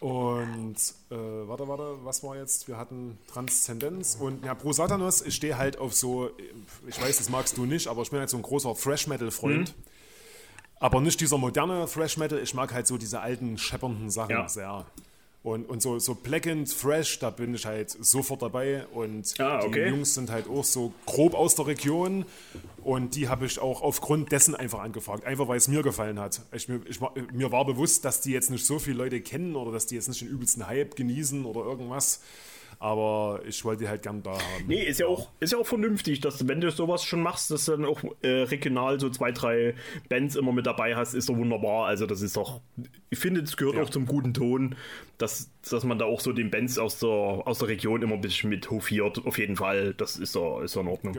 [0.00, 0.76] und,
[1.10, 2.68] äh, warte, warte, was war jetzt?
[2.68, 6.30] Wir hatten Transzendenz und, ja, Pro Satanos, ich stehe halt auf so,
[6.86, 9.74] ich weiß, das magst du nicht, aber ich bin halt so ein großer Thrash-Metal-Freund.
[9.76, 9.82] Mhm.
[10.78, 14.48] Aber nicht dieser moderne Thrash-Metal, ich mag halt so diese alten, scheppernden Sachen Ja.
[14.48, 14.84] sehr.
[15.46, 18.84] Und, und so, so Black and Thrash, da bin ich halt sofort dabei.
[18.88, 19.84] Und Ah, okay.
[19.84, 22.24] die Jungs sind halt auch so grob aus der Region.
[22.82, 25.24] Und die habe ich auch aufgrund dessen einfach angefragt.
[25.24, 26.40] Einfach weil es mir gefallen hat.
[26.50, 26.98] Ich, mir, ich,
[27.32, 30.08] mir war bewusst, dass die jetzt nicht so viele Leute kennen oder dass die jetzt
[30.08, 32.22] nicht den übelsten Hype genießen oder irgendwas.
[32.78, 34.40] Aber ich wollte die halt gern da haben.
[34.66, 37.64] Nee, ist ja, auch, ist ja auch vernünftig, dass wenn du sowas schon machst, dass
[37.64, 39.74] du dann auch äh, regional so zwei, drei
[40.08, 41.86] Bands immer mit dabei hast, ist doch wunderbar.
[41.86, 42.60] Also das ist doch,
[43.10, 43.82] ich finde, das gehört Ja.
[43.82, 44.74] auch zum guten Ton,
[45.18, 48.20] dass, dass man da auch so den Bands aus der, aus der Region immer ein
[48.20, 49.24] bisschen mit hofiert.
[49.24, 51.18] Auf jeden Fall, das ist doch, ist doch in Ordnung.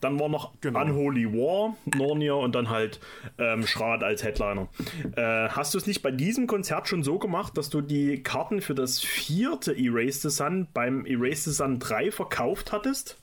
[0.00, 0.80] Dann war noch Genau.
[0.82, 2.98] Unholy War, Nornia und dann halt
[3.38, 4.68] ähm, Schrad als Headliner.
[5.14, 8.60] Äh, hast du es nicht bei diesem Konzert schon so gemacht, dass du die Karten
[8.60, 13.16] für das vierte Erase the Sun beim Erase the Sun 3 verkauft hattest?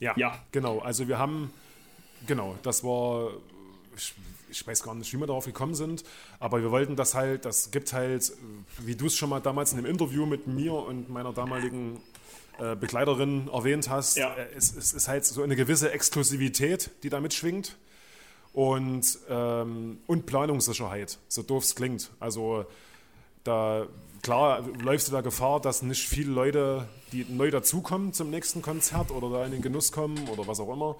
[0.00, 0.38] Ja, Ja.
[0.52, 0.78] genau.
[0.78, 1.50] Also wir haben,
[2.26, 3.30] genau, das war,
[3.96, 4.14] ich,
[4.50, 6.04] ich weiß gar nicht, wie wir darauf gekommen sind,
[6.38, 8.32] aber wir wollten das halt, das gibt halt,
[8.78, 12.00] wie du es schon mal damals in einem Interview mit mir und meiner damaligen
[12.60, 14.34] äh, Begleiterin erwähnt hast, Ja.
[14.34, 17.76] äh, es, es ist halt so eine gewisse Exklusivität, die da mitschwingt
[18.52, 22.10] und, ähm, und Planungssicherheit, so doof es klingt.
[22.20, 22.66] Also
[23.44, 23.86] da,
[24.22, 29.10] klar, läufst du da Gefahr, dass nicht viele Leute, die neu dazukommen zum nächsten Konzert
[29.10, 30.96] oder da in den Genuss kommen oder was auch immer.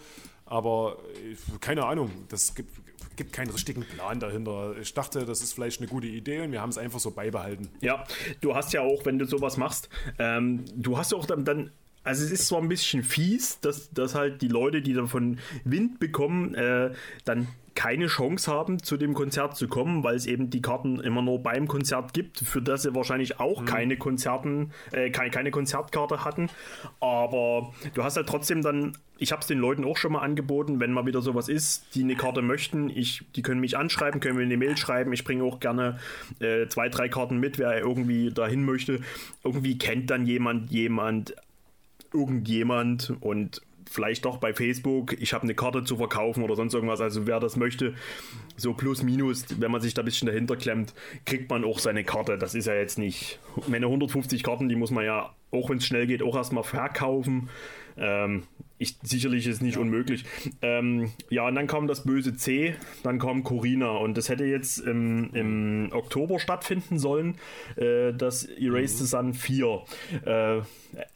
[0.47, 2.71] Aber äh, keine Ahnung, das gibt,
[3.16, 4.77] gibt keinen richtigen Plan dahinter.
[4.79, 7.69] Ich dachte, das ist vielleicht eine gute Idee und wir haben es einfach so beibehalten.
[7.81, 8.05] Ja,
[8.41, 9.89] du hast ja auch, wenn du sowas machst,
[10.19, 11.71] ähm, du hast auch dann, dann
[12.05, 15.99] also es ist zwar ein bisschen fies, dass, dass halt die Leute, die davon Wind
[15.99, 16.93] bekommen, äh,
[17.27, 17.49] dann
[17.79, 21.41] keine Chance haben, zu dem Konzert zu kommen, weil es eben die Karten immer nur
[21.45, 26.51] beim Konzert gibt, für das sie wahrscheinlich auch keine Konzerten, äh, keine, keine Konzertkarte hatten.
[26.99, 30.81] Aber du hast halt trotzdem dann, ich habe es den Leuten auch schon mal angeboten,
[30.81, 34.39] wenn mal wieder sowas ist, die eine Karte möchten, ich, die können mich anschreiben, können
[34.39, 35.12] mir eine Mail schreiben.
[35.12, 36.01] Ich bringe auch gerne
[36.41, 39.03] äh, zwei, drei Karten mit, wer irgendwie dahin möchte.
[39.45, 41.37] Irgendwie kennt dann jemand jemand,
[42.12, 47.01] irgendjemand und vielleicht doch bei Facebook, ich habe eine Karte zu verkaufen oder sonst irgendwas.
[47.01, 47.95] Also wer das möchte,
[48.57, 52.05] so plus minus, wenn man sich da ein bisschen dahinter klemmt, kriegt man auch seine
[52.05, 52.39] Karte.
[52.39, 53.39] Das ist ja jetzt nicht.
[53.66, 57.49] Meine 150 Karten, die muss man ja, auch wenn es schnell geht, auch erstmal verkaufen.
[57.99, 58.44] Ähm,
[58.78, 60.24] ich, sicherlich ist nicht unmöglich.
[60.62, 64.78] Ähm, ja, und dann kam das böse C, dann kam Corina und das hätte jetzt
[64.78, 67.34] im, im Oktober stattfinden sollen,
[67.76, 69.82] äh, das Erased the Sun 4.
[70.24, 70.61] Äh,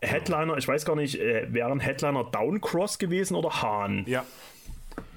[0.00, 4.04] Headliner, ich weiß gar nicht, äh, wären Headliner Downcross gewesen oder Hahn?
[4.06, 4.24] Ja.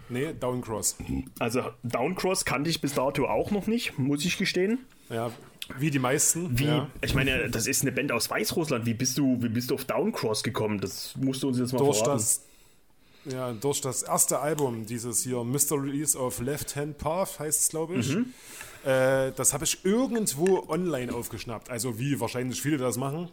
[0.07, 0.97] Nee, Downcross.
[1.39, 4.85] Also Downcross kannte ich bis dato auch noch nicht, muss ich gestehen.
[5.09, 5.31] Ja,
[5.79, 6.57] wie die meisten.
[6.57, 6.89] Wie, ja.
[7.01, 8.85] ich meine, das ist eine Band aus Weißrussland.
[8.85, 10.79] Wie bist du, wie bist du auf Downcross gekommen?
[10.79, 12.17] Das musst du uns jetzt mal durch verraten.
[12.17, 12.41] das,
[13.25, 17.95] ja, durch das erste Album, dieses hier Mysteries of Left Hand Path heißt es, glaube
[17.95, 18.15] ich.
[18.15, 18.33] Mhm.
[18.83, 21.69] Äh, das habe ich irgendwo online aufgeschnappt.
[21.69, 23.29] Also wie wahrscheinlich viele das machen.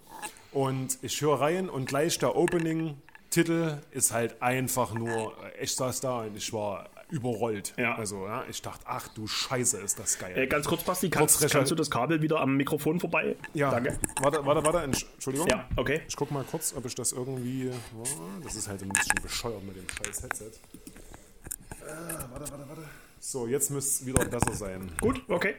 [0.52, 6.20] Und ich höre rein und gleich der Opening-Titel ist halt einfach nur, ich saß da
[6.22, 7.74] und ich war überrollt.
[7.76, 7.94] Ja.
[7.94, 10.36] Also ja, ich dachte, ach du Scheiße, ist das geil.
[10.36, 13.36] Äh, ganz kurz, Basti, kannst, Kurz kannst du das Kabel wieder am Mikrofon vorbei?
[13.54, 13.98] ja, Danke.
[14.20, 15.46] warte, warte, warte, Entschuldigung.
[15.48, 16.00] Ja, okay.
[16.08, 17.70] Ich guck mal kurz, ob ich das irgendwie.
[17.96, 18.04] Oh,
[18.42, 20.44] Das ist halt ein bisschen bescheuert mit dem scheiß Headset.
[20.46, 21.86] Äh,
[22.30, 22.82] warte, warte, warte.
[23.20, 24.90] So, jetzt müsste es wieder besser sein.
[25.00, 25.54] Gut, okay.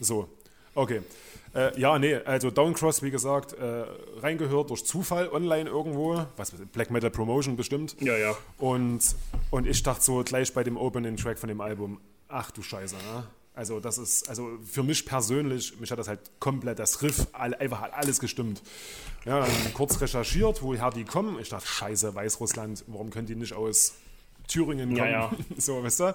[0.00, 0.28] So,
[0.74, 1.02] okay.
[1.54, 3.84] Äh, ja, nee, also Downcross, wie gesagt, äh,
[4.20, 6.26] reingehört durch Zufall online irgendwo.
[6.36, 7.96] Was Black Metal Promotion bestimmt.
[8.00, 8.36] Ja, ja.
[8.58, 9.14] Und,
[9.50, 12.96] und ich dachte so gleich bei dem Opening Track von dem Album, ach du Scheiße,
[12.96, 13.24] ne?
[13.56, 17.54] Also das ist, also für mich persönlich, mich hat das halt komplett, das Riff, all,
[17.54, 18.60] einfach hat alles gestimmt.
[19.24, 21.38] Ja, dann kurz recherchiert, woher die kommen.
[21.38, 23.94] Ich dachte, scheiße, Weißrussland, warum können die nicht aus
[24.48, 25.10] Thüringen kommen?
[25.10, 25.30] Ja, ja.
[25.56, 26.14] So, weißt du?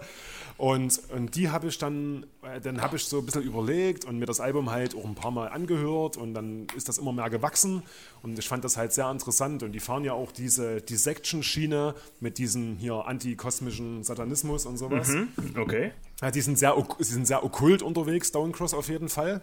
[0.57, 4.19] Und, und die habe ich dann, äh, dann habe ich so ein bisschen überlegt und
[4.19, 7.29] mir das Album halt auch ein paar Mal angehört und dann ist das immer mehr
[7.29, 7.81] gewachsen
[8.23, 12.37] und ich fand das halt sehr interessant und die fahren ja auch diese Dissection-Schiene mit
[12.37, 15.15] diesem hier antikosmischen Satanismus und sowas.
[15.57, 15.91] Okay.
[16.21, 19.41] Ja, die, sind sehr, sie sind sehr okkult unterwegs, Downcross auf jeden Fall.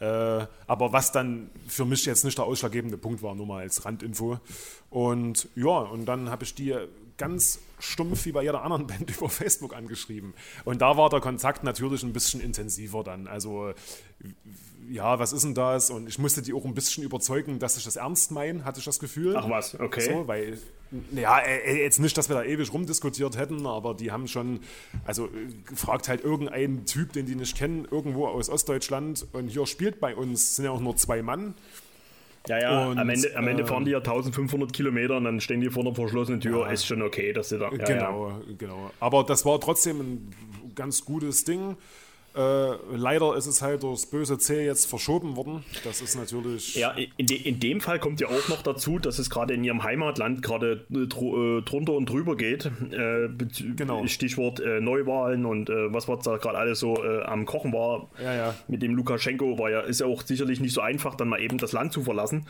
[0.00, 3.84] Äh, aber was dann für mich jetzt nicht der ausschlaggebende Punkt war, nur mal als
[3.84, 4.40] Randinfo.
[4.88, 6.74] Und ja, und dann habe ich die
[7.20, 10.34] ganz stumpf wie bei jeder anderen Band über Facebook angeschrieben.
[10.64, 13.28] Und da war der Kontakt natürlich ein bisschen intensiver dann.
[13.28, 13.72] Also,
[14.90, 15.90] ja, was ist denn das?
[15.90, 18.84] Und ich musste die auch ein bisschen überzeugen, dass ich das ernst meine, hatte ich
[18.84, 19.36] das Gefühl.
[19.36, 20.00] Ach was, okay.
[20.00, 20.58] So, weil,
[21.12, 24.60] ja, äh, jetzt nicht, dass wir da ewig rumdiskutiert hätten, aber die haben schon,
[25.04, 29.66] also äh, fragt halt irgendeinen Typ, den die nicht kennen, irgendwo aus Ostdeutschland und hier
[29.66, 31.54] spielt bei uns, sind ja auch nur zwei Mann.
[32.48, 35.60] Ja, ja, Und, am Ende, am Ende fahren die ja 1500 Kilometer und dann stehen
[35.60, 36.60] die vor einer verschlossenen Tür.
[36.60, 36.70] Ja.
[36.72, 37.70] Ist schon okay, dass sie da.
[37.70, 38.90] Ja, genau, genau.
[38.98, 40.34] Aber das war trotzdem ein
[40.74, 41.76] ganz gutes Ding.
[42.36, 45.64] Äh, leider ist es halt durchs böse C jetzt verschoben worden.
[45.84, 46.76] Das ist natürlich.
[46.76, 49.64] Ja, in, de, in dem Fall kommt ja auch noch dazu, dass es gerade in
[49.64, 52.66] ihrem Heimatland gerade äh, dru- äh, drunter und drüber geht.
[52.66, 53.28] Äh,
[53.76, 54.06] Genau.
[54.06, 58.08] Stichwort äh, Neuwahlen und äh, was was da gerade alles so am Kochen war.
[58.22, 58.54] Ja, ja.
[58.68, 61.58] Mit dem Lukaschenko war ja, ist ja auch sicherlich nicht so einfach, dann mal eben
[61.58, 62.46] das Land zu verlassen.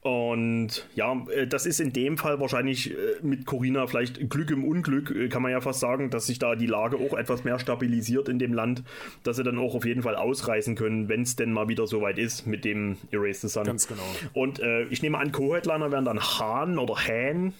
[0.00, 4.64] Und ja, äh, das ist in dem Fall wahrscheinlich äh, mit Corina vielleicht Glück im
[4.64, 7.58] Unglück, äh, kann man ja fast sagen, dass sich da die Lage auch etwas mehr
[7.58, 8.84] stabilisiert in dem Land,
[9.24, 12.16] dass sie dann auch auf jeden Fall ausreisen können, wenn es denn mal wieder soweit
[12.16, 13.64] ist mit dem Erased the Sun.
[13.64, 14.02] Ganz genau.
[14.34, 17.52] Und äh, ich nehme an, Co-Headliner wären dann Hahn oder Hahn,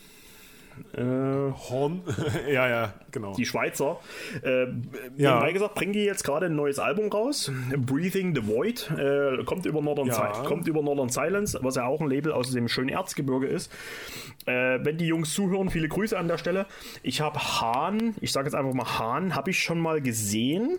[0.96, 2.02] Horn.
[2.52, 3.34] ja, ja, genau.
[3.34, 3.98] die Schweizer.
[4.42, 4.66] Äh,
[5.16, 5.48] Ja.
[5.50, 7.50] gesagt, bringen die jetzt gerade ein neues Album raus.
[7.76, 8.90] Breathing the Void.
[8.96, 10.34] Äh, kommt, über Northern Ja.
[10.34, 13.72] Si- kommt über Northern Silence, was ja auch ein Label aus dem schönen Erzgebirge ist.
[14.46, 16.66] Äh, wenn die Jungs zuhören, viele Grüße an der Stelle.
[17.02, 20.78] Ich habe Hahn, ich sage jetzt einfach mal Hahn, habe ich schon mal gesehen.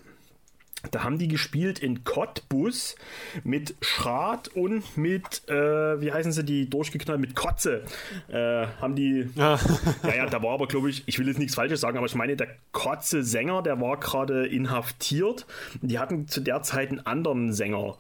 [0.91, 2.95] Da haben die gespielt in Cottbus
[3.43, 7.84] mit Schrat und mit, äh, wie heißen sie, die durchgeknallt, mit Kotze.
[8.30, 9.30] Äh, haben die.
[9.35, 9.60] Ja.
[10.03, 12.38] ja, da war aber, glaube ich, ich will jetzt nichts Falsches sagen, aber ich meine,
[12.38, 15.45] der Kotze-Sänger, der war gerade inhaftiert.
[15.81, 17.97] Die hatten zu der Zeit einen anderen Sänger.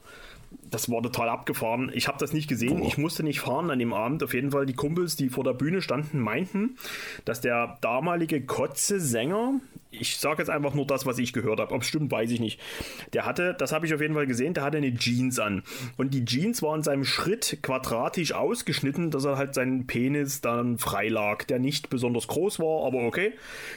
[0.71, 1.91] das war total abgefahren.
[1.93, 2.81] Ich habe das nicht gesehen.
[2.83, 4.23] Ich musste nicht fahren an dem Abend.
[4.23, 6.77] Auf jeden Fall die Kumpels, die vor der Bühne standen, meinten,
[7.25, 9.59] dass der damalige Kotze-Sänger,
[9.91, 12.39] ich sage jetzt einfach nur das, was ich gehört habe, ob es stimmt, weiß ich
[12.39, 12.59] nicht.
[13.13, 15.63] Der hatte, das habe ich auf jeden Fall gesehen, der hatte eine Jeans an.
[15.97, 20.77] Und die Jeans war in seinem Schritt quadratisch ausgeschnitten, dass er halt seinen Penis dann
[20.77, 23.33] frei lag, der nicht besonders groß war, aber okay,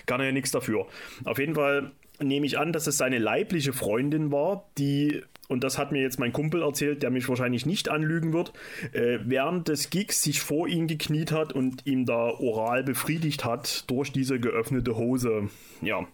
[0.06, 0.86] kann er ja nichts dafür.
[1.24, 5.22] Auf jeden Fall nehme ich an, dass es seine leibliche Freundin war, die
[5.52, 8.52] und das hat mir jetzt mein Kumpel erzählt, der mich wahrscheinlich nicht anlügen wird,
[8.92, 13.88] äh, während des Gigs sich vor ihn gekniet hat und ihm da oral befriedigt hat
[13.88, 15.48] durch diese geöffnete Hose.
[15.80, 16.06] Ja.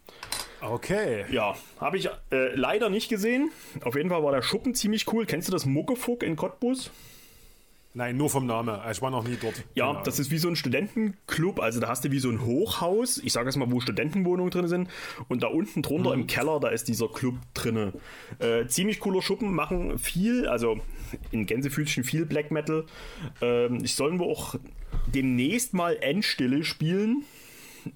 [0.61, 1.25] Okay.
[1.31, 3.51] Ja, habe ich äh, leider nicht gesehen.
[3.83, 5.25] Auf jeden Fall war der Schuppen ziemlich cool.
[5.25, 6.91] Kennst du das Muckefuck in Cottbus?
[7.99, 8.79] Nein, nur vom Namen.
[8.93, 9.57] Ich war noch nie dort.
[9.75, 10.03] Ja, Genau.
[10.05, 11.59] das ist wie so ein Studentenclub.
[11.59, 13.19] Also da hast du wie so ein Hochhaus.
[13.19, 14.89] Ich sage jetzt mal, wo Studentenwohnungen drin sind.
[15.27, 17.93] Und da unten drunter im Keller, da ist dieser Club drinne.
[18.39, 20.79] Äh, ziemlich cooler Schuppen, machen viel, also
[21.33, 22.87] in Gänsefüßchen viel Black Metal.
[23.41, 24.55] Ähm, ich sollen wir auch
[25.09, 27.25] demnächst mal Endstille spielen.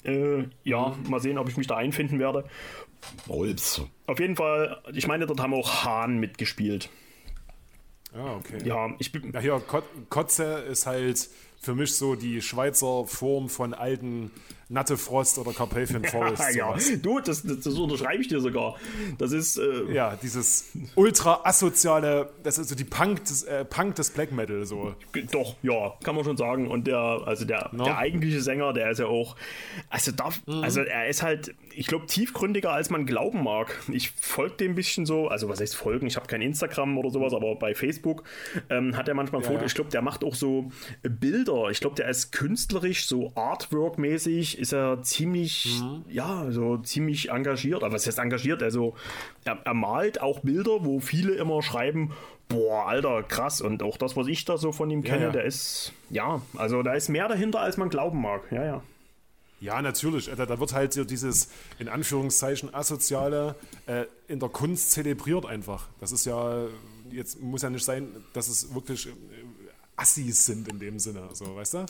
[0.03, 2.45] Äh, ja, mal sehen, ob ich mich da einfinden werde.
[3.29, 3.83] Rolps.
[4.09, 6.91] Auf jeden Fall, ich meine, dort haben auch Hahn mitgespielt.
[8.14, 8.59] Ah, okay.
[8.64, 9.32] Ja, ich bin.
[9.32, 11.28] Ja, hier, Kot Kotze ist halt
[11.60, 14.30] für mich so die Schweizer Form von alten
[14.73, 16.55] Nattefrost oder Carpathian Forest.
[16.55, 18.77] ja, du, das, das, das unterschreibe ich dir sogar.
[19.19, 19.59] Das ist.
[19.59, 24.32] Äh, Ja, dieses ultra asoziale, das ist so die Punk des, äh, Punk des Black
[24.32, 24.94] Metal so.
[25.31, 26.69] Doch, ja, kann man schon sagen.
[26.69, 29.36] Und der, also der, der eigentliche Sänger, der ist ja auch,
[29.90, 33.78] also darf, also er ist halt, ich glaube, tiefgründiger, als man glauben mag.
[33.93, 36.07] Ich folge dem ein bisschen so, also was heißt folgen?
[36.07, 38.24] Ich habe kein Instagram oder sowas, aber bei Facebook
[38.70, 39.62] ähm, hat er manchmal Ja, Fotos.
[39.62, 39.66] ja.
[39.66, 40.70] Ich glaube, der macht auch so
[41.03, 41.69] Bilder.
[41.70, 47.82] Ich glaube, der ist künstlerisch, so Artwork-mäßig, ist er ziemlich, ja, so ziemlich engagiert.
[47.82, 48.62] Aber was heißt engagiert?
[48.62, 48.94] Also
[49.44, 52.12] er, er malt auch Bilder, wo viele immer schreiben,
[52.48, 53.60] boah, Alter, krass.
[53.60, 55.30] Und auch das, was ich da so von ihm kenne, ja.
[55.30, 58.43] der ist, ja, also da ist mehr dahinter, als man glauben mag.
[58.52, 58.82] Ja, ja.
[59.60, 60.26] Ja, natürlich.
[60.26, 61.48] Da, da wird halt so dieses,
[61.80, 63.56] in Anführungszeichen, asoziale
[63.86, 65.89] äh, in der Kunst zelebriert einfach.
[66.01, 66.66] Das ist ja,
[67.10, 69.10] jetzt muss ja nicht sein, dass es wirklich äh,
[69.97, 71.86] Assis sind in dem Sinne, so, weißt du?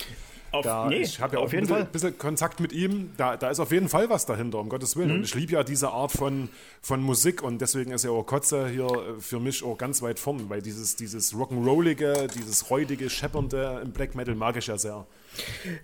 [0.52, 1.92] Auf, Da, nee, ich habe ja auch auf jeden ein bisschen, Fall.
[1.92, 3.10] bisschen Kontakt mit ihm.
[3.16, 5.08] Da, da ist auf jeden Fall was dahinter, um Gottes Willen.
[5.08, 5.14] Mhm.
[5.16, 6.48] Und ich liebe ja diese Art von,
[6.80, 10.18] von Musik und deswegen ist ja auch Kotze hier äh, für mich auch ganz weit
[10.18, 15.06] vorn, weil dieses, dieses Rock'n'Rollige, dieses räudige, scheppernde im Black Metal mag ich ja sehr.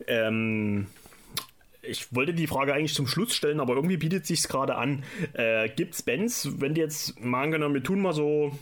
[0.07, 0.87] Ähm,
[1.83, 5.03] ich wollte die Frage eigentlich zum Schluss stellen, aber irgendwie bietet sich gerade an.
[5.33, 8.53] Äh, gibt's Bands, wenn die jetzt mal angenommen, wir tun mal so,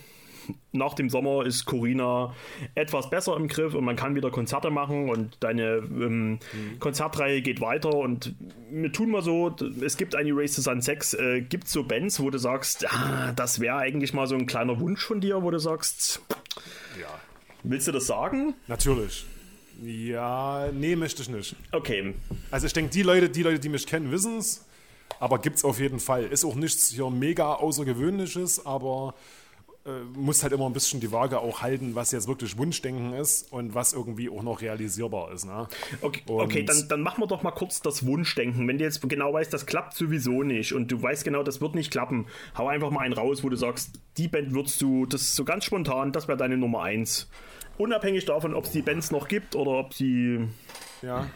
[0.72, 2.34] nach dem Sommer ist Corina
[2.74, 6.38] etwas besser im Griff und man kann wieder Konzerte machen und deine ähm,
[6.80, 8.34] Konzertreihe geht weiter und
[8.70, 11.84] wir tun mal so, es gibt ein Erase the Sun 6, äh, gibt es so
[11.84, 15.42] Bands, wo du sagst, ah, das wäre eigentlich mal so ein kleiner Wunsch von dir,
[15.42, 16.20] wo du sagst,
[17.00, 17.08] Ja.
[17.62, 18.54] willst du das sagen?
[18.66, 19.24] Natürlich.
[19.82, 21.54] Ja, nee, möchte ich nicht.
[21.72, 22.14] Okay,
[22.50, 24.64] Also ich denke, die Leute, die Leute, die mich kennen, wissen es.
[25.20, 26.24] Aber gibt es auf jeden Fall.
[26.24, 29.14] Ist auch nichts hier mega Außergewöhnliches, aber
[29.86, 33.52] äh, muss halt immer ein bisschen die Waage auch halten, was jetzt wirklich Wunschdenken ist
[33.52, 35.44] und was irgendwie auch noch realisierbar ist.
[35.44, 35.68] Ne?
[36.02, 38.66] Okay, okay dann, dann machen wir doch mal kurz das Wunschdenken.
[38.68, 41.74] Wenn du jetzt genau weißt, das klappt sowieso nicht und du weißt genau, das wird
[41.74, 42.26] nicht klappen,
[42.56, 45.44] hau einfach mal einen raus, wo du sagst, die Band würdest du, das ist so
[45.44, 47.28] ganz spontan, das wäre deine Nummer eins.
[47.78, 50.48] Unabhängig davon, ob es die Bands noch gibt oder ob sie
[51.02, 51.26] Ja.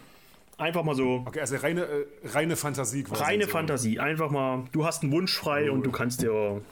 [0.56, 3.22] einfach mal so Okay, also reine, äh, reine Fantasie quasi.
[3.22, 3.46] reine.
[3.46, 6.62] Fantasie, einfach mal, du hast einen Wunsch frei und du kannst dir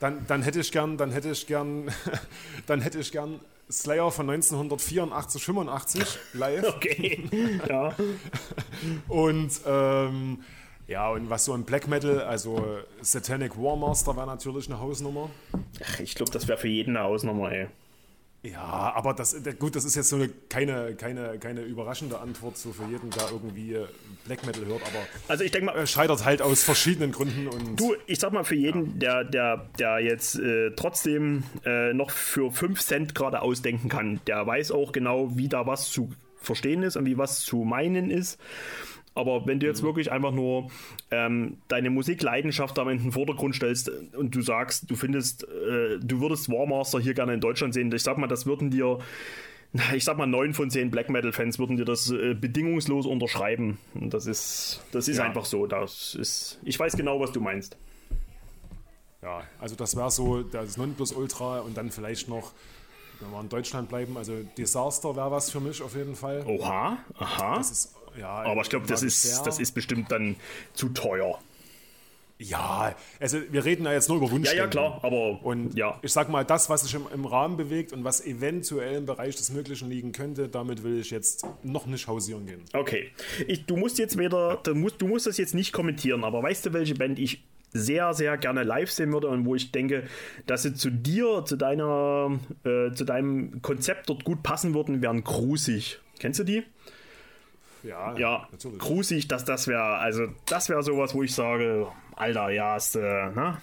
[0.00, 1.90] Dann, dann hätte ich gern, dann hätte ich gern,
[2.66, 3.38] dann hätte ich gern
[3.70, 6.64] Slayer von 1984, 85 live.
[6.74, 7.22] okay,
[7.68, 7.94] ja,
[9.08, 10.42] Und ähm,
[10.88, 15.30] ja, und was so ein Black Metal, also Satanic War Master war natürlich eine Hausnummer.
[15.84, 17.68] Ach, ich glaube, das wäre für jeden eine Ausnahme, ey.
[18.42, 22.72] Ja, aber das, gut, das ist jetzt so eine, keine, keine, keine überraschende Antwort so
[22.72, 23.86] für jeden, der irgendwie äh,
[24.24, 27.78] Black Metal hört, aber Also ich denke mal, äh, scheitert halt aus verschiedenen Gründen und
[27.78, 32.50] Du, ich sag mal für jeden, der, der, der jetzt äh, trotzdem äh, noch für
[32.50, 36.96] 5 Cent gerade ausdenken kann, der weiß auch genau, wie da was zu verstehen ist
[36.96, 38.40] und wie was zu meinen ist.
[39.14, 40.70] Aber wenn du jetzt wirklich einfach nur
[41.10, 46.20] ähm, deine Musikleidenschaft da in den Vordergrund stellst und du sagst, du findest, äh, du
[46.20, 48.98] würdest Warmaster hier gerne in Deutschland sehen, ich sag mal, das würden dir,
[49.94, 53.78] ich sag mal, neun von zehn Black Metal-Fans würden dir das äh, bedingungslos unterschreiben.
[53.94, 55.24] Und das ist, das ist Ja.
[55.24, 55.66] einfach so.
[55.66, 57.76] Das ist, ich weiß genau, was du meinst.
[59.22, 62.52] ja, also das wäre so das Nonplusultra und dann vielleicht noch,
[63.20, 66.44] wenn wir in Deutschland bleiben, also Disaster wäre was für mich auf jeden Fall.
[66.46, 67.60] Oha, aha.
[67.60, 70.36] Ist, ja, Aber ich glaube, das ist, das ist bestimmt dann
[70.74, 71.38] zu teuer.
[72.42, 74.48] Ja, also wir reden ja jetzt nur über Wunsch.
[74.48, 75.98] Ja, ja, klar, aber Und ja.
[76.00, 79.36] ich sag mal, das, was sich im, im Rahmen bewegt und was eventuell im Bereich
[79.36, 82.62] des Möglichen liegen könnte, damit will ich jetzt noch nicht hausieren gehen.
[82.72, 83.10] Okay.
[83.46, 86.64] Ich, du musst jetzt wieder, du musst, du musst das jetzt nicht kommentieren, aber weißt
[86.64, 87.42] du, welche Band ich
[87.72, 90.04] sehr, sehr gerne live sehen würde und wo ich denke,
[90.46, 95.24] dass sie zu dir, zu deiner, äh, zu deinem Konzept dort gut passen würden, wären
[95.24, 96.00] Grusig.
[96.18, 96.62] Kennst du die?
[97.82, 98.78] Ja, Ja, natürlich.
[98.78, 101.86] Grusig, dass das wäre, also das wäre sowas, wo ich sage,
[102.16, 103.56] Alter, ja, ist, äh, ne?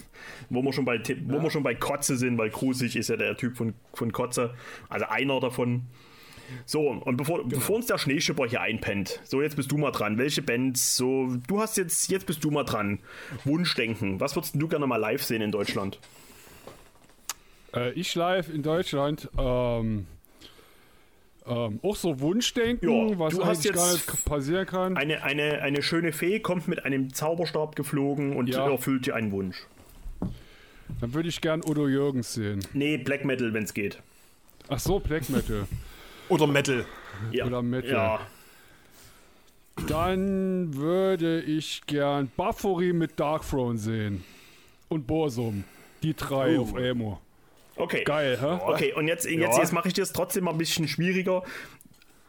[0.49, 3.38] Wo wir schon bei wo wir schon bei Kotze sind, weil Grusig ist ja der
[3.38, 4.55] Typ von, von Kotze,
[4.89, 5.84] also einer davon.
[6.65, 7.49] So, und bevor, Genau.
[7.49, 10.17] bevor uns der Schneeschipper hier einpennt, so jetzt bist du mal dran.
[10.17, 12.99] Welche Bands, so, du hast jetzt, jetzt bist du mal dran.
[13.43, 14.19] Wunschdenken.
[14.19, 15.99] Was würdest du gerne mal live sehen in Deutschland?
[17.75, 19.29] Äh, ich live in Deutschland.
[19.37, 20.07] Ähm,
[21.45, 24.97] ähm, auch so Wunschdenken, Ja, was du hast eigentlich gar jetzt nicht passieren kann.
[24.97, 28.69] Eine, eine, eine schöne Fee kommt mit einem Zauberstab geflogen und Ja.
[28.69, 29.65] erfüllt dir einen Wunsch.
[31.01, 32.65] Dann würde ich gern Udo Jürgens sehen.
[32.73, 34.01] Nee, Black Metal, wenn es geht.
[34.69, 35.65] Ach so, Black Metal.
[36.29, 36.85] Oder Metal.
[37.31, 37.45] Ja.
[37.45, 37.91] Oder Metal.
[37.91, 38.19] Ja,
[39.87, 44.23] Dann würde ich gern Buffery mit Darkthrone sehen.
[44.89, 45.63] Und Borsum.
[46.03, 46.61] Die drei Oh.
[46.63, 47.19] auf Emo.
[47.75, 48.03] okay.
[48.03, 48.59] Geil, hä?
[48.65, 49.59] Okay, und jetzt, jetzt, Ja.
[49.61, 51.43] jetzt mache ich dir es trotzdem mal ein bisschen schwieriger.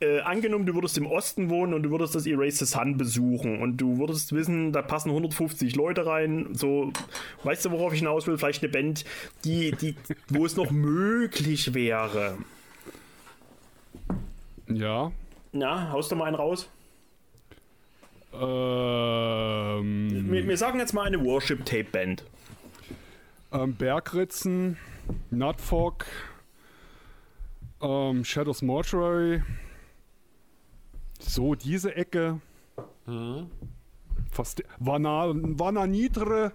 [0.01, 3.61] Äh, angenommen, du würdest im Osten wohnen und du würdest das Erase the Sun besuchen
[3.61, 6.49] und du würdest wissen, da passen 150 Leute rein.
[6.53, 6.93] So,
[7.43, 8.39] weißt du, worauf ich hinaus will?
[8.39, 9.05] Vielleicht eine Band,
[9.45, 9.97] die, die,
[10.29, 12.39] wo es noch möglich wäre.
[14.69, 15.13] Ja.
[15.53, 16.69] Na, haust du mal einen raus?
[18.35, 22.25] Ähm, Wir, wir sagen jetzt mal eine Worship-Tape-Band.
[23.53, 24.77] ähm, Bergritzen,
[25.31, 26.05] Nutfog,
[27.81, 29.43] ähm, Shadows Mortuary.
[31.21, 32.41] So, diese Ecke.
[34.31, 36.53] Fast Vana, Vananitre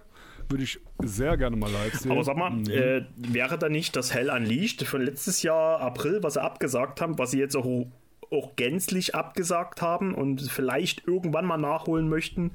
[0.48, 2.12] würde ich sehr gerne mal live sehen.
[2.12, 6.34] Aber sag mal, äh, wäre da nicht das Hell Unleashed von letztes Jahr April, was
[6.34, 7.86] sie abgesagt haben, was sie jetzt auch,
[8.34, 12.52] auch gänzlich abgesagt haben und vielleicht irgendwann mal nachholen möchten?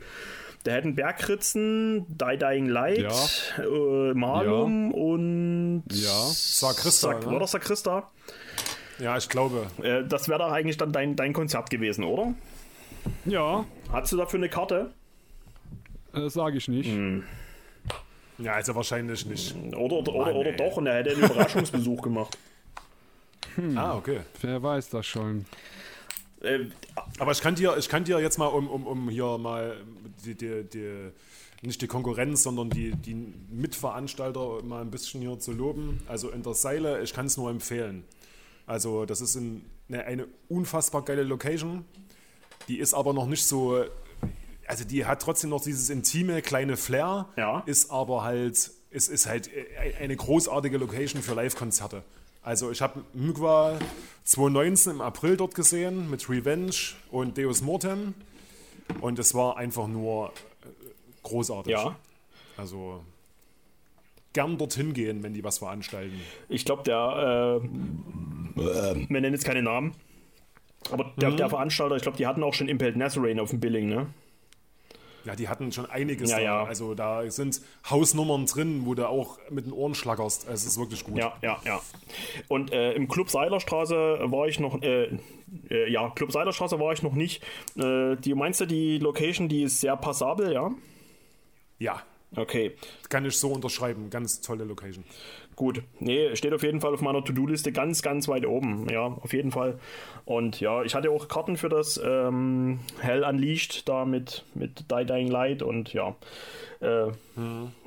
[0.63, 6.09] Da hätten Bergritzen, Die Dying Light, äh, Malum und Ja.
[6.27, 7.31] Sakrista, Sak ne?
[7.31, 8.09] war das Sakrista?
[8.99, 9.67] Ja, ich glaube.
[9.81, 12.33] Äh, das wäre doch eigentlich dann dein, dein Konzert gewesen, oder?
[13.25, 14.91] ja, Hast du dafür eine Karte?
[16.13, 16.89] äh, sage ich nicht.
[16.91, 17.23] Hm.
[18.39, 19.55] Ja, also wahrscheinlich nicht.
[19.75, 20.77] Oder, oder, Mann, oder doch?
[20.77, 22.37] Und er hätte einen Überraschungsbesuch gemacht.
[23.75, 24.21] Ah, okay.
[24.41, 25.45] Wer weiß das schon.
[26.41, 26.65] Äh,
[27.19, 29.77] Aber ich kann dir, ich kann dir jetzt mal, um, um, um hier mal
[30.25, 31.11] die, die, die,
[31.61, 33.13] nicht die Konkurrenz, sondern die, die
[33.49, 36.01] Mitveranstalter mal ein bisschen hier zu loben.
[36.07, 38.05] Also in der Seile, ich kann es nur empfehlen.
[38.65, 41.85] Also das ist ein, eine, eine unfassbar geile Location.
[42.67, 43.83] Die ist aber noch nicht so,
[44.67, 47.63] also die hat trotzdem noch dieses intime kleine Flair, Ja.
[47.65, 49.49] ist aber halt, es ist halt
[49.99, 52.03] eine großartige Location für Live-Konzerte.
[52.41, 53.77] Also ich habe Mugwa
[54.23, 56.73] 2019 im April dort gesehen mit Revenge
[57.11, 58.13] und Deus Mortem
[59.01, 60.29] und es war einfach nur
[60.63, 60.67] äh,
[61.23, 61.73] großartig.
[61.73, 61.95] ja.
[62.57, 63.03] Also
[64.33, 66.19] gern dorthin gehen, wenn die was veranstalten.
[66.49, 67.67] Ich glaube, der, äh,
[68.55, 69.93] wir nennen jetzt keine Namen,
[70.91, 73.89] aber der, der Veranstalter, ich glaube, die hatten auch schon Impelled Nazarene auf dem Billing,
[73.89, 74.07] ne?
[75.29, 76.43] Ja, die hatten schon einiges Ja, da.
[76.43, 76.63] ja.
[76.63, 80.47] Also da sind Hausnummern drin, wo du auch mit den Ohren schlackerst.
[80.49, 81.19] Es ist wirklich gut.
[81.19, 81.79] Ja, ja, ja.
[82.47, 85.19] Und äh, im Club Seilerstraße war ich noch, äh,
[85.69, 87.43] äh, ja, Club Seilerstraße war ich noch nicht.
[87.77, 90.71] Äh, die meinst du, die Location, die ist sehr passabel, ja?
[91.77, 92.01] ja,
[92.35, 92.73] Okay,
[93.09, 94.09] kann ich so unterschreiben.
[94.09, 95.03] Ganz tolle Location.
[95.55, 95.83] gut.
[95.99, 98.87] Nee, steht auf jeden Fall auf meiner To-Do-Liste ganz, ganz weit oben.
[98.89, 99.77] Ja, auf jeden Fall.
[100.25, 105.05] Und ja, ich hatte auch Karten für das ähm, Hell Unleashed da mit, mit Die
[105.05, 106.15] Dying Light und ja.
[106.81, 107.07] Äh,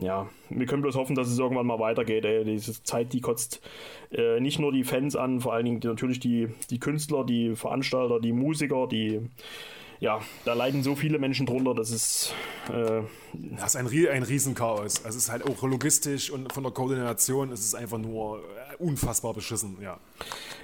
[0.01, 2.25] Ja, wir können bloß hoffen, dass es irgendwann mal weitergeht.
[2.25, 2.45] Ey.
[2.45, 3.63] Diese Zeit, die kotzt
[4.11, 7.55] äh, nicht nur die Fans an, vor allen Dingen die, natürlich die, die Künstler, die
[7.57, 9.21] Veranstalter, die Musiker, die
[10.03, 12.35] ja, da leiden so viele Menschen drunter, das ist
[12.69, 13.03] äh,
[13.57, 15.01] Das ist ein, ein Riesenchaos.
[15.07, 19.33] Es ist halt auch logistisch und von der Koordination ist es einfach nur äh, unfassbar
[19.33, 19.77] beschissen.
[19.81, 20.01] Ja.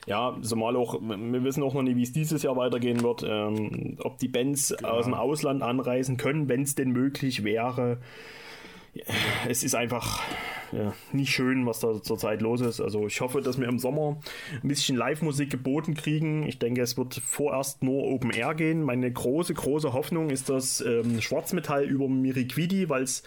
[0.06, 3.96] Ja, zumal auch, wir wissen auch noch nicht, wie es dieses Jahr weitergehen wird, ähm,
[4.02, 7.98] ob die Bands aus dem Ausland anreisen können, wenn es denn möglich wäre.
[9.48, 10.20] Es ist einfach
[10.72, 12.80] ja, nicht schön, was da zurzeit los ist.
[12.80, 14.18] Also ich hoffe, dass wir im Sommer
[14.62, 16.44] ein bisschen Live-Musik geboten kriegen.
[16.46, 18.82] Ich denke, es wird vorerst nur Open Air gehen.
[18.82, 23.22] Meine große, große Hoffnung ist das ähm, Schwarzmetall über Miriquidi, weil es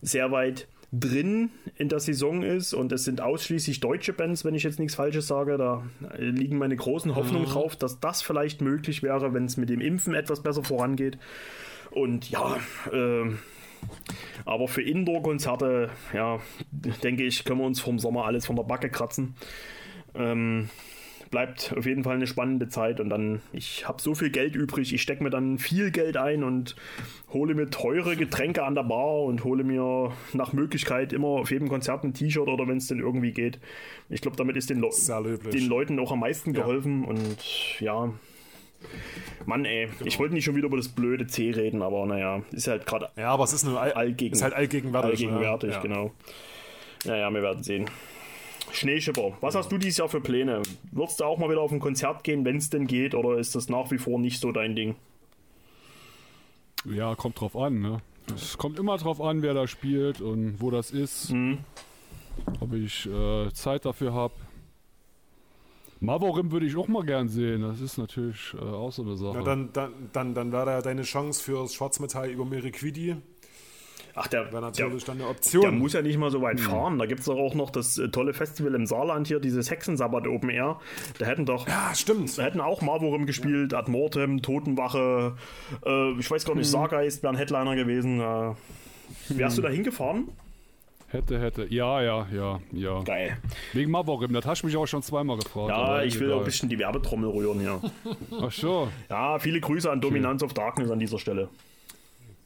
[0.00, 4.62] sehr weit drin in der Saison ist und es sind ausschließlich deutsche Bands, wenn ich
[4.62, 5.56] jetzt nichts Falsches sage.
[5.56, 5.84] Da
[6.18, 10.14] liegen meine großen Hoffnungen drauf, dass das vielleicht möglich wäre, wenn es mit dem Impfen
[10.14, 11.18] etwas besser vorangeht.
[11.90, 12.58] Und ja,
[12.92, 13.38] ähm,
[14.44, 16.40] Aber für Indoor-Konzerte, ja,
[17.02, 19.34] denke ich, können wir uns vom Sommer alles von der Backe kratzen.
[20.14, 20.68] Ähm,
[21.32, 24.92] bleibt auf jeden Fall eine spannende Zeit und dann, ich habe so viel Geld übrig,
[24.92, 26.76] ich stecke mir dann viel Geld ein und
[27.32, 31.68] hole mir teure Getränke an der Bar und hole mir nach Möglichkeit immer auf jedem
[31.68, 33.58] Konzert ein T-Shirt oder wenn es denn irgendwie geht.
[34.10, 34.90] Ich glaube, damit ist den, Le
[35.52, 38.12] den Leuten auch am meisten geholfen und ja.
[39.46, 42.68] Mann, ey, ich wollte nicht schon wieder über das blöde C reden, aber naja, ist
[42.68, 45.10] halt gerade Ja, aber es ist nur all, allgegen, ist halt allgegenwärtig.
[45.26, 45.74] allgegenwärtig, ne?
[45.76, 45.80] Ja.
[45.80, 46.10] genau.
[47.04, 47.90] Naja, wir werden sehen.
[48.70, 50.62] Schneeschipper, was hast du dieses Jahr für Pläne?
[50.92, 53.54] Würdest du auch mal wieder auf ein Konzert gehen, wenn es denn geht, oder ist
[53.54, 54.94] das nach wie vor nicht so dein Ding?
[56.84, 57.98] Ja, kommt drauf an, ne?
[58.34, 61.30] Es kommt immer drauf an, wer da spielt und wo das ist.
[61.32, 61.58] Mhm.
[62.60, 64.34] Ob ich äh, Zeit dafür habe.
[66.02, 67.62] Mavorim würde ich auch mal gern sehen.
[67.62, 69.38] Das ist natürlich äh, auch so eine Sache.
[69.38, 73.16] Ja, dann, dann, dann, dann wäre da deine Chance fürs Schwarzmetall über Meriquidi.
[74.14, 75.62] Ach, der, Wäre der, natürlich dann eine Option.
[75.62, 76.66] der muss ja nicht mal so weit Hm.
[76.66, 76.98] fahren.
[76.98, 80.26] Da gibt es doch auch noch das äh, tolle Festival im Saarland hier, dieses Hexensabbat
[80.26, 80.80] Open Air.
[81.18, 81.66] Da hätten doch.
[81.66, 82.36] ja, stimmt.
[82.36, 85.36] Da hätten auch Marvorim gespielt, Ad Mortem, Totenwache,
[85.86, 86.58] äh, ich weiß gar Hm.
[86.58, 88.20] nicht, Sargeist wären Headliner gewesen.
[88.20, 88.54] Äh,
[89.30, 90.28] wärst du da hingefahren?
[91.12, 91.66] Hätte, hätte.
[91.68, 93.02] Ja, ja, ja, ja.
[93.02, 93.36] Geil.
[93.74, 95.68] Wegen Mavorim, das hast du mich auch schon zweimal gefragt.
[95.68, 96.38] Ja, ich will auch egal.
[96.38, 97.82] ein bisschen die Werbetrommel rühren hier.
[98.40, 98.88] Ach so.
[99.10, 101.50] Ja, viele Grüße an Dominance of Darkness an dieser Stelle.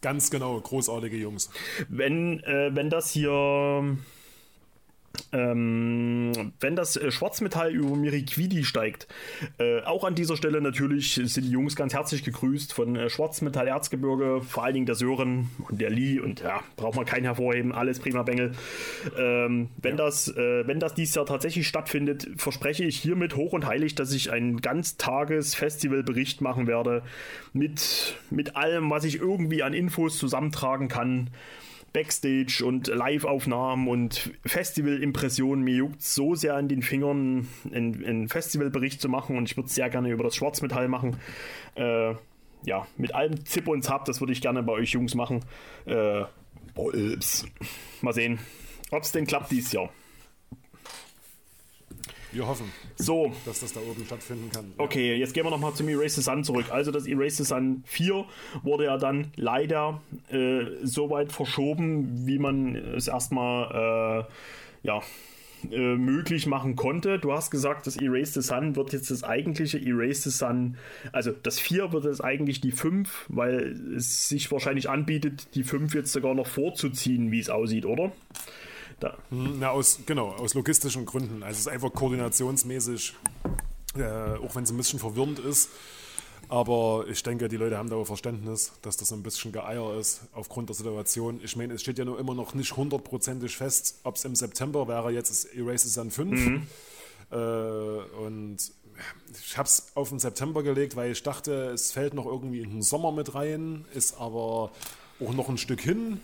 [0.03, 1.49] Ganz genau, großartige Jungs.
[1.89, 3.97] Wenn, äh, wenn das hier.
[5.37, 9.07] Ähm, wenn das äh, Schwarzmetall über Miriquidi steigt,
[9.59, 13.69] äh, auch an dieser Stelle natürlich sind die Jungs ganz herzlich gegrüßt von äh, Schwarzmetall
[13.69, 17.73] Erzgebirge, vor allen Dingen der Sören und der Lee und ja, braucht man keinen hervorheben,
[17.73, 18.53] alles prima Bengel.
[19.19, 23.67] Ähm, wenn, das, äh, wenn das dieses Jahr tatsächlich stattfindet, verspreche ich hiermit hoch und
[23.67, 27.03] heilig, dass ich einen Ganztages-Festivalbericht machen werde
[27.53, 31.29] mit, mit allem, was ich irgendwie an Infos zusammentragen kann.
[31.93, 35.65] Backstage und Live-Aufnahmen und Festival-Impressionen.
[35.65, 39.69] Mir juckt so sehr an den Fingern, einen, einen Festivalbericht zu machen und ich würde
[39.69, 41.17] sehr gerne über das Schwarzmetall machen.
[41.75, 42.15] Äh,
[42.65, 45.41] ja, mit allem Zip und Zap, das würde ich gerne bei euch Jungs machen.
[45.87, 46.25] Äh.
[48.03, 48.39] Mal sehen,
[48.91, 49.91] ob es denn klappt dieses Jahr.
[52.37, 54.67] Wir hoffen, So, dass das da oben stattfinden kann.
[54.77, 54.85] Ja.
[54.85, 56.67] Okay, jetzt gehen wir nochmal zum Erase the Sun zurück.
[56.71, 58.27] Also das Erase the Sun 4
[58.63, 64.27] wurde ja dann leider äh, so weit verschoben, wie man es erstmal
[64.85, 65.01] äh, ja,
[65.71, 67.19] äh, möglich machen konnte.
[67.19, 70.77] Du hast gesagt, das Erase the Sun wird jetzt das eigentliche Erase the Sun,
[71.13, 75.95] also das 4 wird jetzt eigentlich die 5, weil es sich wahrscheinlich anbietet, die 5
[75.95, 78.13] jetzt sogar noch vorzuziehen, wie es aussieht, oder?
[79.01, 79.19] Da.
[79.31, 81.43] Na, aus, genau, aus logistischen Gründen.
[81.43, 83.15] Also es ist einfach koordinationsmäßig,
[83.97, 85.69] äh, auch wenn es ein bisschen verwirrend ist.
[86.49, 90.21] Aber ich denke, die Leute haben da auch Verständnis, dass das ein bisschen Geeier ist
[90.33, 91.41] aufgrund der Situation.
[91.43, 94.87] Ich meine, es steht ja nur immer noch nicht hundertprozentig fest, ob es im September
[94.87, 96.63] wäre, jetzt ist Erase Sun 5.
[97.29, 98.59] Äh, und
[99.45, 102.71] ich habe es auf den September gelegt, weil ich dachte, es fällt noch irgendwie in
[102.71, 104.71] den Sommer mit rein, ist aber
[105.21, 106.21] auch noch ein Stück hin.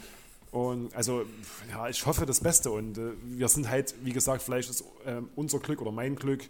[0.52, 1.24] Und also,
[1.70, 2.70] ja, ich hoffe das Beste.
[2.70, 6.44] Und äh, wir sind halt, wie gesagt, vielleicht ist äh, unser Glück oder mein Glück,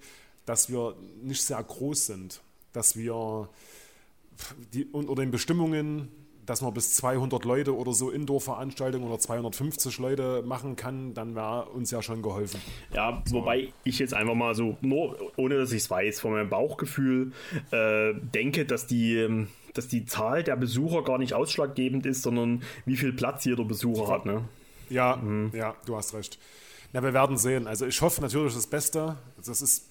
[0.44, 2.42] dass wir nicht sehr groß sind.
[2.72, 3.48] Dass wir
[4.74, 6.08] die, unter den Bestimmungen,
[6.44, 11.66] dass man bis 200 Leute oder so Indoor-Veranstaltungen oder 250 Leute machen kann, dann wäre
[11.66, 12.60] uns ja schon geholfen.
[12.92, 16.48] Ja, wobei ich jetzt einfach mal so, nur ohne dass ich es weiß, von meinem
[16.48, 17.32] Bauchgefühl
[17.70, 22.62] äh, denke, dass die, ähm, dass die Zahl der Besucher gar nicht ausschlaggebend ist, sondern
[22.86, 24.26] wie viel Platz jeder Besucher hat.
[24.26, 24.44] Ne?
[24.90, 26.38] Ja, ja, du hast recht.
[26.92, 27.66] Na, wir werden sehen.
[27.66, 29.16] Also ich hoffe natürlich das Beste.
[29.44, 29.88] Das ist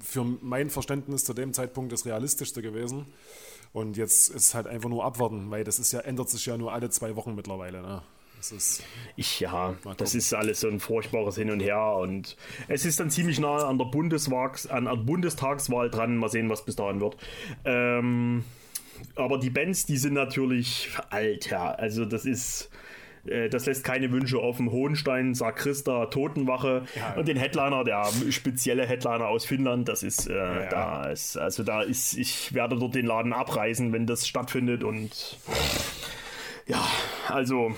[0.00, 3.06] für mein Verständnis zu dem Zeitpunkt das Realistischste gewesen.
[3.72, 6.72] Und jetzt ist halt einfach nur abwarten, weil das ist ja, ändert sich ja nur
[6.72, 7.82] alle zwei Wochen mittlerweile.
[7.82, 8.02] Ne?
[8.36, 8.82] Das ist,
[9.16, 12.38] Ich, ja, das ist alles so ein furchtbares Hin und Her und
[12.68, 16.16] es ist dann ziemlich nah an der, Bundeswags, an der Bundestagswahl dran.
[16.16, 17.18] Mal sehen, was bis dahin wird.
[17.66, 18.44] Ähm,
[19.14, 21.70] aber die Bands, die sind natürlich alt, ja.
[21.70, 22.70] Also das ist,
[23.24, 24.70] das lässt keine Wünsche offen.
[24.70, 26.84] Hohenstein, Sakrista, Totenwache
[27.16, 31.82] und den Headliner, der spezielle Headliner aus Finnland, das ist, äh, da ist, also da
[31.82, 35.38] ist, ich werde dort den Laden abreißen, wenn das stattfindet und
[36.66, 36.86] ja,
[37.28, 37.74] also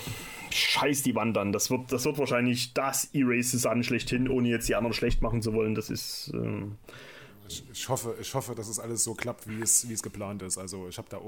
[0.51, 1.53] scheiß die Wand an.
[1.53, 5.43] Das wird, das wird wahrscheinlich das Erase Sun schlechthin, ohne jetzt die anderen schlecht machen
[5.43, 5.75] zu wollen.
[5.75, 6.31] Das ist.
[6.35, 6.77] Ähm,
[7.49, 10.43] ich, ich, hoffe, ich hoffe, dass es alles so klappt, wie es, wie es geplant
[10.43, 10.59] ist.
[10.59, 11.19] Also ich habe da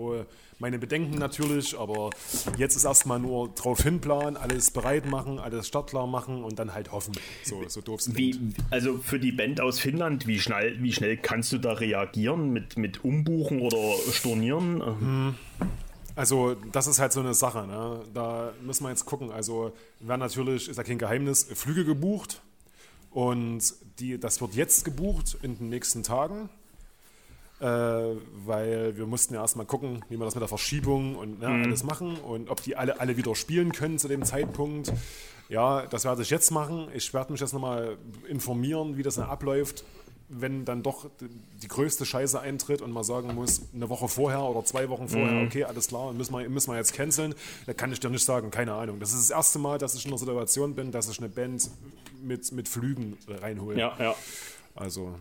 [0.59, 2.11] meine Bedenken natürlich, aber
[2.57, 6.93] jetzt ist erstmal nur drauf hinplanen, alles bereit machen, alles startklar machen und dann halt
[6.93, 7.15] hoffen.
[7.45, 8.39] So, so doof es wie,
[8.71, 12.77] also für die Band aus Finnland, wie schnell, wie schnell kannst du da reagieren mit,
[12.79, 14.81] mit Umbuchen oder Stornieren?
[14.81, 15.35] Ähm,
[16.17, 17.67] Also, das ist halt so eine Sache.
[17.67, 18.01] Ne?
[18.15, 19.33] Da müssen wir jetzt gucken.
[19.33, 22.41] Also, werden natürlich, ist ja kein Geheimnis, Flüge gebucht.
[23.11, 23.63] Und
[23.99, 26.49] die, das wird jetzt gebucht in den nächsten Tagen.
[27.61, 31.49] Äh, weil wir mussten ja erstmal gucken, wie wir das mit der Verschiebung und ne,
[31.49, 31.63] Mhm.
[31.65, 34.93] alles machen und ob die alle, alle wieder spielen können zu dem Zeitpunkt.
[35.49, 36.89] Ja, das werde ich jetzt machen.
[36.95, 37.97] Ich werde mich jetzt nochmal
[38.29, 39.85] informieren, wie das dann abläuft,
[40.29, 41.11] wenn dann doch
[41.63, 45.33] die größte Scheiße eintritt und man sagen muss, eine Woche vorher oder zwei Wochen vorher,
[45.33, 45.47] Mhm.
[45.47, 47.35] okay, alles klar, müssen wir, müssen wir jetzt canceln.
[47.67, 49.01] Da kann ich dir nicht sagen, keine Ahnung.
[49.01, 51.71] Das ist das erste Mal, dass ich in der Situation bin, dass ich eine Band
[52.23, 53.79] mit, mit Flügen reinhole.
[53.79, 54.15] Ja, ja.
[54.77, 55.15] Also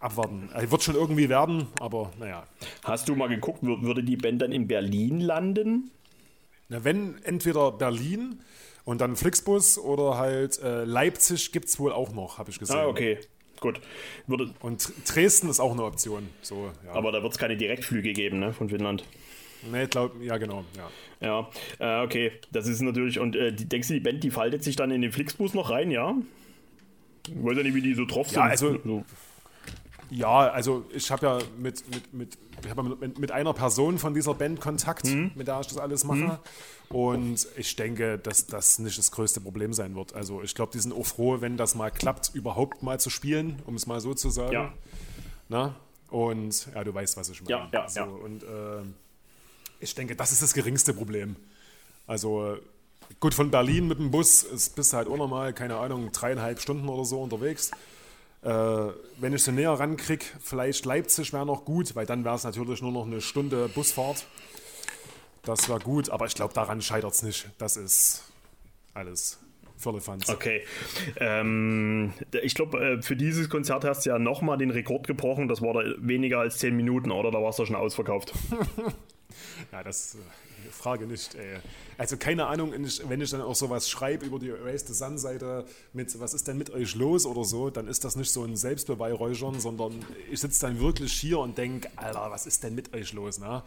[0.00, 0.48] abwarten.
[0.70, 2.44] Wird schon irgendwie werden, aber naja.
[2.84, 5.90] Hast du mal geguckt, wür- würde die Band dann in Berlin landen?
[6.68, 8.40] Na, wenn entweder Berlin
[8.84, 12.76] und dann Flixbus oder halt äh, Leipzig gibt es wohl auch noch, habe ich gesehen.
[12.76, 13.18] Ah, okay.
[13.64, 13.80] Gut.
[14.26, 16.28] Würde, Und Dresden ist auch eine Option.
[16.42, 16.92] So, ja.
[16.92, 19.04] aber da wird es keine Direktflüge geben, ne, von Finnland.
[19.72, 20.64] nee, glaub, ja, genau.
[20.76, 21.48] Ja.
[21.80, 22.32] Ja, äh, okay.
[22.52, 23.18] Das ist natürlich.
[23.18, 25.70] Und äh, die, denkst du, die Band, die faltet sich dann in den Flixbus noch
[25.70, 26.14] rein, ja?
[27.26, 28.36] Ich weiß ja nicht, wie die so drauf sind.
[28.36, 29.04] Ja, also- so.
[30.10, 34.12] Ja, also ich habe ja mit, mit, mit, ich hab mit, mit einer Person von
[34.14, 35.32] dieser Band Kontakt, Mhm.
[35.34, 36.38] mit der ich das alles mache.
[36.90, 40.14] Und ich denke, dass das nicht das größte Problem sein wird.
[40.14, 43.60] Also ich glaube, die sind auch froh, wenn das mal klappt, überhaupt mal zu spielen,
[43.66, 44.52] um es mal so zu sagen.
[44.52, 44.72] Ja.
[45.48, 45.74] Na?
[46.10, 47.50] Und ja, du weißt, was ich meine.
[47.50, 48.04] Ja, ja, so, ja.
[48.06, 48.82] Und äh,
[49.80, 51.36] ich denke, das ist das geringste Problem.
[52.06, 52.58] Also
[53.20, 56.60] gut, von Berlin mit dem Bus ist, bist du halt auch nochmal, keine Ahnung, dreieinhalb
[56.60, 57.70] Stunden oder so unterwegs.
[58.42, 58.48] Äh,
[59.18, 62.82] wenn ich so näher rankrieg, vielleicht Leipzig wäre noch gut, weil dann wäre es natürlich
[62.82, 64.26] nur noch eine Stunde Busfahrt.
[65.44, 67.48] Das wäre gut, aber ich glaube, daran scheitert es nicht.
[67.58, 68.24] Das ist
[68.94, 69.38] alles
[69.76, 70.28] Firlefanz.
[70.28, 70.62] Okay.
[71.18, 72.12] Ähm,
[72.42, 75.48] ich glaube, äh, für dieses Konzert hast du ja nochmal den Rekord gebrochen.
[75.48, 77.30] Das war da weniger als 10 Minuten, oder?
[77.30, 78.32] Da warst du schon ausverkauft.
[79.72, 81.34] Ja, das äh, Frage nicht.
[81.34, 81.58] Ey.
[81.98, 85.64] Also keine Ahnung, wenn ich, dann auch sowas schreibe über die Erase the Sun Seite
[85.92, 88.56] mit was ist denn mit euch los oder so, dann ist das nicht so ein
[88.56, 93.12] Selbstbeweihräuchern, sondern ich sitze dann wirklich hier und denke, Alter, was ist denn mit euch
[93.12, 93.40] los?
[93.40, 93.62] Ne?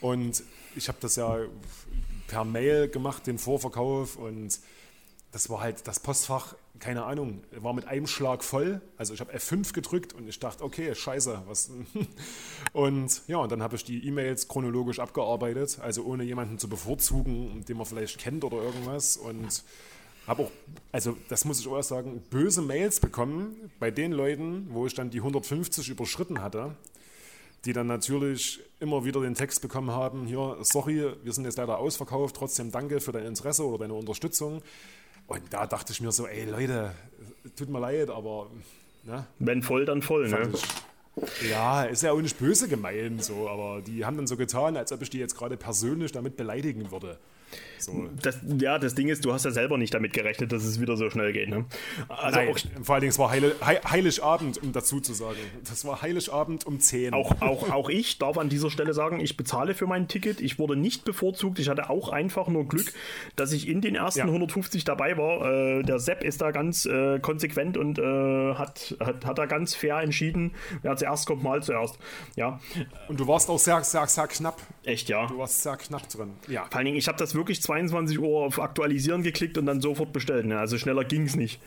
[0.00, 0.42] Und
[0.78, 1.38] ich habe das ja
[2.28, 4.58] per Mail gemacht, den Vorverkauf und
[5.32, 8.80] das war halt das Postfach, keine Ahnung, war mit einem Schlag voll.
[8.96, 11.70] Also ich habe F5 gedrückt und ich dachte, okay, scheiße, was.
[12.72, 17.64] Und ja, und dann habe ich die E-Mails chronologisch abgearbeitet, also ohne jemanden zu bevorzugen,
[17.66, 19.16] den man vielleicht kennt oder irgendwas.
[19.16, 19.64] Und
[20.26, 20.50] habe auch,
[20.92, 25.10] also das muss ich auch sagen, böse Mails bekommen bei den Leuten, wo ich dann
[25.10, 26.76] die 150 überschritten hatte
[27.64, 31.78] die dann natürlich immer wieder den Text bekommen haben, hier, sorry, wir sind jetzt leider
[31.78, 34.62] ausverkauft, trotzdem danke für dein Interesse oder deine Unterstützung.
[35.26, 36.92] Und da dachte ich mir so, ey Leute,
[37.56, 38.50] tut mir leid, aber
[39.04, 40.50] ne, Wenn voll, dann voll, ne?
[41.50, 44.92] ja, ist ja auch nicht böse gemeint, so, aber die haben dann so getan, als
[44.92, 47.18] ob ich die jetzt gerade persönlich damit beleidigen würde.
[47.78, 48.08] So.
[48.22, 50.96] Das, ja, das Ding ist, du hast ja selber nicht damit gerechnet, dass es wieder
[50.96, 51.64] so schnell geht, ne?
[52.08, 55.36] Also Nein, auch, vor allen Dingen, es war Heile, Hei- Heiligabend, um dazu zu sagen.
[55.68, 57.14] Das war Heiligabend um 10.
[57.14, 60.40] Auch, auch, auch ich darf an dieser Stelle sagen, ich bezahle für mein Ticket.
[60.40, 61.58] Ich wurde nicht bevorzugt.
[61.60, 62.92] Ich hatte auch einfach nur Glück,
[63.36, 64.24] dass ich in den ersten Ja.
[64.26, 65.78] 150 dabei war.
[65.78, 69.74] Äh, der Sepp ist da ganz äh, konsequent und äh, hat, hat, hat da ganz
[69.76, 70.52] fair entschieden.
[70.82, 71.96] Wer zuerst kommt, mal zuerst.
[72.34, 72.58] Ja,
[73.06, 74.60] Und du warst auch sehr, sehr, sehr knapp.
[74.84, 75.26] echt, ja.
[75.26, 76.32] Du warst sehr knapp drin.
[76.48, 76.64] Ja.
[76.64, 80.12] Vor allen Dingen, ich habe das wirklich 22 Uhr auf Aktualisieren geklickt und dann sofort
[80.12, 80.46] bestellt.
[80.46, 80.58] Ne?
[80.58, 81.60] Also schneller ging es nicht.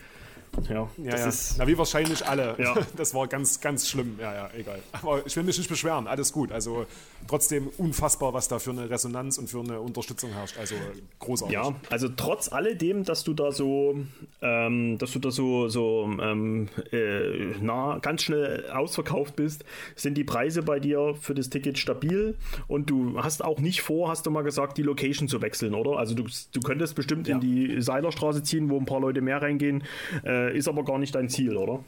[0.68, 1.28] Ja, Ja, das ja.
[1.28, 1.54] ist.
[1.58, 2.54] Na, wie wahrscheinlich alle.
[2.58, 2.74] Ja.
[2.96, 4.16] Das war ganz, ganz schlimm.
[4.20, 4.80] Ja, ja, egal.
[4.92, 6.06] Aber ich will mich nicht beschweren.
[6.06, 6.52] Alles gut.
[6.52, 6.86] Also
[7.26, 10.58] trotzdem unfassbar, was da für eine Resonanz und für eine Unterstützung herrscht.
[10.58, 10.74] Also
[11.20, 11.54] großartig.
[11.54, 13.96] Ja, also trotz alledem, dass du da so,
[14.42, 19.64] ähm, dass du da so, so ähm, äh, na, ganz schnell ausverkauft bist,
[19.96, 22.36] sind die Preise bei dir für das Ticket stabil
[22.68, 25.98] und du hast auch nicht vor, hast du mal gesagt, die Location zu wechseln, oder?
[25.98, 27.36] Also du, du könntest bestimmt Ja.
[27.36, 29.84] in die Seilerstraße ziehen, wo ein paar Leute mehr reingehen,
[30.24, 31.84] äh, ist aber gar nicht dein Ziel, oder?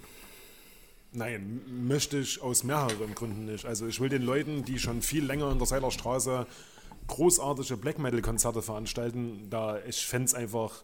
[1.12, 3.64] Nein, möchte ich aus mehreren Gründen nicht.
[3.66, 6.46] Also ich will den Leuten, die schon viel länger in der Seilerstraße
[7.06, 10.82] großartige Black Metal Konzerte veranstalten, da ich fände es einfach,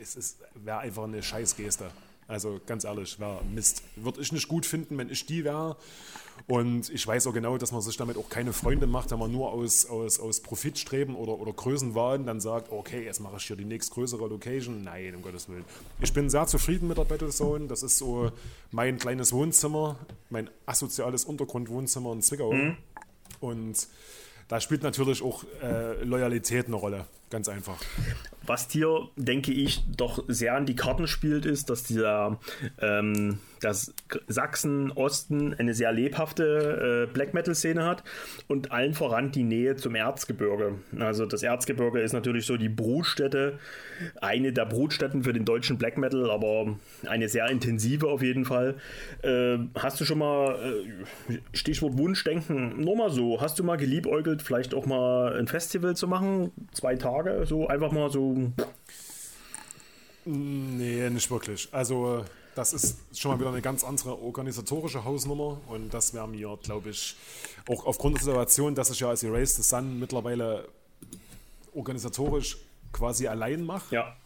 [0.00, 1.90] es wäre einfach eine Scheißgeste.
[2.26, 3.82] Also ganz ehrlich, wäre Mist.
[3.96, 5.76] Würde ich nicht gut finden, wenn ich die wäre.
[6.46, 9.32] Und ich weiß auch genau, dass man sich damit auch keine Freunde macht, wenn man
[9.32, 13.56] nur aus, aus, aus Profitstreben oder, oder Größenwahn dann sagt, okay, jetzt mache ich hier
[13.56, 14.82] die nächstgrößere Location.
[14.82, 15.64] Nein, um Gottes Willen.
[16.00, 17.66] Ich bin sehr zufrieden mit der Battlezone.
[17.66, 18.30] Das ist so
[18.70, 19.96] mein kleines Wohnzimmer,
[20.28, 22.54] mein asoziales Untergrundwohnzimmer in Zwickau.
[23.40, 23.88] Und
[24.48, 27.06] da spielt natürlich auch äh, Loyalität eine Rolle.
[27.30, 27.78] Ganz einfach.
[28.44, 32.40] Was dir, denke ich, doch sehr an die Karten spielt, ist, dass dieser
[32.80, 33.94] ähm, dass
[34.26, 38.02] Sachsen-Osten eine sehr lebhafte äh, Black Metal-Szene hat
[38.48, 40.76] und allen voran die Nähe zum Erzgebirge.
[40.98, 43.58] Also das Erzgebirge ist natürlich so die Brutstätte,
[44.20, 46.76] eine der Brutstätten für den deutschen Black Metal, aber
[47.06, 48.76] eine sehr intensive auf jeden Fall.
[49.22, 50.56] Äh, hast du schon mal,
[51.28, 55.94] äh, Stichwort Wunschdenken, nur mal so, hast du mal geliebäugelt, vielleicht auch mal ein Festival
[55.94, 56.50] zu machen?
[56.72, 58.36] Zwei Tage, so einfach mal so.
[60.24, 61.68] Nee, nicht wirklich.
[61.72, 62.24] Also
[62.54, 66.90] das ist schon mal wieder eine ganz andere organisatorische Hausnummer und das wäre mir, glaube
[66.90, 67.16] ich,
[67.68, 70.68] auch aufgrund der Situation, dass ich ja als Erased the Sun mittlerweile
[71.74, 72.58] organisatorisch
[72.92, 73.94] quasi allein mache.
[73.94, 74.16] Ja.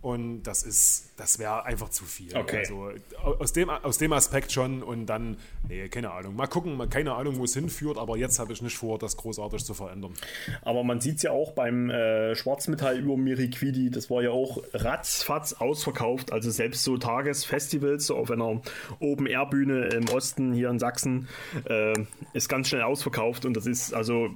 [0.00, 2.36] Und das ist, das wäre einfach zu viel.
[2.36, 2.58] Okay.
[2.58, 2.90] Also
[3.20, 5.36] aus dem, aus dem Aspekt schon und dann,
[5.68, 6.34] nee, keine Ahnung.
[6.34, 9.16] Mal gucken, mal, keine Ahnung, wo es hinführt, aber jetzt habe ich nicht vor, das
[9.16, 10.14] großartig zu verändern.
[10.62, 14.62] Aber man sieht es ja auch beim äh, Schwarzmetall über Miriquidi, das war ja auch
[14.72, 16.32] ratzfatz ausverkauft.
[16.32, 18.60] Also selbst so Tagesfestivals so auf einer
[18.98, 21.28] Open-Air-Bühne im Osten hier in Sachsen
[21.68, 21.94] äh,
[22.32, 23.44] ist ganz schnell ausverkauft.
[23.44, 24.30] Und das ist also,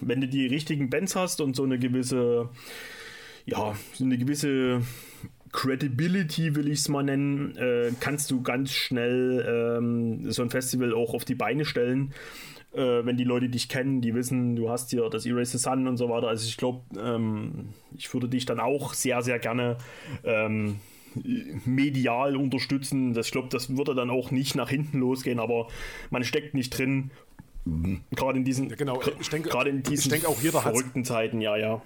[0.00, 2.48] wenn du die richtigen Bands hast und so eine gewisse
[3.46, 4.82] ja, so eine gewisse
[5.52, 10.92] Credibility, will ich es mal nennen, äh, kannst du ganz schnell ähm, so ein Festival
[10.94, 12.12] auch auf die Beine stellen.
[12.72, 15.86] Äh, wenn die Leute dich kennen, die wissen, du hast hier das Erase the Sun
[15.86, 16.26] und so weiter.
[16.26, 19.76] Also ich glaube, ähm, ich würde dich dann auch sehr, sehr gerne
[20.24, 20.80] ähm,
[21.64, 23.14] medial unterstützen.
[23.14, 25.68] Das, ich glaube, das würde dann auch nicht nach hinten losgehen, aber
[26.10, 27.10] man steckt nicht drin.
[28.14, 29.00] Gerade in diesen, Ja, genau.
[29.20, 31.80] Ich denke- gerade in diesen ich denke auch jeder verrückten Zeiten, ja, ja.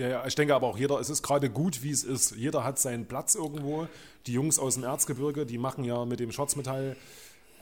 [0.00, 2.34] Ja, ja, ich denke aber auch jeder, es ist gerade gut, wie es ist.
[2.34, 3.86] Jeder hat seinen Platz irgendwo.
[4.26, 6.96] Die Jungs aus dem Erzgebirge, die machen ja mit dem Schwarzmetall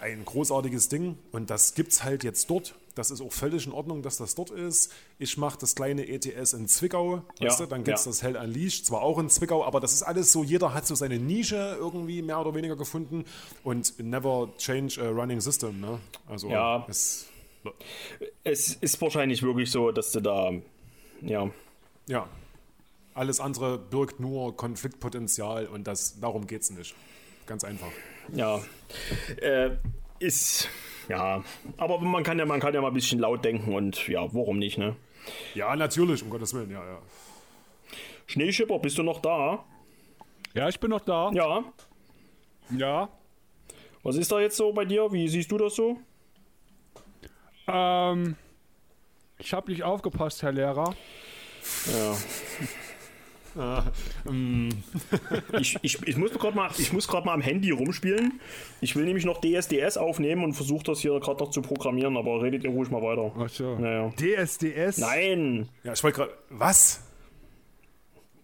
[0.01, 2.77] ein großartiges Ding und das gibt's halt jetzt dort.
[2.95, 4.93] Das ist auch völlig in Ordnung, dass das dort ist.
[5.19, 7.67] Ich mache das kleine ETS in Zwickau, weißt Ja, du?
[7.67, 8.11] dann gibt's ja.
[8.13, 10.95] das Hell Unleashed, zwar auch in Zwickau, aber das ist alles so, jeder hat so
[10.95, 13.25] seine Nische irgendwie mehr oder weniger gefunden
[13.65, 15.81] und never change a running system.
[15.81, 15.99] Ne?
[16.29, 16.87] Also Ja.
[16.89, 17.27] es,
[18.45, 20.53] Es ist wahrscheinlich wirklich so, dass du da,
[21.23, 21.51] ja,
[22.09, 22.29] ja,
[23.15, 26.95] alles andere birgt nur Konfliktpotenzial und das, darum geht's nicht.
[27.47, 27.91] Ganz einfach.
[28.35, 28.61] ja,
[29.41, 29.71] äh,
[30.19, 30.69] ist,
[31.09, 31.43] ja,
[31.77, 34.59] aber man kann ja, man kann ja mal ein bisschen laut denken und ja, warum
[34.59, 34.97] nicht, ne?
[35.55, 36.99] Ja, natürlich, um Gottes Willen, ja, ja.
[38.27, 39.65] Schneeschipper, bist du noch da?
[40.55, 41.31] Ja, ich bin noch da.
[41.33, 41.65] Ja.
[42.77, 43.09] Ja.
[44.03, 45.11] Was ist da jetzt so bei dir?
[45.13, 45.99] Wie siehst du das so?
[47.67, 48.37] Ähm,
[49.39, 50.95] ich habe nicht aufgepasst, Herr Lehrer.
[55.59, 58.41] Ich, ich, ich muss gerade mal, ich muss gerade mal am Handy rumspielen.
[58.81, 62.43] Ich will nämlich noch DSDS aufnehmen und versuche das hier gerade noch zu programmieren, aber
[62.43, 63.33] redet ihr ruhig mal weiter.
[63.37, 63.77] Ach so.
[63.79, 64.13] Naja.
[64.17, 64.99] DSDS?
[64.99, 65.69] Nein!
[65.83, 66.33] Ja, ich wollte gerade.
[66.51, 67.03] Was?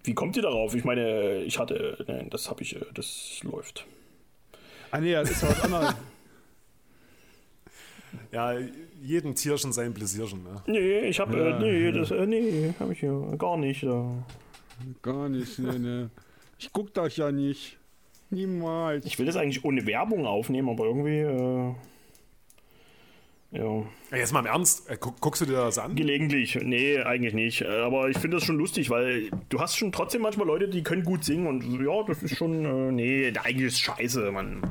[0.02, 0.74] Wie kommt ihr darauf?
[0.74, 2.05] Ich meine, ich hatte.
[2.09, 2.74] Nein, das habe ich.
[2.76, 3.86] äh, Das läuft.
[4.90, 5.94] Ah, nee, das ist ja was anderes.
[8.32, 8.55] Ja,
[9.03, 10.62] jedem Tierchen sein Bläsierchen, ne?
[10.66, 11.36] Nee, ich habe.
[11.36, 12.11] Äh, nee, das.
[12.11, 13.82] Äh, nee, habe ich ja gar nicht.
[13.82, 14.03] Äh.
[15.03, 16.11] Gar nicht, ne, ne.
[16.59, 17.78] Ich guck das ja nicht.
[18.31, 19.05] Niemals.
[19.05, 21.20] Ich will das eigentlich ohne Werbung aufnehmen, aber irgendwie.
[21.20, 21.74] Äh,
[23.53, 23.85] ja.
[24.11, 25.95] Ja, jetzt mal im Ernst, äh, guck, guckst du dir das an?
[25.95, 26.59] Gelegentlich.
[26.61, 27.62] Nee, eigentlich nicht.
[27.62, 30.82] Äh, Aber ich finde das schon lustig, weil du hast schon trotzdem manchmal Leute, die
[30.82, 32.65] können gut singen und ja, das ist schon.
[32.65, 34.62] Äh, nee, eigentlich ist scheiße, Mann.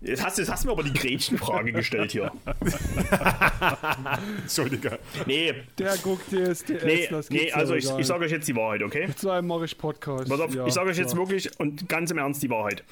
[0.00, 2.30] Jetzt hast, du- jetzt hast du mir aber die Gretchenfrage gestellt hier.
[4.42, 4.98] Entschuldige.
[5.26, 8.56] Nee, Der guckt DSDS, nee, das nee also ja ich, ich sage euch jetzt die
[8.56, 9.08] Wahrheit, okay?
[9.16, 10.28] Zu einem mache ich Podcast.
[10.28, 11.18] Pass auf, ja, ich sage euch jetzt ja.
[11.18, 12.84] wirklich und ganz im Ernst die Wahrheit.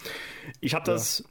[0.61, 1.25] Ich habe das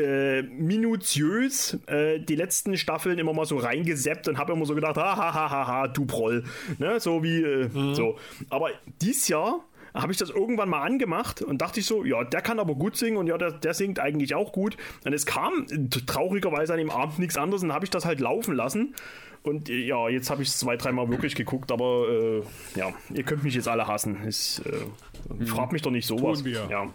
[0.00, 4.96] äh, minutiös äh, die letzten Staffeln immer mal so reingeseppt und habe immer so gedacht,
[4.96, 6.44] ha, ha, ha, ha, ha, du Proll.
[6.78, 7.00] Ne?
[7.00, 8.18] So wie äh, so.
[8.48, 8.70] Aber
[9.02, 9.60] dieses Jahr
[9.94, 12.96] habe ich das irgendwann mal angemacht und dachte ich so, ja, der kann aber gut
[12.96, 14.76] singen und ja, der, der singt eigentlich auch gut.
[15.04, 15.66] Und es kam
[16.06, 18.94] traurigerweise an dem Abend nichts anderes und habe ich das halt laufen lassen.
[19.42, 22.42] Und äh, ja, jetzt habe ich es zwei, dreimal wirklich geguckt, aber äh,
[22.78, 24.22] ja, ihr könnt mich jetzt alle hassen.
[24.24, 26.38] Ist, äh, Fragt mich doch nicht sowas.
[26.38, 26.68] Tun wir.
[26.70, 26.92] Ja.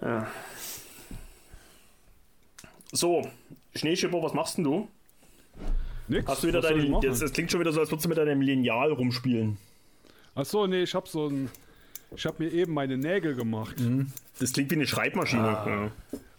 [0.00, 0.26] Ja.
[2.92, 3.28] So,
[3.74, 4.88] Schneeschipper, was machst denn du?
[6.08, 6.26] Nix.
[6.26, 7.00] Hast du wieder ich deine.
[7.02, 9.58] Das, das klingt schon wieder so, als würdest du mit deinem Lineal rumspielen.
[10.40, 11.50] Ach so, nee, ich habe so ein.
[12.16, 13.74] Ich habe mir eben meine Nägel gemacht.
[14.38, 15.42] Das klingt wie eine Schreibmaschine.
[15.42, 15.90] Ja.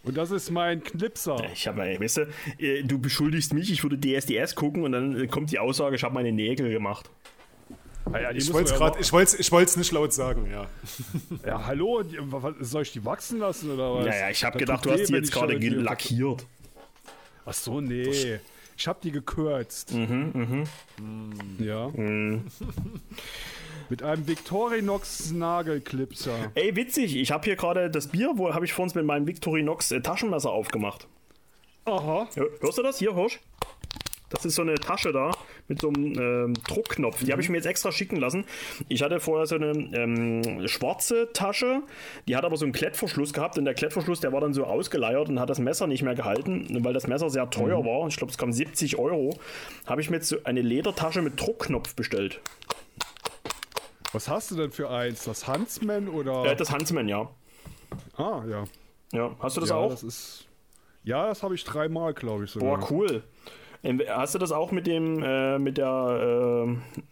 [0.02, 1.36] Und das ist mein Knipser.
[1.52, 2.20] Ich habe, weißt du,
[2.58, 6.02] äh, du beschuldigst mich, ich würde DSDS gucken und dann äh, kommt die Aussage, ich
[6.02, 7.10] habe meine Nägel gemacht.
[8.10, 10.50] Ah ja, die Ich wollte es ja gerade, ich wollte ich wollt's nicht laut sagen,
[10.50, 10.66] ja.
[11.46, 12.02] Ja, hallo,
[12.60, 14.06] soll ich die wachsen lassen oder was?
[14.06, 16.46] Naja, ich habe gedacht, du hast die jetzt gerade damit hier- lackiert.
[17.44, 18.38] Ach so, nee.
[18.76, 19.92] Ich habe die gekürzt.
[19.92, 20.64] Mhm,
[21.58, 21.88] Ja.
[23.88, 26.32] Mit einem Victorinox Nagelklipser.
[26.54, 29.26] Ey, witzig, ich habe hier gerade das Bier, wo habe ich vor uns mit meinem
[29.26, 31.06] Victorinox äh, Taschenmesser aufgemacht.
[31.86, 32.28] Aha.
[32.34, 32.98] Hör- Hörst du das?
[32.98, 33.40] Hier, Hirsch?
[34.28, 35.32] Das ist so eine Tasche da
[35.66, 37.24] mit so einem ähm, Druckknopf.
[37.24, 38.44] Die habe ich mir jetzt extra schicken lassen.
[38.88, 41.82] Ich hatte vorher so eine ähm, schwarze Tasche,
[42.28, 45.28] die hat aber so einen Klettverschluss gehabt und der Klettverschluss, der war dann so ausgeleiert
[45.28, 48.06] und hat das Messer nicht mehr gehalten, weil das Messer sehr teuer war.
[48.06, 49.36] Ich glaube, es kam 70 Euro.
[49.86, 52.40] Habe ich mir jetzt so eine Ledertasche mit Druckknopf bestellt.
[54.12, 55.24] Was hast du denn für eins?
[55.24, 56.44] Das Huntsman oder?
[56.44, 57.30] Äh, das Huntsman, ja.
[58.16, 58.64] ah, ja.
[59.12, 59.90] Ja, hast du das ja, auch?
[59.90, 60.46] Das ist.
[61.02, 62.78] Ja, das habe ich dreimal, glaube ich sogar.
[62.78, 63.22] Boah, cool.
[63.82, 66.66] Ähm, Hast du das auch mit dem, äh, mit der,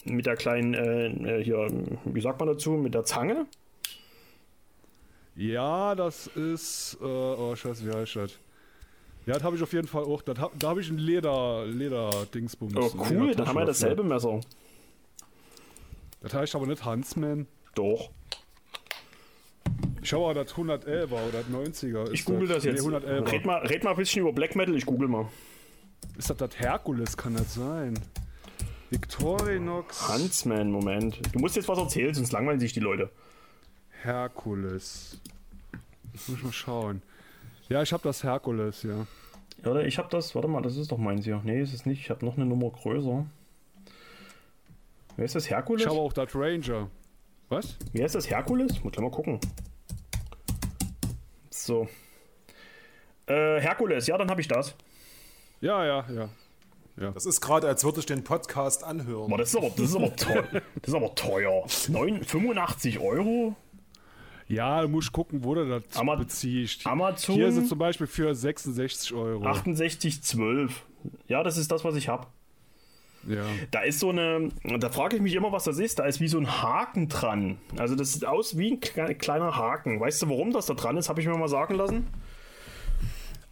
[0.05, 1.69] äh, mit der kleinen, äh, äh, hier,
[2.05, 3.47] wie sagt man dazu, mit der Zange?
[5.35, 6.99] Ja, das ist.
[7.01, 8.33] Äh, oh, scheiße, wie heißt das?
[9.25, 10.23] Ja, das habe ich auf jeden Fall auch.
[10.23, 12.75] Da habe ich ein Leder, Leder-Dingsbums.
[12.77, 14.41] Oh, cool, dann haben wir dasselbe Messer.
[16.21, 17.47] Das heißt aber nicht Huntsman.
[17.75, 18.11] Doch.
[20.03, 22.07] Ich habe das 111er oder das 90er.
[22.13, 22.85] Ich ist google das jetzt.
[22.85, 23.33] Nee, 111er.
[23.33, 25.29] red, mal, red mal ein bisschen über Black Metal, ich google mal.
[26.17, 27.17] Ist das das Herkules?
[27.17, 27.99] Kann das sein?
[28.91, 31.21] Victorinox Huntsman, Moment.
[31.33, 33.11] Du musst jetzt was erzählen, sonst langweilen sich die Leute.
[34.03, 35.21] Herkules.
[36.13, 37.03] Muss ich mal schauen.
[37.69, 39.07] Ja, ich habe das Herkules, ja.
[39.65, 41.41] Ja, oder ich habe das, warte mal, das ist doch meins hier.
[41.45, 42.01] Nee, ist es nicht.
[42.01, 43.27] Ich habe noch eine Nummer größer.
[45.19, 45.83] Wer ist das Herkules?
[45.83, 46.89] Ich habe auch das Ranger.
[47.49, 47.77] Was?
[47.93, 48.85] Wie heißt das Herkules?
[48.85, 49.41] Muss ich mal gucken.
[51.51, 51.89] So.
[53.27, 54.77] Äh, Herkules, ja, dann habe ich das.
[55.61, 56.05] Ja, ja,
[56.97, 57.11] ja.
[57.11, 59.29] Das ist gerade, als würde ich den Podcast anhören.
[59.29, 60.45] Boah, das ist aber, das ist aber teuer.
[60.53, 61.67] Das ist aber teuer.
[61.89, 63.57] 9, 85 Euro?
[64.47, 66.87] Ja, du musst gucken, wo du das Ama- beziehst.
[66.87, 67.35] Amazon?
[67.35, 69.45] Hier ist es zum Beispiel für 66 Euro.
[69.45, 70.71] 68,12.
[71.27, 72.29] Ja, das ist das, was ich habe.
[73.27, 73.43] Ja.
[73.71, 75.99] Da ist so eine, da frage ich mich immer, was das ist.
[75.99, 77.59] Da ist wie so ein Haken dran.
[77.77, 80.01] Also das sieht aus wie ein kle- kleiner Haken.
[80.01, 81.09] Weißt du, warum das da dran ist?
[81.09, 82.07] Habe ich mir mal sagen lassen.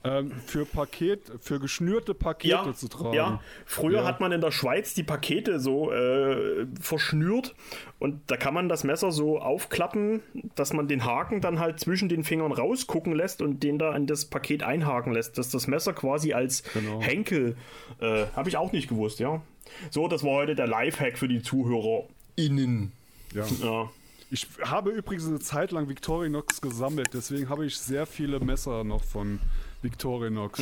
[0.06, 3.14] Ähm, für Paket, für geschnürte Pakete zu tragen.
[3.14, 4.04] Ja, früher Ja.
[4.04, 7.54] hat man in der Schweiz die Pakete so äh, verschnürt
[7.98, 10.20] und da kann man das Messer so aufklappen,
[10.54, 14.06] dass man den Haken dann halt zwischen den Fingern rausgucken lässt und den da in
[14.06, 17.00] das Paket einhaken lässt, dass das Messer quasi als Genau.
[17.00, 17.56] Henkel,
[18.00, 19.42] äh, habe ich auch nicht gewusst, ja.
[19.90, 22.92] So, das war heute der Lifehack für die ZuhörerInnen.
[23.34, 23.44] Ja.
[23.62, 23.90] Ja.
[24.30, 29.04] Ich habe übrigens eine Zeit lang Victorinox gesammelt, deswegen habe ich sehr viele Messer noch
[29.04, 29.38] von
[29.82, 30.60] Victorinox.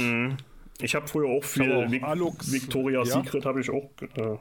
[0.81, 2.53] Ich habe früher auch viel auch Vic Alux.
[2.53, 3.23] Victoria's Ja?
[3.23, 3.91] Secret habe ich auch.
[4.17, 4.37] Äh,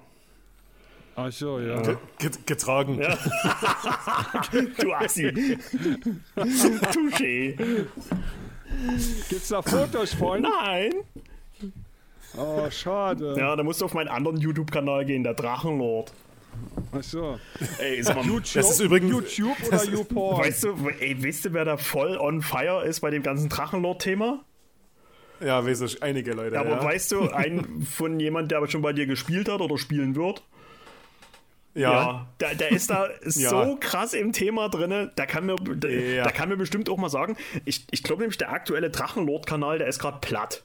[1.15, 1.79] Ach so, ja.
[2.17, 2.97] Get, getragen.
[4.79, 5.57] du Assi.
[6.35, 7.55] Touché.
[9.29, 10.41] Gibt's da Fotos von?
[10.41, 10.91] Nein.
[12.35, 13.35] Oh, schade.
[13.37, 16.11] Ja, da musst du auf meinen anderen YouTube-Kanal gehen, der Drachenlord.
[16.91, 17.39] Ach so.
[17.77, 20.41] Ey, sag mal, YouTube, Das ist übrigens- YouTube oder YouPorn?
[20.45, 24.43] weißt du, ey, weißt du, wer da voll on fire ist bei dem ganzen Drachenlord-Thema?
[25.45, 26.59] Ja, weiß ich, einige Leute.
[26.59, 26.83] Aber ja.
[26.83, 30.43] weißt du, ein von jemand, der aber schon bei dir gespielt hat oder spielen wird?
[31.75, 32.27] ja.
[32.39, 35.09] der, der ist da so krass im Thema drin.
[35.15, 36.23] Da kann mir, da, Ja.
[36.23, 39.87] da kann mir bestimmt auch mal sagen, ich, ich glaube nämlich, der aktuelle Drachenlord-Kanal, der
[39.87, 40.63] ist gerade platt.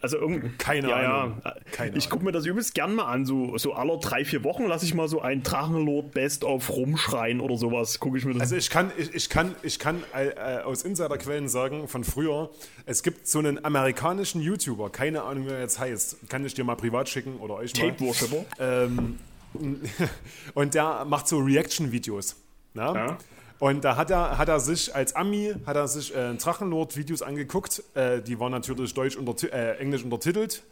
[0.00, 0.50] Also irgendwie.
[0.58, 1.42] Keine ja, Ahnung.
[1.44, 1.54] Ja.
[1.72, 3.26] Keine ich gucke mir das übelst gern mal an.
[3.26, 7.40] So, so aller drei, vier Wochen lasse ich mal so ein Drachenlord Best of rumschreien
[7.40, 8.00] oder sowas.
[8.00, 11.48] Gucke ich mir das Also ich kann, ich, ich kann, ich kann äh, aus Insiderquellen
[11.48, 12.50] sagen von früher,
[12.86, 16.64] es gibt so einen amerikanischen YouTuber, keine Ahnung, wie er jetzt heißt, kann ich dir
[16.64, 17.90] mal privat schicken oder euch mal.
[17.90, 18.44] Tape Worshipper.
[18.58, 19.18] Ähm,
[20.54, 22.36] und der macht so Reaction-Videos.
[22.74, 22.82] Ne?
[22.82, 23.18] Ja.
[23.60, 27.82] Und da hat er, hat er sich als Ami, hat er sich äh, Drachenlord-Videos angeguckt.
[27.94, 30.62] Äh, die waren natürlich deutsch unterti äh, englisch untertitelt.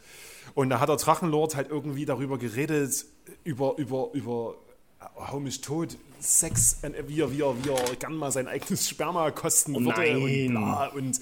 [0.55, 3.05] Und da hat der Drachenlord halt irgendwie darüber geredet,
[3.43, 4.55] über, über, über
[4.99, 8.47] äh, hau mich tot, Sex, äh, wie er, wie er, wie er gern mal sein
[8.47, 10.49] eigenes Sperma kosten Oh würde und nein.
[10.49, 11.21] bla und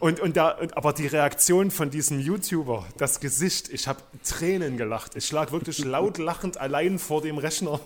[0.00, 5.16] und, und da, aber die Reaktion von diesem YouTuber, das Gesicht, ich habe Tränen gelacht.
[5.16, 7.80] Ich lag wirklich laut lachend allein vor dem Rechner.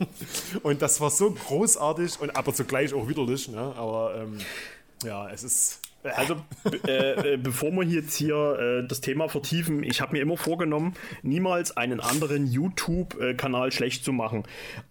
[0.62, 3.48] Und das war so großartig und aber zugleich auch widerlich.
[3.48, 3.58] Ne?
[3.76, 4.38] Aber ähm,
[5.04, 5.80] ja, es ist.
[6.16, 8.36] Also, b- äh, äh, bevor wir jetzt hier
[8.84, 14.12] äh, das Thema vertiefen, ich habe mir immer vorgenommen, niemals einen anderen YouTube-Kanal schlecht zu
[14.12, 14.44] machen.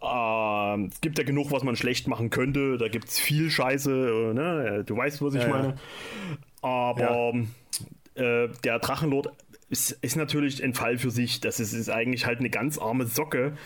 [0.03, 2.77] Ähm, es gibt ja genug, was man schlecht machen könnte.
[2.77, 3.89] Da gibt es viel Scheiße.
[3.89, 4.83] Äh, ne?
[4.85, 5.75] Du weißt, was ich Ja, ja.
[6.67, 7.33] Aber
[8.15, 9.29] äh, der Drachenlord
[9.69, 11.41] ist, ist natürlich ein Fall für sich.
[11.41, 13.57] Das ist, ist eigentlich halt eine ganz arme Socke.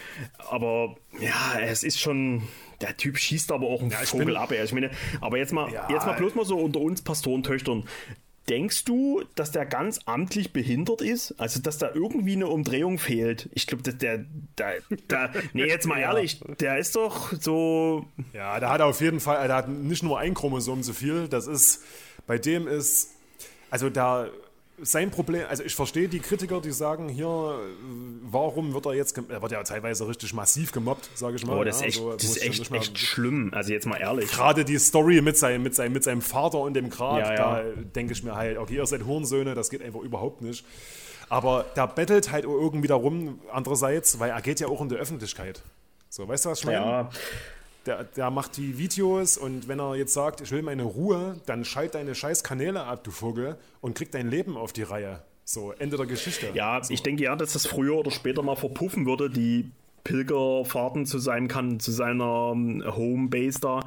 [0.50, 2.44] Aber ja, es ist schon.
[2.82, 4.52] Der Typ schießt aber auch einen ich Vogel bin- ab.
[4.52, 4.90] Ich meine,
[5.22, 5.88] aber jetzt mal, Ja.
[5.92, 7.84] jetzt mal bloß mal so unter uns Pastorentöchtern.
[8.50, 11.36] denkst du, dass der ganz amtlich behindert ist?
[11.40, 13.50] Also, dass da irgendwie eine Umdrehung fehlt?
[13.54, 14.26] Ich glaube, dass der,
[14.58, 14.74] der,
[15.12, 19.46] der, nee, jetzt mal ehrlich, der ist doch so, Ja, der hat auf jeden Fall,
[19.48, 21.84] der hat nicht nur ein Chromosom zu viel, das ist,
[22.28, 23.12] bei dem ist,
[23.70, 24.28] also da,
[24.84, 27.60] sein Problem, also ich verstehe die Kritiker, die sagen, hier,
[28.24, 31.58] warum wird er jetzt, er wird ja teilweise richtig massiv gemobbt, sage ich mal.
[31.58, 33.52] oh, das ist echt, so, wo das ist echt, echt schlimm.
[33.54, 34.32] Also, jetzt mal ehrlich.
[34.32, 37.62] Gerade die Story mit seinem, mit, seinem, mit seinem Vater und dem Grab, Ja, ja.
[37.62, 37.64] da
[37.96, 40.66] denke ich mir halt, okay, ihr seid Hurensöhne, das geht einfach überhaupt nicht.
[41.30, 45.62] Aber der bettelt halt irgendwie darum, andererseits, weil er geht ja auch in die Öffentlichkeit.
[46.10, 46.78] So, weißt du, was ich meine?
[46.78, 47.10] Ja,
[47.86, 51.66] Der, der macht die Videos und wenn er jetzt sagt, ich will meine Ruhe, dann
[51.66, 55.24] schalt deine scheiß Kanäle ab, du Vogel, und krieg dein Leben auf die Reihe.
[55.44, 56.52] So, Ende der Geschichte.
[56.54, 56.94] Ja, so.
[56.94, 59.72] ich denke ja, dass das früher oder später mal verpuffen würde, die
[60.04, 63.80] Pilgerfahrten zu seinem kann, zu seiner ähm, Homebase da.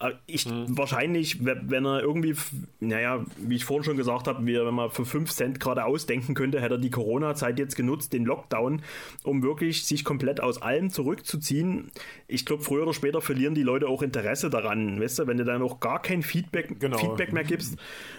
[0.00, 2.34] Äh, Ich, Wahrscheinlich, we- wenn er irgendwie,
[2.80, 6.60] naja, wie ich vorhin schon gesagt habe, wenn man für 5 Cent gerade ausdenken könnte,
[6.60, 8.82] hätte er die Corona-Zeit jetzt genutzt, den Lockdown,
[9.22, 11.90] um wirklich sich komplett aus allem zurückzuziehen.
[12.28, 15.44] Ich glaube, früher oder später verlieren die Leute auch Interesse daran, weißt du, wenn du
[15.44, 16.98] dann auch gar kein Feedback, Genau.
[16.98, 17.76] Feedback mehr gibst.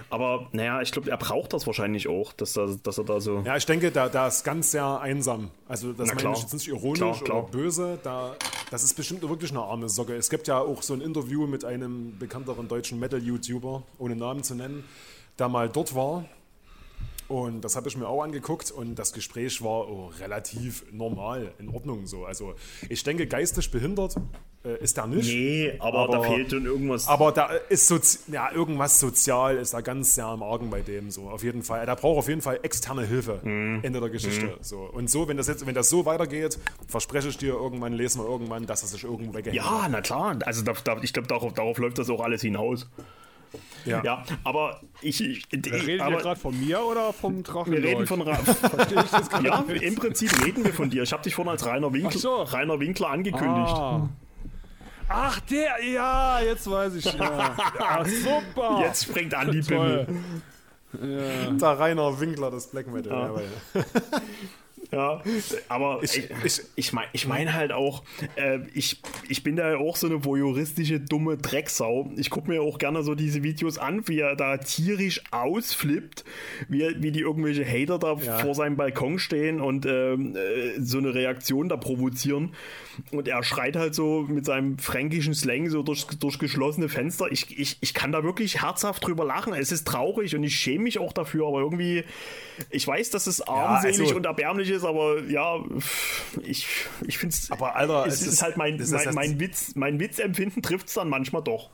[0.10, 3.42] Aber naja, ich glaube, er braucht das wahrscheinlich auch, dass er, dass er da so.
[3.46, 5.52] Ja, ich denke, da, da ist ganz sehr einsam.
[5.68, 7.44] Also das meine ich jetzt nicht ironisch Klar, klar.
[7.44, 8.00] oder böse.
[8.04, 8.36] Da,
[8.72, 10.16] das ist bestimmt wirklich eine arme Socke.
[10.16, 14.56] Es gibt ja auch so ein Interview mit einem bekannteren deutschen Metal-YouTuber, ohne Namen zu
[14.56, 14.84] nennen,
[15.40, 16.26] der mal dort war.
[17.28, 21.70] Und das habe ich mir auch angeguckt und das Gespräch war oh, relativ normal, in
[21.70, 22.26] Ordnung so.
[22.26, 22.56] Also
[22.90, 24.16] ich denke, geistig behindert
[24.68, 25.28] äh, ist er nicht.
[25.28, 27.08] Nee, aber, da fehlt schon irgendwas.
[27.08, 31.10] Aber da ist sozi ja, irgendwas sozial ist da ganz sehr im Argen bei dem
[31.10, 31.30] so.
[31.30, 31.86] Auf jeden Fall.
[31.86, 33.40] Da braucht auf jeden Fall externe Hilfe.
[33.44, 33.80] Mhm.
[33.84, 34.58] Ende der Geschichte.
[34.62, 34.80] So.
[34.80, 38.28] Und so, wenn das jetzt, wenn das so weitergeht, verspreche ich dir irgendwann, lesen wir
[38.28, 40.38] irgendwann, dass er sich irgendwo weggehängt ja, na klar.
[40.46, 42.88] Also da, da, ich glaube, darauf, darauf läuft das auch alles hinaus.
[43.86, 44.04] Ja.
[44.04, 45.22] Ja, aber ich.
[45.22, 47.72] ich Redet ihr aber gerade von mir oder vom Drachen?
[47.72, 48.38] wir reden von Ra
[49.44, 51.04] Ja, im Prinzip reden wir von dir.
[51.04, 52.44] Ich habe dich vorhin als Rainer Winkler, so.
[52.44, 53.74] Rainer Winkler angekündigt.
[53.74, 54.10] Ah.
[55.10, 57.06] Ach, der, ja, jetzt weiß ich.
[57.06, 57.56] Ja.
[57.80, 58.80] Ja, super.
[58.82, 60.06] Jetzt springt an die Toll.
[60.92, 61.58] Bimmel.
[61.58, 63.42] Der Rainer Winkler des Black Metal.
[63.74, 63.82] Ja.
[64.92, 65.22] Ja,
[65.68, 68.04] aber ich, Ich- ich, ich meine ich mein halt auch,
[68.38, 72.10] äh, ich, ich bin da ja auch so eine voyeuristische, dumme Drecksau.
[72.16, 76.24] Ich gucke mir auch gerne so diese Videos an, wie er da tierisch ausflippt,
[76.70, 81.00] wie, er- wie die irgendwelche Hater da vor seinem Balkon stehen und ähm, äh, so
[81.00, 82.54] eine Reaktion da provozieren.
[83.12, 87.28] Und er schreit halt so mit seinem fränkischen Slang so durch, durch geschlossene Fenster.
[87.32, 89.54] Ich, ich, ich kann da wirklich herzhaft drüber lachen.
[89.54, 92.04] Es ist traurig und ich schäme mich auch dafür, aber irgendwie,
[92.72, 95.60] ich weiß, dass es armselig also- und erbärmlich ist, aber ja,
[96.42, 96.68] ich,
[97.06, 97.52] ich finde es.
[97.52, 100.62] Aber, Alter, es, ist, ist- halt mein, das ist mein, das- mein Witz, mein Witzempfinden
[100.62, 101.70] trifft es dann manchmal doch.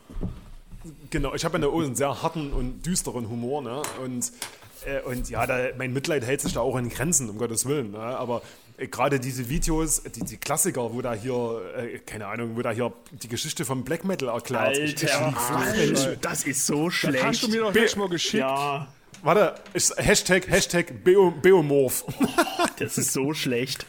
[1.11, 3.81] Genau, ich habe ja einen sehr harten und düsteren Humor, ne?
[4.03, 4.31] Und,
[4.85, 7.91] äh, und ja, da, mein Mitleid hält sich da auch in Grenzen, um Gottes Willen.
[7.91, 7.99] Ne?
[7.99, 8.41] Aber
[8.77, 12.71] äh, gerade diese Videos, die, die Klassiker, wo da hier, äh, keine Ahnung, wo da
[12.71, 14.77] hier die Geschichte vom Black Metal erklärt.
[14.77, 15.99] Ich- ich Alter, Mensch.
[16.01, 17.23] Alter, das ist so schlecht.
[17.23, 18.41] Hast du mir doch gleich mal geschickt.
[18.41, 18.88] ja,
[19.23, 22.05] Warte, ich, Hashtag, Hashtag Beo, Beomorph.
[22.77, 23.85] das ist so schlecht.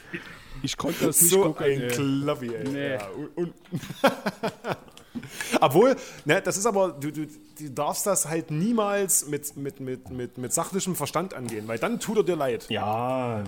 [0.62, 1.66] Ich konnte das nicht so gucken.
[1.66, 1.88] ein ey.
[1.88, 2.68] Kloppi, ey.
[2.68, 2.92] Nee.
[2.94, 3.54] Ja, und, und
[5.60, 10.10] Obwohl, ne, das ist aber, du, du, du darfst das halt niemals mit, mit, mit,
[10.10, 12.66] mit, mit sachlichem Verstand angehen, weil dann tut er dir leid.
[12.68, 13.44] Ja,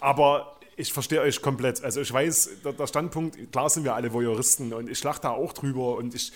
[0.00, 1.84] Aber ich verstehe euch komplett.
[1.84, 5.30] Also ich weiß, der, der Standpunkt, klar sind wir alle Voyeuristen und ich lache da
[5.30, 6.32] auch drüber und ich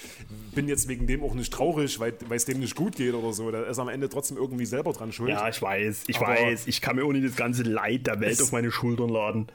[0.55, 3.51] bin jetzt wegen dem auch nicht traurig, weil es dem nicht gut geht oder so.
[3.51, 5.31] Da ist am Ende trotzdem irgendwie selber dran schuld.
[5.31, 6.67] ja, ich weiß, ich Aber- weiß.
[6.67, 9.47] Ich kann mir ohne das ganze Leid der Welt auf meine Schultern laden.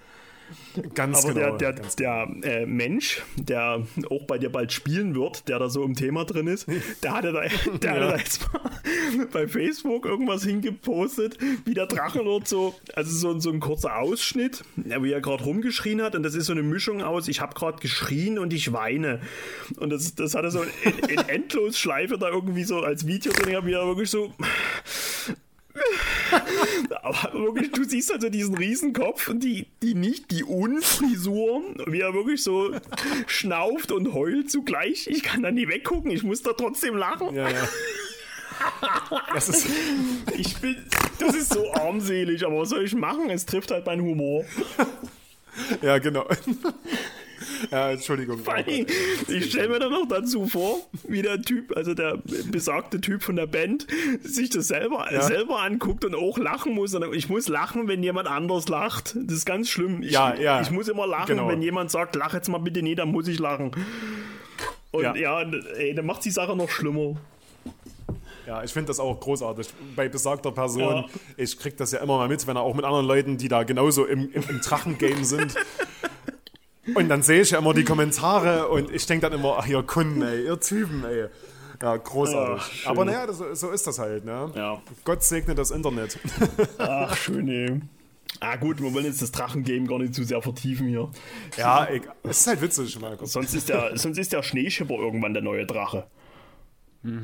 [0.94, 1.58] Ganz Aber genau.
[1.58, 5.70] der, der, ganz der äh, Mensch, der auch bei dir bald spielen wird, der da
[5.70, 6.68] so im Thema drin ist,
[7.04, 7.42] der hatte da,
[7.78, 13.40] der hatte da jetzt mal bei Facebook irgendwas hingepostet, wie der Drachenlord so, also so,
[13.40, 16.16] so ein kurzer Ausschnitt, ja, wie er gerade rumgeschrien hat.
[16.16, 19.22] Und das ist so eine Mischung aus, ich habe gerade geschrien und ich weine.
[19.78, 23.74] Und das, das hatte so in, in Endlosschleife da irgendwie so als Video drin, wie
[23.74, 24.34] er wirklich so
[27.04, 32.14] aber wirklich, du siehst also diesen Riesenkopf und die, die nicht, die Unfrisur, wie er
[32.14, 32.72] wirklich so
[33.28, 35.08] schnauft und heult zugleich.
[35.08, 37.36] Ich kann da nie weggucken, ich muss da trotzdem lachen.
[37.36, 37.70] ja, ja.
[39.34, 39.68] Das ist,
[40.36, 40.76] Ich bin,
[41.18, 43.30] das ist so armselig, aber was soll ich machen?
[43.30, 44.44] Es trifft halt meinen Humor.
[45.82, 46.26] ja, genau.
[47.72, 48.40] Ja, Entschuldigung.
[48.40, 48.86] Vor allem,
[49.28, 52.18] Ich stelle mir dann noch dazu vor, wie der Typ, also der
[52.52, 53.86] besagte Typ von der Band,
[54.24, 56.96] sich das selber, selber anguckt und auch lachen muss.
[57.14, 59.16] Ich muss lachen, wenn jemand anders lacht.
[59.16, 60.02] Das ist ganz schlimm.
[60.04, 60.62] Ich, Ja, ja.
[60.62, 61.48] ich muss immer lachen, Genau.
[61.50, 63.72] wenn jemand sagt, lach jetzt mal bitte nie, dann muss ich lachen.
[64.92, 65.16] Und Ja.
[65.16, 65.42] ja,
[65.78, 67.16] ey, dann macht die Sache noch schlimmer.
[68.48, 69.68] Ja, ich finde das auch großartig.
[69.96, 71.06] Bei besagter Person, Ja.
[71.38, 73.62] ich krieg das ja immer mal mit, wenn er auch mit anderen Leuten, die da
[73.64, 75.54] genauso im, im, im Drachengame sind.
[76.96, 79.84] Und dann sehe ich ja immer die Kommentare und ich denke dann immer, ach ihr
[79.84, 81.28] Kunden, ey, ihr Typen, ey.
[81.82, 82.84] Ja, großartig.
[82.86, 82.90] Ach.
[82.90, 84.52] Aber naja, das, so ist das halt, ne?
[84.56, 84.82] Ja.
[85.06, 86.20] Gott segne das Internet.
[86.78, 87.80] Ach, schön, ey.
[88.42, 91.10] Ah gut, wir wollen jetzt das Drachengame gar nicht zu sehr vertiefen hier.
[91.58, 93.34] ja, ey, es ist halt witzig, Markus.
[93.34, 96.06] Sonst ist der, sonst ist der Schneeschipper irgendwann der neue Drache.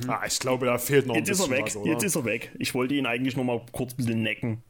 [0.07, 2.15] Ah, ich glaube, da fehlt noch Jetzt ein ist er bisschen weg, was, jetzt ist
[2.15, 2.51] er weg.
[2.59, 4.63] Ich wollte ihn eigentlich noch mal kurz ein bisschen necken.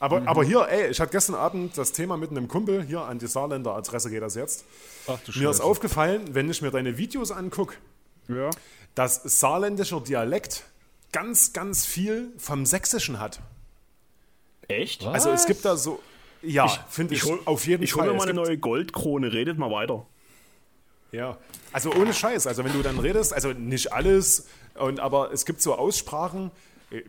[0.00, 3.18] Aber, aber hier, ey, ich hatte gestern Abend das Thema mit einem Kumpel, hier an
[3.18, 4.64] die Saarländer Adresse geht das jetzt.
[5.06, 5.64] Ach du Mir ist Scheiße.
[5.64, 7.74] aufgefallen, wenn ich mir deine Videos angucke,
[8.28, 8.50] Ja.
[8.94, 10.64] dass saarländischer Dialekt
[11.12, 13.40] ganz, ganz viel vom Sächsischen hat.
[14.68, 15.04] Echt?
[15.04, 16.00] Also es gibt da so,
[16.42, 18.02] ja, finde ich, hol, auf jeden ich Fall.
[18.02, 20.06] hole mir Es mal eine neue Goldkrone, redet mal weiter.
[21.10, 21.38] Ja,
[21.72, 22.46] also ohne Scheiß.
[22.46, 26.50] Also wenn du dann redest, also nicht alles, und, aber es gibt so Aussprachen,
[26.90, 27.04] ich-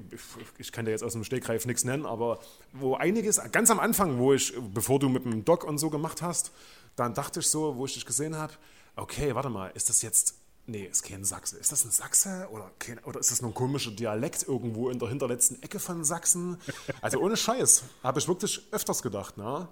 [0.58, 2.40] ich kann dir jetzt aus dem Stegreif nichts nennen, aber
[2.74, 6.22] wo einiges, ganz am Anfang, wo ich, bevor du mit dem Doc und so gemacht
[6.22, 6.52] hast,
[6.96, 8.54] dann dachte ich so, wo ich dich gesehen habe,
[8.96, 10.36] okay, warte mal, ist das jetzt,
[10.68, 11.58] nee, ist kein Sachse.
[11.58, 15.00] Ist das ein Sachse oder, kein, oder ist das nur ein komischer Dialekt irgendwo in
[15.00, 16.58] der hinterletzten Ecke von Sachsen?
[17.02, 19.68] Also ohne Scheiß, habe ich wirklich öfters gedacht, ne?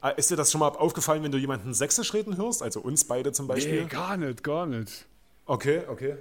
[0.00, 2.62] Ah, Ist dir das schon mal aufgefallen, wenn du jemanden Sächsisch reden hörst?
[2.62, 3.82] Also uns beide zum Beispiel?
[3.82, 5.06] Nee, gar nicht, gar nicht.
[5.46, 6.16] Okay, okay.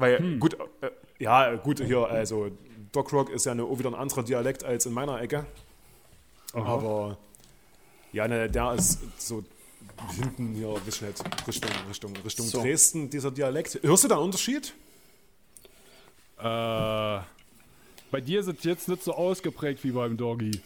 [0.00, 2.50] Weil, gut, äh, ja, gut, hier, also
[2.92, 5.46] Doc Rock ist ja eine, auch wieder ein anderer Dialekt als in meiner Ecke.
[6.54, 7.18] Aber,
[8.12, 9.44] ja, ne, der ist so
[10.20, 12.62] hinten hier, ich nicht, Richtung, Richtung, Richtung So.
[12.62, 13.78] Dresden, dieser Dialekt.
[13.82, 14.74] Hörst du da einen Unterschied?
[16.38, 16.42] Äh,
[18.10, 20.60] bei dir sind jetzt nicht so ausgeprägt wie beim Doggy.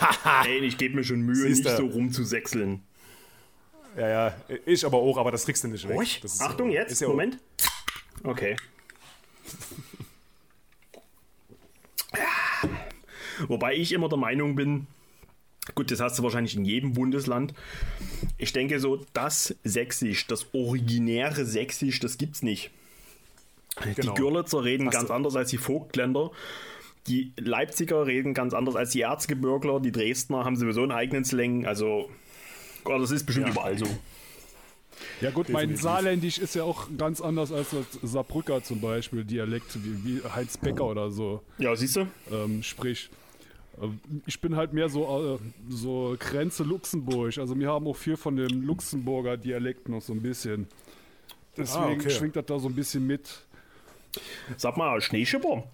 [0.44, 2.82] Ey, ich gebe mir schon Mühe, Siehst nicht so rumzusächseln.
[3.96, 4.34] Ja, ja,
[4.66, 5.98] ich aber auch, aber das kriegst du nicht weg.
[6.22, 6.92] Das ist, Achtung, äh, jetzt.
[6.92, 7.38] ist ja auch- Moment.
[8.22, 8.56] Okay.
[13.48, 14.86] Wobei ich immer der Meinung bin,
[15.74, 17.54] gut, das hast du wahrscheinlich in jedem Bundesland.
[18.38, 22.70] Ich denke so, das Sächsisch, das originäre Sächsisch, das gibt's nicht.
[23.96, 24.12] Genau.
[24.14, 26.30] Die Görlitzer reden Hast ganz du- anders als die Vogtländer.
[27.06, 29.80] Die Leipziger reden ganz anders als die Erzgebirgler.
[29.80, 31.64] Die Dresdner haben sowieso einen eigenen Slang.
[31.66, 32.10] Also,
[32.84, 33.52] Gott, das ist bestimmt Ja.
[33.52, 33.86] überall so.
[35.20, 35.76] Ja gut, mein.
[35.76, 40.56] Saarländisch ist ja auch ganz anders als das Saarbrücker zum Beispiel, Dialekt, wie, wie Heinz
[40.56, 42.06] Becker oder so Ja, siehst du?
[42.30, 43.10] ähm, spricht.
[43.80, 47.38] Ähm, Ich bin halt mehr so, äh, so Grenze Luxemburg.
[47.38, 50.66] Also wir haben auch viel von dem Luxemburger Dialekt noch so ein bisschen.
[51.56, 52.10] Deswegen Ah, okay.
[52.10, 53.42] schwingt das da so ein bisschen mit.
[54.56, 55.64] Sag mal, Schneeschipper.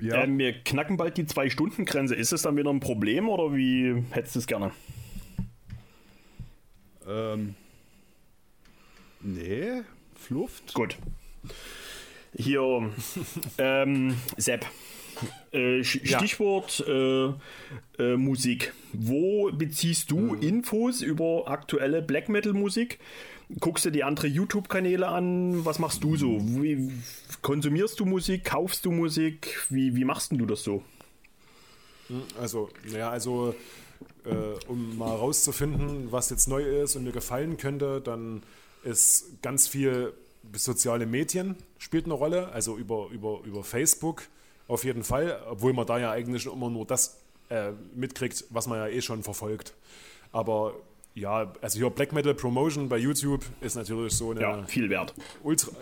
[0.00, 2.14] Ja, Ähm, wir knacken bald die Zwei-Stunden-Grenze.
[2.14, 4.72] Ist es dann wieder ein Problem oder wie hättest du es gerne?
[7.06, 7.54] ähm,
[9.22, 9.82] nee,
[10.14, 10.74] Fluft.
[10.74, 10.96] Gut.
[12.36, 12.90] Hier,
[13.58, 14.66] ähm, Sepp.
[15.52, 16.18] Äh, Sch- Ja.
[16.18, 17.26] Stichwort äh,
[18.02, 18.72] äh, Musik.
[18.92, 22.98] Wo beziehst du Infos über aktuelle Black Metal Musik?
[23.60, 25.64] Guckst du die andere YouTube-Kanäle an?
[25.66, 26.38] Was machst du so?
[26.40, 26.90] Wie,
[27.42, 28.44] konsumierst du Musik?
[28.44, 29.66] Kaufst du Musik?
[29.68, 30.82] Wie, wie machst denn du das so?
[32.40, 33.54] Also, naja, also,
[34.24, 34.30] äh,
[34.68, 38.42] um mal rauszufinden, was jetzt neu ist und mir gefallen könnte, dann
[38.82, 40.12] ist ganz viel
[40.54, 44.22] soziale Medien spielt eine Rolle, also über, über, über Facebook
[44.68, 47.18] auf jeden Fall, obwohl man da ja eigentlich immer nur das
[47.48, 49.74] äh, mitkriegt, was man ja eh schon verfolgt.
[50.30, 50.74] Aber
[51.14, 55.14] ja, also hier Black Metal Promotion bei YouTube ist natürlich so eine Ja, viel wert.
[55.42, 55.72] Ultra,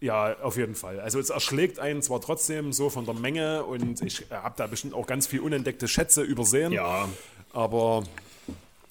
[0.00, 1.00] ja, auf jeden Fall.
[1.00, 4.92] Also es erschlägt einen zwar trotzdem so von der Menge und ich habe da bestimmt
[4.92, 6.72] auch ganz viel unentdeckte Schätze übersehen.
[6.72, 7.08] Ja.
[7.52, 8.04] Aber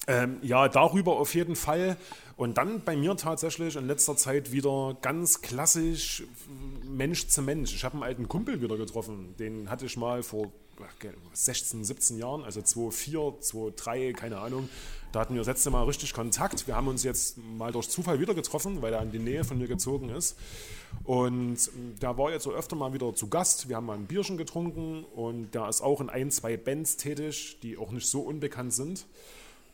[0.06, 1.96] ähm, ja, darüber auf jeden Fall.
[2.36, 6.24] Und dann bei mir tatsächlich in letzter Zeit wieder ganz klassisch
[6.84, 7.74] Mensch zu Mensch.
[7.74, 9.36] Ich habe einen alten Kumpel wieder getroffen.
[9.38, 10.50] Den hatte ich mal vor
[10.82, 10.94] ach,
[11.32, 14.68] 16, 17 Jahren, also 2004, 2003, keine Ahnung.
[15.12, 16.66] Da hatten wir das letzte Mal richtig Kontakt.
[16.66, 19.58] Wir haben uns jetzt mal durch Zufall wieder getroffen, weil er in die Nähe von
[19.58, 20.36] mir gezogen ist.
[21.04, 21.70] Und
[22.02, 23.68] der war jetzt so öfter mal wieder zu Gast.
[23.68, 27.58] Wir haben mal ein Bierchen getrunken und der ist auch in ein, zwei Bands tätig,
[27.62, 29.06] die auch nicht so unbekannt sind.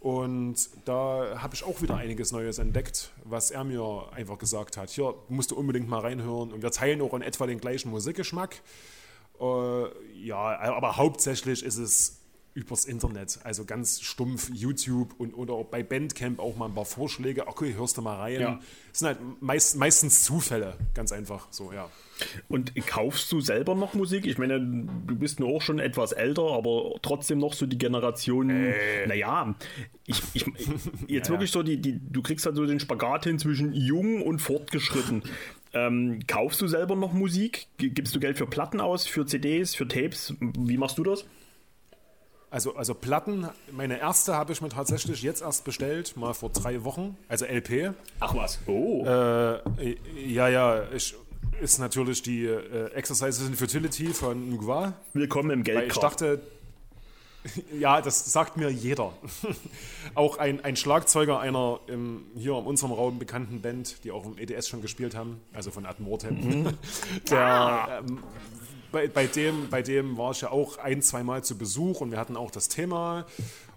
[0.01, 4.89] Und da habe ich auch wieder einiges Neues entdeckt, was er mir einfach gesagt hat.
[4.89, 6.53] Hier musst du unbedingt mal reinhören.
[6.53, 8.63] Und wir teilen auch in etwa den gleichen Musikgeschmack.
[9.39, 12.21] Äh, ja, aber hauptsächlich ist es
[12.55, 17.47] übers Internet, also ganz stumpf YouTube und oder bei Bandcamp auch mal ein paar Vorschläge.
[17.47, 18.41] Okay, hörst du mal rein.
[18.41, 18.61] Ja.
[18.91, 21.47] Das sind halt meist, meistens Zufälle, ganz einfach.
[21.51, 21.89] So, ja.
[22.49, 24.27] Und kaufst du selber noch Musik?
[24.27, 28.51] Ich meine, du bist nur auch schon etwas älter, aber trotzdem noch so die Generation.
[28.51, 29.07] Äh.
[29.07, 29.55] Naja,
[30.07, 30.47] ich, ich,
[31.09, 34.41] jetzt wirklich so, die, die, du kriegst halt so den Spagat hin zwischen jung und
[34.41, 35.23] fortgeschritten.
[35.73, 37.69] Ähm, kaufst du selber noch Musik?
[37.79, 40.35] Gibst du Geld für Platten aus, für CDs, für Tapes?
[40.41, 41.25] Wie machst du das?
[42.51, 46.83] Also, also Platten, meine erste habe ich mir tatsächlich jetzt erst bestellt, mal vor drei
[46.83, 47.93] Wochen, also LP.
[48.19, 48.59] Ach was.
[48.67, 49.05] Oh.
[49.05, 51.15] Äh, ja, ja, ich,
[51.61, 54.95] ist natürlich die äh, Exercises in Fertility von Ngwa.
[55.13, 56.41] Willkommen im Weil ich dachte,
[57.79, 59.13] ja, das sagt mir jeder.
[60.15, 64.39] auch ein, ein Schlagzeuger einer im, hier in unserem Raum bekannten Band, die auch im
[64.39, 66.79] EDS schon gespielt haben, also von Ad Mortem.
[67.31, 68.23] Der, ähm,
[68.91, 72.19] bei, bei, dem, bei dem war ich ja auch ein, zweimal zu Besuch und wir
[72.19, 73.27] hatten auch das Thema.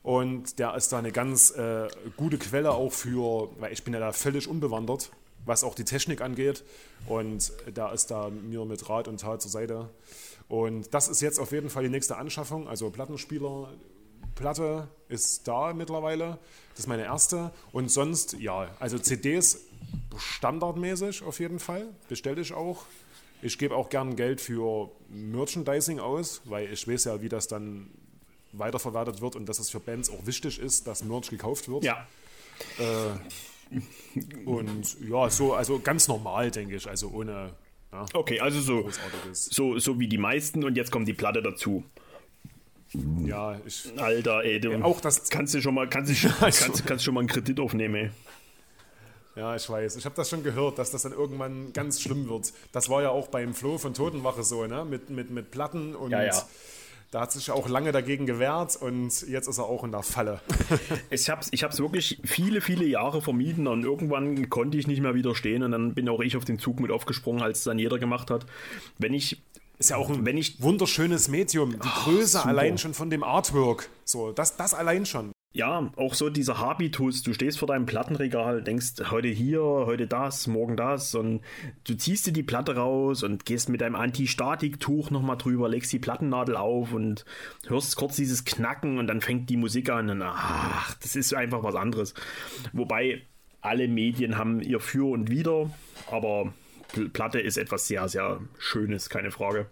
[0.03, 3.99] Und der ist da eine ganz äh, gute Quelle auch für, weil ich bin ja
[3.99, 5.11] da völlig unbewandert,
[5.45, 6.63] was auch die Technik angeht.
[7.07, 9.89] Und da ist da mir mit Rat und Tat zur Seite.
[10.47, 12.67] Und das ist jetzt auf jeden Fall die nächste Anschaffung.
[12.67, 13.69] Also Plattenspieler,
[14.35, 16.39] Platte ist da mittlerweile.
[16.71, 17.51] Das ist meine erste.
[17.71, 19.59] Und sonst, ja, also CDs
[20.17, 21.87] standardmäßig auf jeden Fall.
[22.07, 22.85] Bestelle ich auch.
[23.41, 27.89] Ich gebe auch gern Geld für Merchandising aus, weil ich weiß ja, wie das dann
[28.53, 31.83] weiterverwertet wird und dass es für Bands auch wichtig ist, dass Merch gekauft wird.
[31.83, 32.07] Ja.
[34.45, 37.51] Und ja, so, also ganz normal, denke ich, also ohne
[37.91, 38.89] ja, Okay, also so,
[39.33, 41.83] so, so wie die meisten und jetzt kommt die Platte dazu.
[43.25, 46.31] Ja, ich, Alter, ey, du Ja, auch das- kannst du schon mal, kannst du, schon-
[46.39, 48.09] also- kannst, kannst schon mal einen Kredit aufnehmen, ey.
[49.35, 49.95] ja, ich weiß.
[49.95, 52.53] Ich habe das schon gehört, dass das dann irgendwann ganz schlimm wird.
[52.71, 54.85] Das war ja auch beim Flo von Totenwache so, ne?
[54.85, 56.43] Mit, mit, mit Platten und Ja, ja.
[57.13, 60.41] Da hat sich auch lange dagegen gewehrt und jetzt ist er auch in der Falle.
[61.11, 65.13] Ich hab's, ich hab's wirklich viele, viele Jahre vermieden und irgendwann konnte ich nicht mehr
[65.13, 67.99] widerstehen und dann bin auch ich auf den Zug mit aufgesprungen, als es dann jeder
[67.99, 68.47] gemacht hat.
[68.97, 69.43] Wenn ich,
[69.77, 71.71] Ist ja auch ein wenn ich, wunderschönes Medium.
[71.79, 72.47] Die Größe super.
[72.47, 73.89] allein schon von dem Artwork.
[74.05, 75.31] So, das, das allein schon.
[75.55, 80.47] Ja, auch so dieser Habitus, du stehst vor deinem Plattenregal, denkst heute hier, heute das,
[80.47, 81.41] morgen das und
[81.83, 85.99] du ziehst dir die Platte raus und gehst mit deinem Anti-Statik-Tuch nochmal drüber, legst die
[85.99, 87.23] Plattennadel auf und
[87.67, 91.61] hörst kurz dieses Knacken und dann fängt die Musik an und ach, das ist einfach
[91.61, 92.15] was anderes.
[92.73, 93.21] Wobei
[93.61, 95.69] alle Medien haben ihr Für und Wider,
[96.09, 96.51] aber
[97.13, 99.67] Platte ist etwas sehr, sehr Schönes, keine Frage.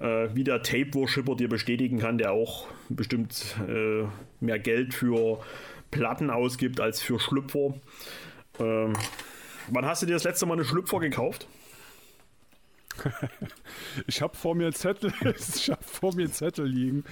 [0.00, 4.04] Äh, wie der Tape-Worshipper dir bestätigen kann, der auch bestimmt äh,
[4.40, 5.40] mehr Geld für
[5.90, 7.74] Platten ausgibt als für Schlüpfer.
[8.58, 8.92] Ähm,
[9.68, 11.46] wann hast du dir das letzte Mal eine Schlüpfer gekauft?
[14.06, 15.12] Ich habe vor mir einen Zettel,
[15.54, 17.04] ich habe vor mir einen Zettel liegen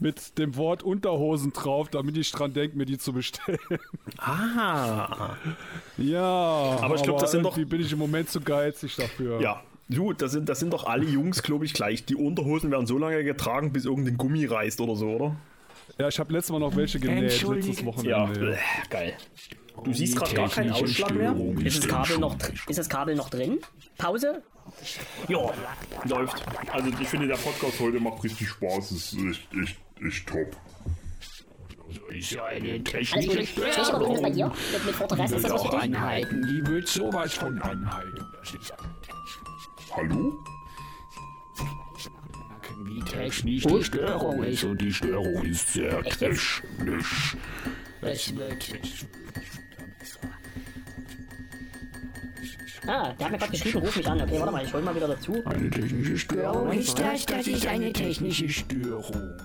[0.00, 3.58] mit dem Wort Unterhosen drauf, damit ich dran denke, mir die zu bestellen.
[4.18, 5.36] Ah,
[5.98, 6.22] Ja,
[6.80, 9.40] Aber ich glaub, das sind doch- irgendwie bin ich im Moment zu geizig dafür.
[9.40, 9.62] ja.
[9.88, 12.06] Du, das sind, das sind doch alle Jungs, glaube ich, gleich.
[12.06, 15.36] Die Unterhosen werden so lange getragen, bis irgendein Gummi reißt oder so, oder?
[15.98, 18.40] Ja, ich habe letztes Mal noch welche genäht, letztes Ja, Wochenende.
[18.40, 18.56] bleh,
[18.88, 19.12] geil.
[19.84, 21.34] Du siehst gerade gar keinen Ausschlag mehr?
[21.64, 22.36] Ist das Kabel noch,
[22.68, 23.58] ist das Kabel noch drin?
[23.98, 24.42] Pause?
[25.28, 25.50] Ja,
[26.04, 26.42] läuft.
[26.72, 28.90] Also ich finde, der Podcast heute macht richtig Spaß.
[28.92, 29.76] Es ist echt, echt,
[30.06, 30.56] echt top.
[32.08, 34.46] Ist ja eine Alles technische noch das bei dir?
[34.46, 38.26] Mit, mit Fortress, ist das was anhalten, die wird sowas von anhalten.
[38.40, 38.72] Das ist
[39.94, 40.42] Hallo?
[42.84, 46.62] wie technisch die Störung ist und die Störung ist sehr technisch.
[48.00, 48.70] Es wird
[52.86, 54.20] Ah, der hat mir gerade geschrieben, ruf mich an.
[54.20, 55.40] Okay, warte mal, ich hol mal wieder dazu.
[55.44, 56.72] eine technische Störung.
[56.72, 59.38] Ist das, das ist eine technische Störung.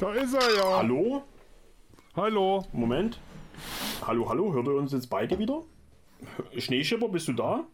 [0.00, 0.76] Da ist er ja.
[0.78, 1.22] Hallo?
[2.16, 2.66] Hallo.
[2.72, 3.20] Moment.
[4.04, 5.62] Hallo, hallo, hört ihr uns jetzt beide wieder?
[6.58, 7.64] Schneeschipper, bist du da?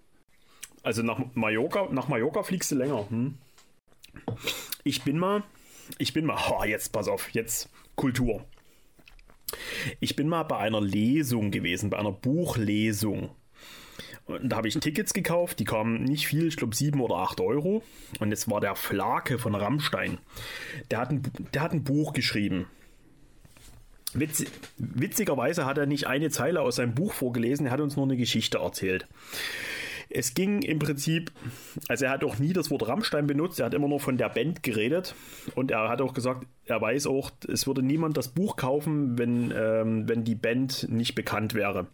[0.82, 3.08] Also nach Mallorca, nach Mallorca fliegst du länger.
[3.08, 3.38] Hm?
[4.84, 5.42] Ich bin mal,
[5.98, 8.44] ich bin mal, oh, jetzt pass auf, jetzt Kultur.
[9.98, 13.30] Ich bin mal bei einer Lesung gewesen, bei einer Buchlesung.
[14.26, 17.40] Und da habe ich Tickets gekauft, die kamen nicht viel, ich glaube 7 oder 8
[17.40, 17.82] Euro.
[18.20, 20.18] Und es war der Flake von Rammstein.
[20.90, 21.22] Der hat ein,
[21.52, 22.66] der hat ein Buch geschrieben.
[24.12, 24.44] Witz,
[24.76, 28.16] witzigerweise hat er nicht eine Zeile aus seinem Buch vorgelesen, er hat uns nur eine
[28.16, 29.06] Geschichte erzählt.
[30.12, 31.30] Es ging im Prinzip,
[31.88, 34.28] also er hat auch nie das Wort Rammstein benutzt, er hat immer nur von der
[34.28, 35.14] Band geredet
[35.54, 39.52] und er hat auch gesagt, er weiß auch, es würde niemand das Buch kaufen, wenn,
[39.56, 41.86] ähm, wenn die Band nicht bekannt wäre.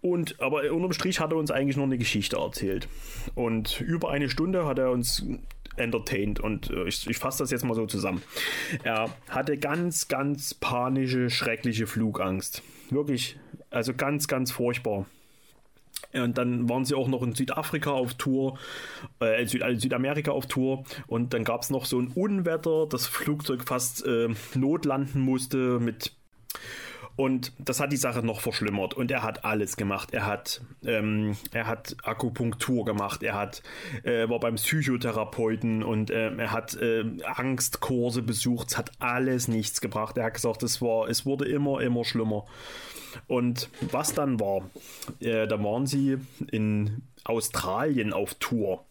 [0.00, 2.88] Und aber unterm Strich hat er uns eigentlich nur eine Geschichte erzählt.
[3.34, 5.26] Und über eine Stunde hat er uns
[5.76, 8.22] entertained und äh, ich, ich fasse das jetzt mal so zusammen.
[8.82, 12.62] Er hatte ganz, ganz panische, schreckliche Flugangst.
[12.90, 13.38] Wirklich,
[13.70, 15.06] also ganz, ganz furchtbar.
[16.12, 18.58] Und dann waren sie auch noch in Südafrika auf Tour,
[19.20, 20.84] äh, in Süd also Südamerika auf Tour.
[21.06, 26.12] Und dann gab es noch so ein Unwetter, das Flugzeug fast äh, notlanden musste mit
[27.18, 28.94] und das hat die Sache noch verschlimmert.
[28.94, 30.10] Und er hat alles gemacht.
[30.12, 33.24] Er hat, ähm, er hat Akupunktur gemacht.
[33.24, 33.60] Er hat,
[34.04, 38.68] äh, war beim Psychotherapeuten und äh, er hat äh, Angstkurse besucht.
[38.70, 40.16] Es hat alles nichts gebracht.
[40.16, 42.46] Er hat gesagt, es war, es wurde immer, immer schlimmer.
[43.26, 44.70] Und was dann war,
[45.18, 46.18] äh, da waren sie
[46.52, 48.84] in Australien auf Tour.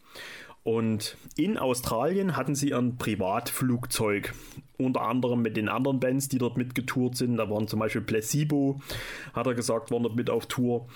[0.67, 4.33] Und in Australien hatten sie ein Privatflugzeug.
[4.77, 7.37] Unter anderem mit den anderen Bands, die dort mitgetourt sind.
[7.37, 8.81] Da waren zum Beispiel Placebo,
[9.31, 10.89] hat er gesagt, waren dort mit auf Tour.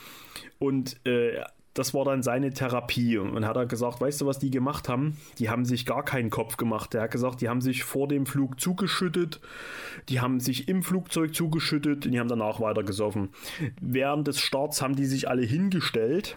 [0.59, 1.41] Und äh,
[1.73, 3.17] das war dann seine Therapie.
[3.17, 5.15] Und hat er gesagt, weißt du, was die gemacht haben?
[5.39, 6.93] Die haben sich gar keinen Kopf gemacht.
[6.93, 9.39] Er hat gesagt, die haben sich vor dem Flug zugeschüttet,
[10.09, 13.29] die haben sich im Flugzeug zugeschüttet und die haben danach weiter gesoffen.
[13.79, 16.35] Während des Starts haben die sich alle hingestellt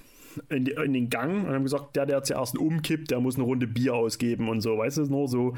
[0.49, 3.45] in, die, in, den Gang und haben gesagt, der, der zuerst umkippt, der muss eine
[3.45, 5.55] Runde Bier ausgeben und so, weißt du, nur so.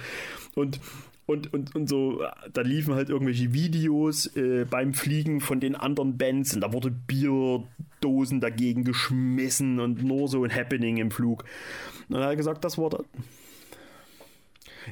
[0.54, 0.80] Und
[1.26, 2.22] und, und, und so,
[2.52, 6.92] da liefen halt irgendwelche Videos äh, beim Fliegen von den anderen Bands und da wurde
[6.92, 11.42] Bierdosen dagegen geschmissen und nur so ein Happening im Flug.
[12.08, 12.90] Und dann hat er gesagt, das war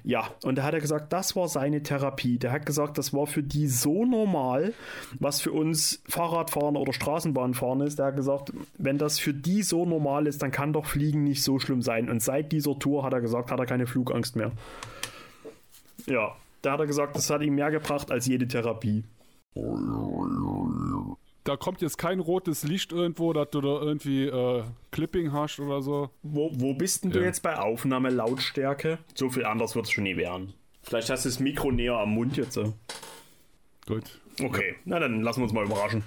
[0.02, 2.38] ja, und da hat er gesagt, das war seine Therapie.
[2.38, 4.74] Der hat gesagt, das war für die so normal,
[5.20, 7.98] was für uns Fahrradfahren oder Straßenbahnfahren ist.
[7.98, 11.42] Der hat gesagt, wenn das für die so normal ist, dann kann doch Fliegen nicht
[11.42, 12.10] so schlimm sein.
[12.10, 14.52] Und seit dieser Tour hat er gesagt, hat er keine Flugangst mehr.
[16.06, 19.04] Ja, da hat er gesagt, das hat ihm mehr gebracht als jede Therapie
[21.44, 25.82] da kommt jetzt kein rotes Licht irgendwo, dass du da irgendwie äh, Clipping hast oder
[25.82, 26.10] so.
[26.22, 27.18] Wo, wo bist denn ja.
[27.18, 28.98] du jetzt bei Aufnahme Lautstärke?
[29.14, 30.54] So viel anders wird es schon nie werden.
[30.82, 32.54] Vielleicht hast du das Mikro näher am Mund jetzt.
[32.54, 32.74] So.
[33.86, 34.20] Gut.
[34.42, 36.02] Okay, na dann lassen wir uns mal überraschen.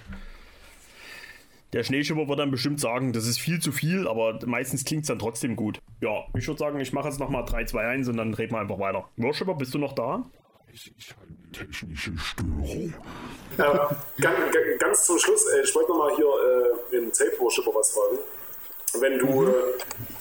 [1.73, 5.07] Der Schneeschipper wird dann bestimmt sagen, das ist viel zu viel, aber meistens klingt es
[5.07, 5.80] dann trotzdem gut.
[6.01, 8.59] Ja, ich würde sagen, ich mache jetzt nochmal 3, 2, 1 und dann reden wir
[8.59, 9.09] einfach weiter.
[9.18, 10.23] Worshipper, bist du noch da?
[10.77, 12.93] Ich, ich habe eine technische Störung.
[13.57, 14.37] Äh, ganz,
[14.77, 16.27] ganz, zum Schluss, äh, ich wollte nochmal hier
[16.91, 18.19] äh, in Tape Worshipper was fragen.
[18.99, 19.47] Wenn du mhm.
[19.47, 19.53] äh,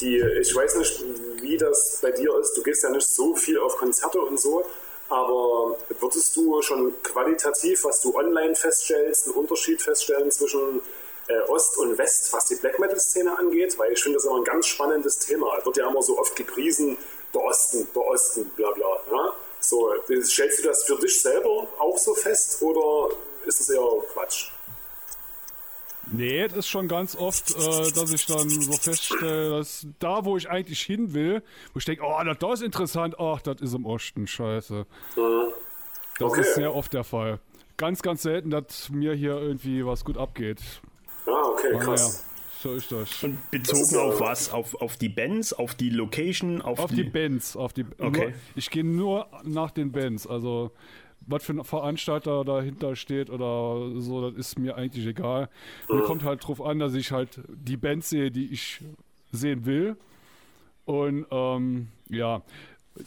[0.01, 1.05] die, ich weiß nicht,
[1.43, 4.65] wie das bei dir ist, du gehst ja nicht so viel auf Konzerte und so,
[5.11, 10.81] aber würdest du schon qualitativ, was du online feststellst, einen Unterschied feststellen zwischen
[11.29, 13.79] äh, Ost und West, was die Black Metal-Szene angeht?
[13.79, 15.59] Weil ich finde das immer ein ganz spannendes Thema.
[15.59, 16.97] Es wird ja immer so oft gepriesen,
[17.35, 19.01] der Osten, der Osten, bla bla.
[19.13, 19.37] Ja?
[19.69, 23.13] So, stellst du das für dich selber auch so fest oder
[23.47, 23.83] ist es eher
[24.13, 24.51] Quatsch?
[26.13, 30.37] Nee, das ist schon ganz oft, äh, dass ich dann so feststelle, dass da, wo
[30.37, 33.87] ich eigentlich hin will, wo ich denke, oh, das, ist interessant, ach, das ist im
[33.87, 34.87] Osten, scheiße.
[35.17, 35.53] Mhm.
[36.21, 36.43] Das okay.
[36.43, 37.41] ist sehr oft der Fall.
[37.77, 40.61] Ganz, ganz selten, dass mir hier irgendwie was gut abgeht.
[41.27, 42.25] Ah, okay, krass.
[42.25, 42.36] Ja.
[42.67, 43.23] So ist das.
[43.23, 44.51] Und bezogen das auf was?
[44.53, 47.85] Auf, auf die Bands, auf die Location, auf, auf die, die Bands, auf die.
[47.99, 48.31] Okay.
[48.31, 50.27] Nur, ich gehe nur nach den Bands.
[50.27, 50.73] Also
[51.27, 55.49] was für ein Veranstalter dahinter steht oder so, das ist mir eigentlich egal.
[55.89, 58.81] Mir kommt halt drauf an, dass ich halt die Bands sehe, die ich
[59.33, 59.97] sehen will.
[60.85, 62.43] Und ähm, ja,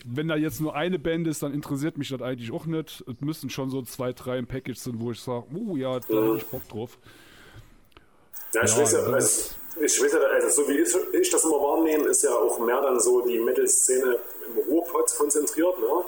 [0.05, 3.03] wenn da jetzt nur eine Band ist, dann interessiert mich das eigentlich auch nicht.
[3.07, 6.07] Es müssen schon so zwei, drei im Package sind, wo ich sage, oh ja, da
[6.07, 6.97] hätte ich Bock drauf.
[8.53, 9.51] Ja, ich, ja, weiß ja, also,
[9.81, 12.81] ich weiß ja, also so wie ich, ich, das immer wahrnehme, ist ja auch mehr
[12.81, 14.17] dann so die Metal-Szene
[14.47, 16.03] im Ruhrpott konzentriert, ne?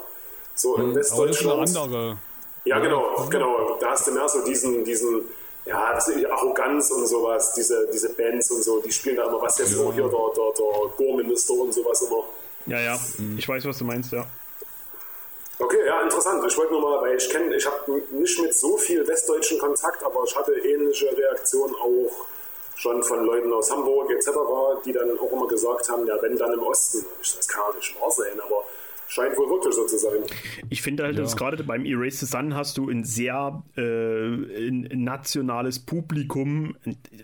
[0.54, 1.76] So in hm, Westdeutschland.
[1.76, 2.18] andere.
[2.64, 3.24] Ja, genau, ja.
[3.26, 3.76] genau.
[3.80, 5.22] Da hast du mehr so diesen, diesen,
[5.64, 5.98] ja,
[6.30, 9.92] Arroganz und sowas, diese, diese Bands und so, die spielen da immer was jetzt ja.
[9.92, 12.24] hier der, der, der Gore-Minister und sowas immer.
[12.66, 13.00] Ja, ja,
[13.36, 14.26] ich weiß, was du meinst, ja.
[15.62, 16.44] Okay, ja, interessant.
[16.44, 20.02] Ich wollte nur mal, weil ich kenne, ich habe nicht mit so viel westdeutschen Kontakt,
[20.02, 22.26] aber ich hatte ähnliche Reaktionen auch
[22.74, 24.30] schon von Leuten aus Hamburg etc.,
[24.84, 27.06] die dann auch immer gesagt haben, ja, wenn dann im Osten.
[27.22, 28.64] Ich, das kann nicht wahr sein, aber
[29.12, 30.22] scheint wohl wirklich so zu sein.
[30.70, 31.22] Ich finde halt, ja.
[31.22, 36.76] dass gerade beim Erase the Sun hast du ein sehr äh, ein nationales Publikum,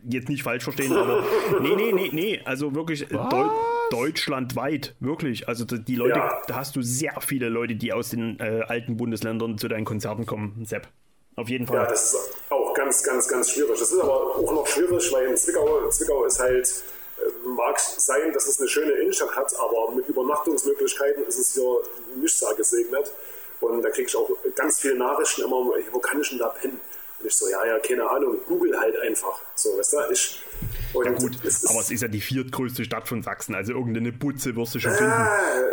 [0.08, 1.24] jetzt nicht falsch verstehen, aber
[1.60, 3.48] nee, nee, nee, nee, also wirklich Deu
[3.90, 5.48] deutschlandweit, wirklich.
[5.48, 6.42] Also die Leute, ja.
[6.46, 10.26] da hast du sehr viele Leute, die aus den äh, alten Bundesländern zu deinen Konzerten
[10.26, 10.88] kommen, Sepp.
[11.36, 11.76] Auf jeden Fall.
[11.76, 13.78] Ja, das ist auch ganz, ganz, ganz schwierig.
[13.78, 16.82] Das ist aber auch noch schwierig, weil in Zwickau, Zwickau ist halt,
[17.56, 21.80] mag sein, dass es eine schöne Innenstadt hat, aber mit Übernachtungsmöglichkeiten ist es hier
[22.16, 23.10] nicht sehr gesegnet.
[23.60, 25.56] Und da kriege ich auch ganz viele Nachrichten immer,
[25.90, 26.80] wo kann ich denn da pennen?
[27.20, 29.40] Und ich so, ja, ja, keine Ahnung, Google halt einfach.
[29.56, 30.40] So, weißt du, ich,
[30.94, 34.12] Ja gut, es ist- aber es ist ja die viertgrößte Stadt von Sachsen, also irgendeine
[34.12, 35.14] Putze wirst du schon Äh, finden.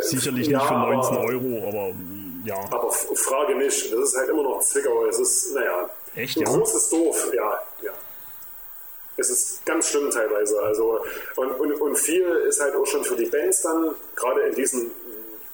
[0.00, 2.56] Sicherlich ja, nicht für aber- 19 Euro, aber mm, ja.
[2.72, 5.06] Aber Frage nicht, das ist halt immer noch Zwickau.
[5.06, 6.46] Es ist, naja, Echt, ein ja?
[6.50, 7.60] großes Dorf, ja.
[9.16, 10.60] Es ist ganz schlimm teilweise.
[10.62, 11.00] Also,
[11.36, 14.90] und, und, und viel ist halt auch schon für die Bands dann, gerade in diesen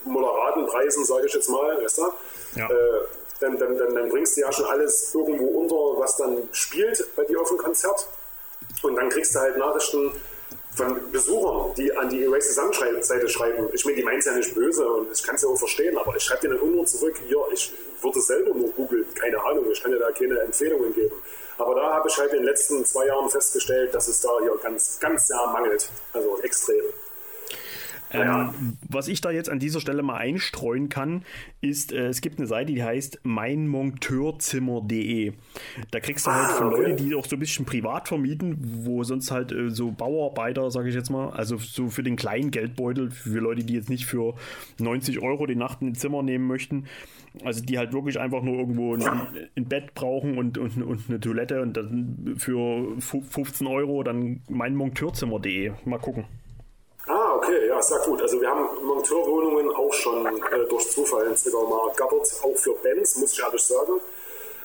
[0.04, 2.12] moderaten Preisen, sage ich jetzt mal, weißt du?
[2.56, 2.68] Ja.
[2.68, 3.00] Äh,
[3.40, 7.24] dann, dann, dann, dann bringst du ja schon alles irgendwo unter, was dann spielt bei
[7.24, 8.06] dir auf dem Konzert.
[8.82, 10.12] Und dann kriegst du halt Nachrichten
[10.74, 13.68] von Besuchern, die an die Erase the Sun schrei- Seite schreiben.
[13.72, 15.98] Ich meine, die meinen es ja nicht böse und ich kann es ja auch verstehen,
[15.98, 19.70] aber ich schreibe dir dann nur zurück, hier, ich würde selber nur googeln, keine Ahnung,
[19.70, 21.14] ich kann dir da keine Empfehlungen geben.
[21.62, 24.56] Aber da habe ich halt in den letzten zwei Jahren festgestellt, dass es da hier
[24.60, 25.88] ganz, ganz sehr mangelt.
[26.12, 26.84] Also extrem.
[28.12, 31.22] Ähm, was ich da jetzt an dieser Stelle mal einstreuen kann,
[31.60, 35.32] ist, äh, es gibt eine Seite, die heißt meinmonteurzimmer.de.
[35.90, 36.82] Da kriegst du halt Ah, von okay.
[36.82, 40.88] Leuten, die auch so ein bisschen privat vermieten, wo sonst halt äh, so Bauarbeiter, sage
[40.88, 44.34] ich jetzt mal, also so für den kleinen Geldbeutel, für Leute, die jetzt nicht für
[44.78, 46.84] 90 Euro die Nacht ein Zimmer nehmen möchten,
[47.44, 49.02] also die halt wirklich einfach nur irgendwo ein,
[49.56, 54.40] ein Bett brauchen und, und, und eine Toilette und dann für fu- 15 Euro dann
[54.50, 55.72] meinmonteurzimmer.de.
[55.84, 56.24] Mal gucken.
[57.08, 58.22] Ah, okay, ja, sehr gut.
[58.22, 62.74] Also wir haben Monteurwohnungen auch schon äh, durch Zufall in Zwickau mal ergattert, auch für
[62.82, 64.00] Bands, muss ich ehrlich sagen.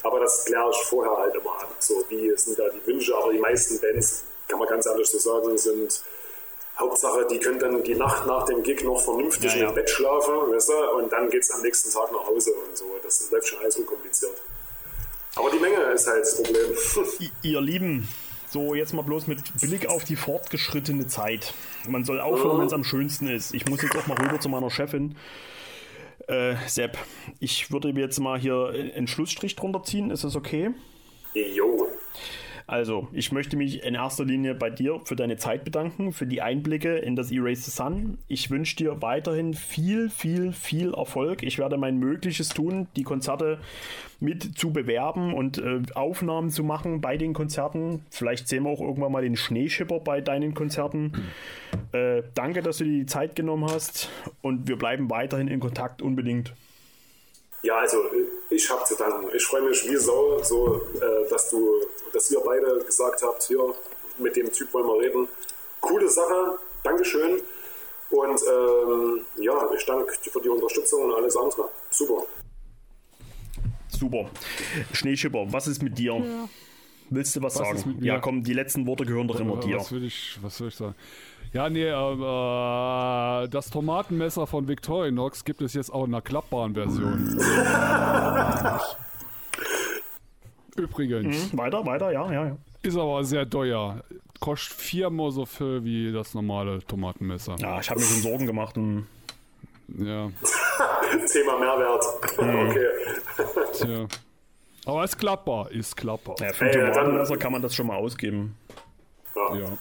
[0.03, 1.75] Aber das kläre ich vorher halt immer ab.
[1.79, 3.15] So, wie sind da die Wünsche?
[3.17, 6.01] Aber die meisten Bands, kann man ganz ehrlich so sagen, sind
[6.77, 9.69] Hauptsache, die können dann die Nacht nach dem Gig noch vernünftig Ja, ja.
[9.69, 10.91] im Bett schlafen, weißt du?
[10.97, 12.85] Und dann geht's am nächsten Tag nach Hause und so.
[13.01, 14.39] Das läuft schon alles unkompliziert.
[15.35, 16.77] Aber die Menge ist halt das Problem.
[17.19, 18.07] I- Ihr Lieben,
[18.49, 21.53] so jetzt mal bloß mit Blick auf die fortgeschrittene Zeit.
[21.87, 23.53] Man soll aufhören, wenn es am schönsten ist.
[23.53, 25.15] Ich muss jetzt auch mal rüber zu meiner Chefin.
[26.27, 26.97] Äh, Sepp,
[27.39, 30.11] ich würde jetzt mal hier einen Schlussstrich drunter ziehen.
[30.11, 30.71] Ist das okay?
[31.33, 31.87] jo.
[32.67, 36.41] Also, ich möchte mich in erster Linie bei dir für deine Zeit bedanken, für die
[36.41, 38.17] Einblicke in das Erase the Sun.
[38.27, 41.43] Ich wünsche dir weiterhin viel, viel, viel Erfolg.
[41.43, 43.59] Ich werde mein Mögliches tun, die Konzerte
[44.19, 48.05] mit zu bewerben und äh, Aufnahmen zu machen bei den Konzerten.
[48.09, 51.13] Vielleicht sehen wir auch irgendwann mal den Schneeschipper bei deinen Konzerten.
[51.93, 54.09] Äh, danke, dass du dir die Zeit genommen hast
[54.41, 56.53] und wir bleiben weiterhin in Kontakt unbedingt.
[57.63, 57.97] Ja, also
[58.49, 59.27] ich habe zu danken.
[59.35, 61.57] Ich freue mich wie Sau, so, äh, dass du,
[62.17, 63.59] dass ihr beide gesagt habt, hier
[64.17, 65.27] mit dem Typ wollen wir reden.
[65.79, 67.39] Coole Sache, Dankeschön.
[68.09, 71.69] Und ähm, ja, ich danke dir für die Unterstützung und alles andere.
[71.91, 72.23] Super.
[73.89, 74.29] Super.
[74.93, 76.19] Schneeschipper, was ist mit dir?
[77.09, 77.99] Willst du was, Was sagen?
[78.01, 79.77] Ja, komm, die letzten Worte gehören doch immer Äh, dir.
[79.77, 80.95] Was will ich, was will ich sagen?
[81.53, 86.73] Ja, nee, ähm, äh, das Tomatenmesser von Victorinox gibt es jetzt auch in einer klappbaren
[86.73, 87.39] Version.
[90.77, 91.51] Übrigens.
[91.53, 92.57] Mhm, weiter, weiter, ja, ja, ja.
[92.83, 94.01] Ist aber sehr teuer.
[94.39, 97.55] Kostet viermal so viel wie das normale Tomatenmesser.
[97.59, 98.77] Ja, ich habe mir schon Sorgen gemacht.
[98.77, 99.07] Und
[99.97, 100.29] Ja,
[101.31, 102.03] Thema Mehrwert.
[102.39, 102.69] Mhm.
[102.69, 102.87] okay.
[103.73, 104.07] tja.
[104.85, 106.35] Aber ist klappbar, ist klappbar.
[106.39, 108.55] ja, für ein Ey, dann- Tomatenmesser kann man das schon mal ausgeben.
[109.35, 109.77] Ja.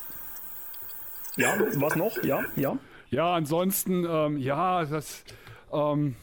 [1.36, 2.22] Ja, was noch?
[2.24, 2.76] Ja, ja.
[3.10, 5.22] Ja, ansonsten, ähm, ja, das,
[5.72, 6.16] ähm,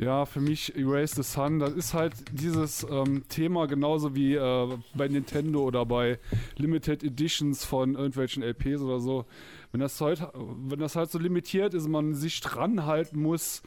[0.00, 4.68] ja, für mich Erase the Sun, das ist halt dieses ähm, Thema genauso wie äh,
[4.94, 6.18] bei Nintendo oder bei
[6.56, 9.26] Limited Editions von irgendwelchen LPs oder so.
[9.72, 13.62] Wenn das halt, wenn das halt so limitiert ist und man sich dran halten muss,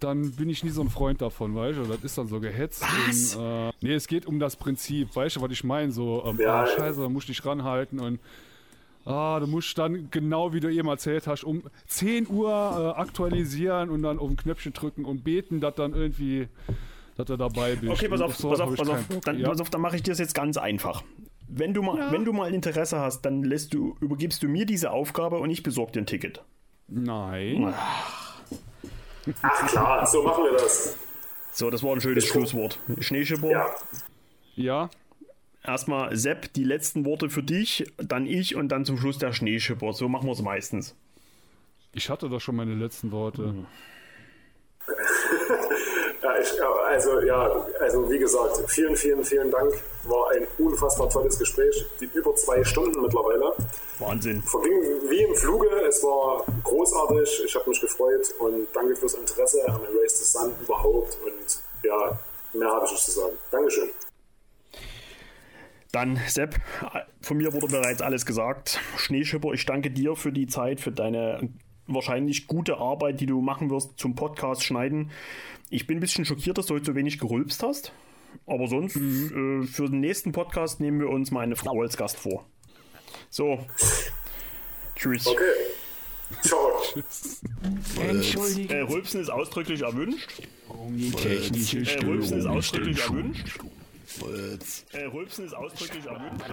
[0.00, 1.82] dann bin ich nie so ein Freund davon, weißt du?
[1.84, 2.82] Das ist dann so gehetzt.
[3.06, 3.34] Was?
[3.36, 5.92] Und, äh, nee, es geht um das Prinzip, weißt du, was ich meine?
[5.92, 8.20] So, ähm, Ja, ah, scheiße, du dich ranhalten und
[9.08, 13.88] Ah, du musst dann, genau wie du eben erzählt hast, um 10 Uhr äh, aktualisieren
[13.88, 16.48] und dann auf ein Knöpfchen drücken und beten, dass dann irgendwie,
[17.16, 17.90] dass du dabei bist.
[17.90, 19.20] Okay, pass auf, sowas pass auf, pass auf.
[19.24, 19.48] Dann, ja.
[19.48, 21.02] pass auf, dann mache ich dir das jetzt ganz einfach.
[21.48, 24.90] Wenn du mal, wenn du mal Interesse hast, dann lässt du, übergibst du mir diese
[24.90, 26.44] Aufgabe und ich besorge dir ein Ticket.
[26.88, 27.72] Nein.
[29.40, 30.98] Ach klar, so machen wir das.
[31.52, 32.26] So, das war ein schönes.
[32.26, 32.78] Schlusswort.
[33.00, 33.50] Schneeschipper.
[33.50, 33.66] Ja.
[34.54, 34.90] Ja,
[35.64, 39.92] Erstmal Sepp, die letzten Worte für dich, dann ich und dann zum Schluss der Schneeschipper.
[39.92, 40.94] So machen wir es meistens.
[41.92, 43.42] ich hatte doch schon meine letzten Worte.
[43.42, 43.66] Mhm.
[46.22, 49.72] Ja, ich, also ja, also wie gesagt, vielen, vielen, vielen Dank.
[50.04, 51.86] War ein unfassbar tolles Gespräch.
[52.00, 53.52] Die über zwei Stunden mittlerweile.
[53.98, 54.42] Wahnsinn.
[54.42, 55.68] Verging wie im Fluge.
[55.88, 57.44] Es war großartig.
[57.44, 61.16] Ich habe mich gefreut und danke fürs Interesse am Erase the Sun überhaupt.
[61.24, 62.18] Und ja,
[62.52, 63.32] mehr habe ich nicht zu sagen.
[63.50, 63.88] Dankeschön.
[65.92, 66.56] Dann, Sepp,
[67.22, 68.78] von mir wurde bereits alles gesagt.
[68.96, 71.48] Schneeschipper, ich danke dir für die Zeit, für deine
[71.86, 75.10] wahrscheinlich gute Arbeit, die du machen wirst zum Podcast schneiden.
[75.70, 77.92] Ich bin ein bisschen schockiert, dass du heute so wenig gerülpst hast.
[78.46, 82.44] Aber sonst, äh, für den nächsten Podcast nehmen wir uns meine Frau als Gast vor.
[83.30, 83.58] So.
[84.96, 85.26] Tschüss.
[85.26, 85.42] Okay.
[86.42, 86.82] Ciao.
[88.06, 88.76] Entschuldigung.
[88.76, 90.42] Äh, Rülpsen ist ausdrücklich erwünscht.
[90.90, 93.58] Die technische Äh, Rülpsen ist ausdrücklich erwünscht.
[94.16, 94.86] Entschuldigt.
[94.92, 96.44] Äh, Rülpsen ist ausdrücklich erwünscht.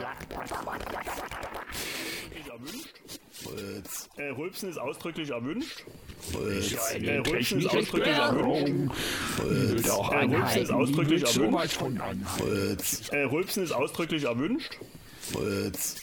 [2.50, 3.02] erwünscht.
[4.18, 5.84] Äh, Rülpsen ist ausdrücklich erwünscht.
[6.34, 9.90] Äh, Rülpsen ist ausdrücklich erwünscht.
[9.90, 11.74] Auch Äh, Rülpsen ist ausdrücklich erwünscht.
[11.78, 12.78] von anhalten.
[13.12, 14.78] Äh, Rülpsen ist ausdrücklich erwünscht.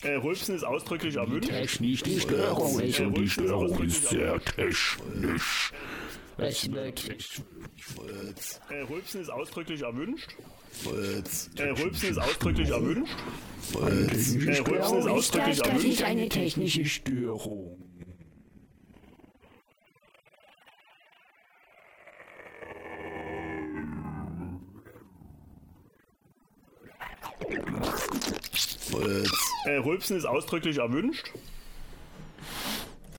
[0.02, 1.48] Äh, Rülpsen ist ausdrücklich erwünscht.
[1.50, 5.72] Technisch die Störung ist und die Störung ist sehr technisch.
[6.38, 7.04] Es wird
[8.68, 10.34] Äh, Rülpsen ist ausdrücklich erwünscht.
[10.84, 13.16] Äh, Rülpsen ist ausdrücklich erwünscht.
[13.74, 16.02] Äh, Rülpsen ist ausdrücklich das, das ist erwünscht.
[16.02, 17.78] eine technische Störung.
[29.64, 31.30] Äh, Rülpsen ist ausdrücklich erwünscht.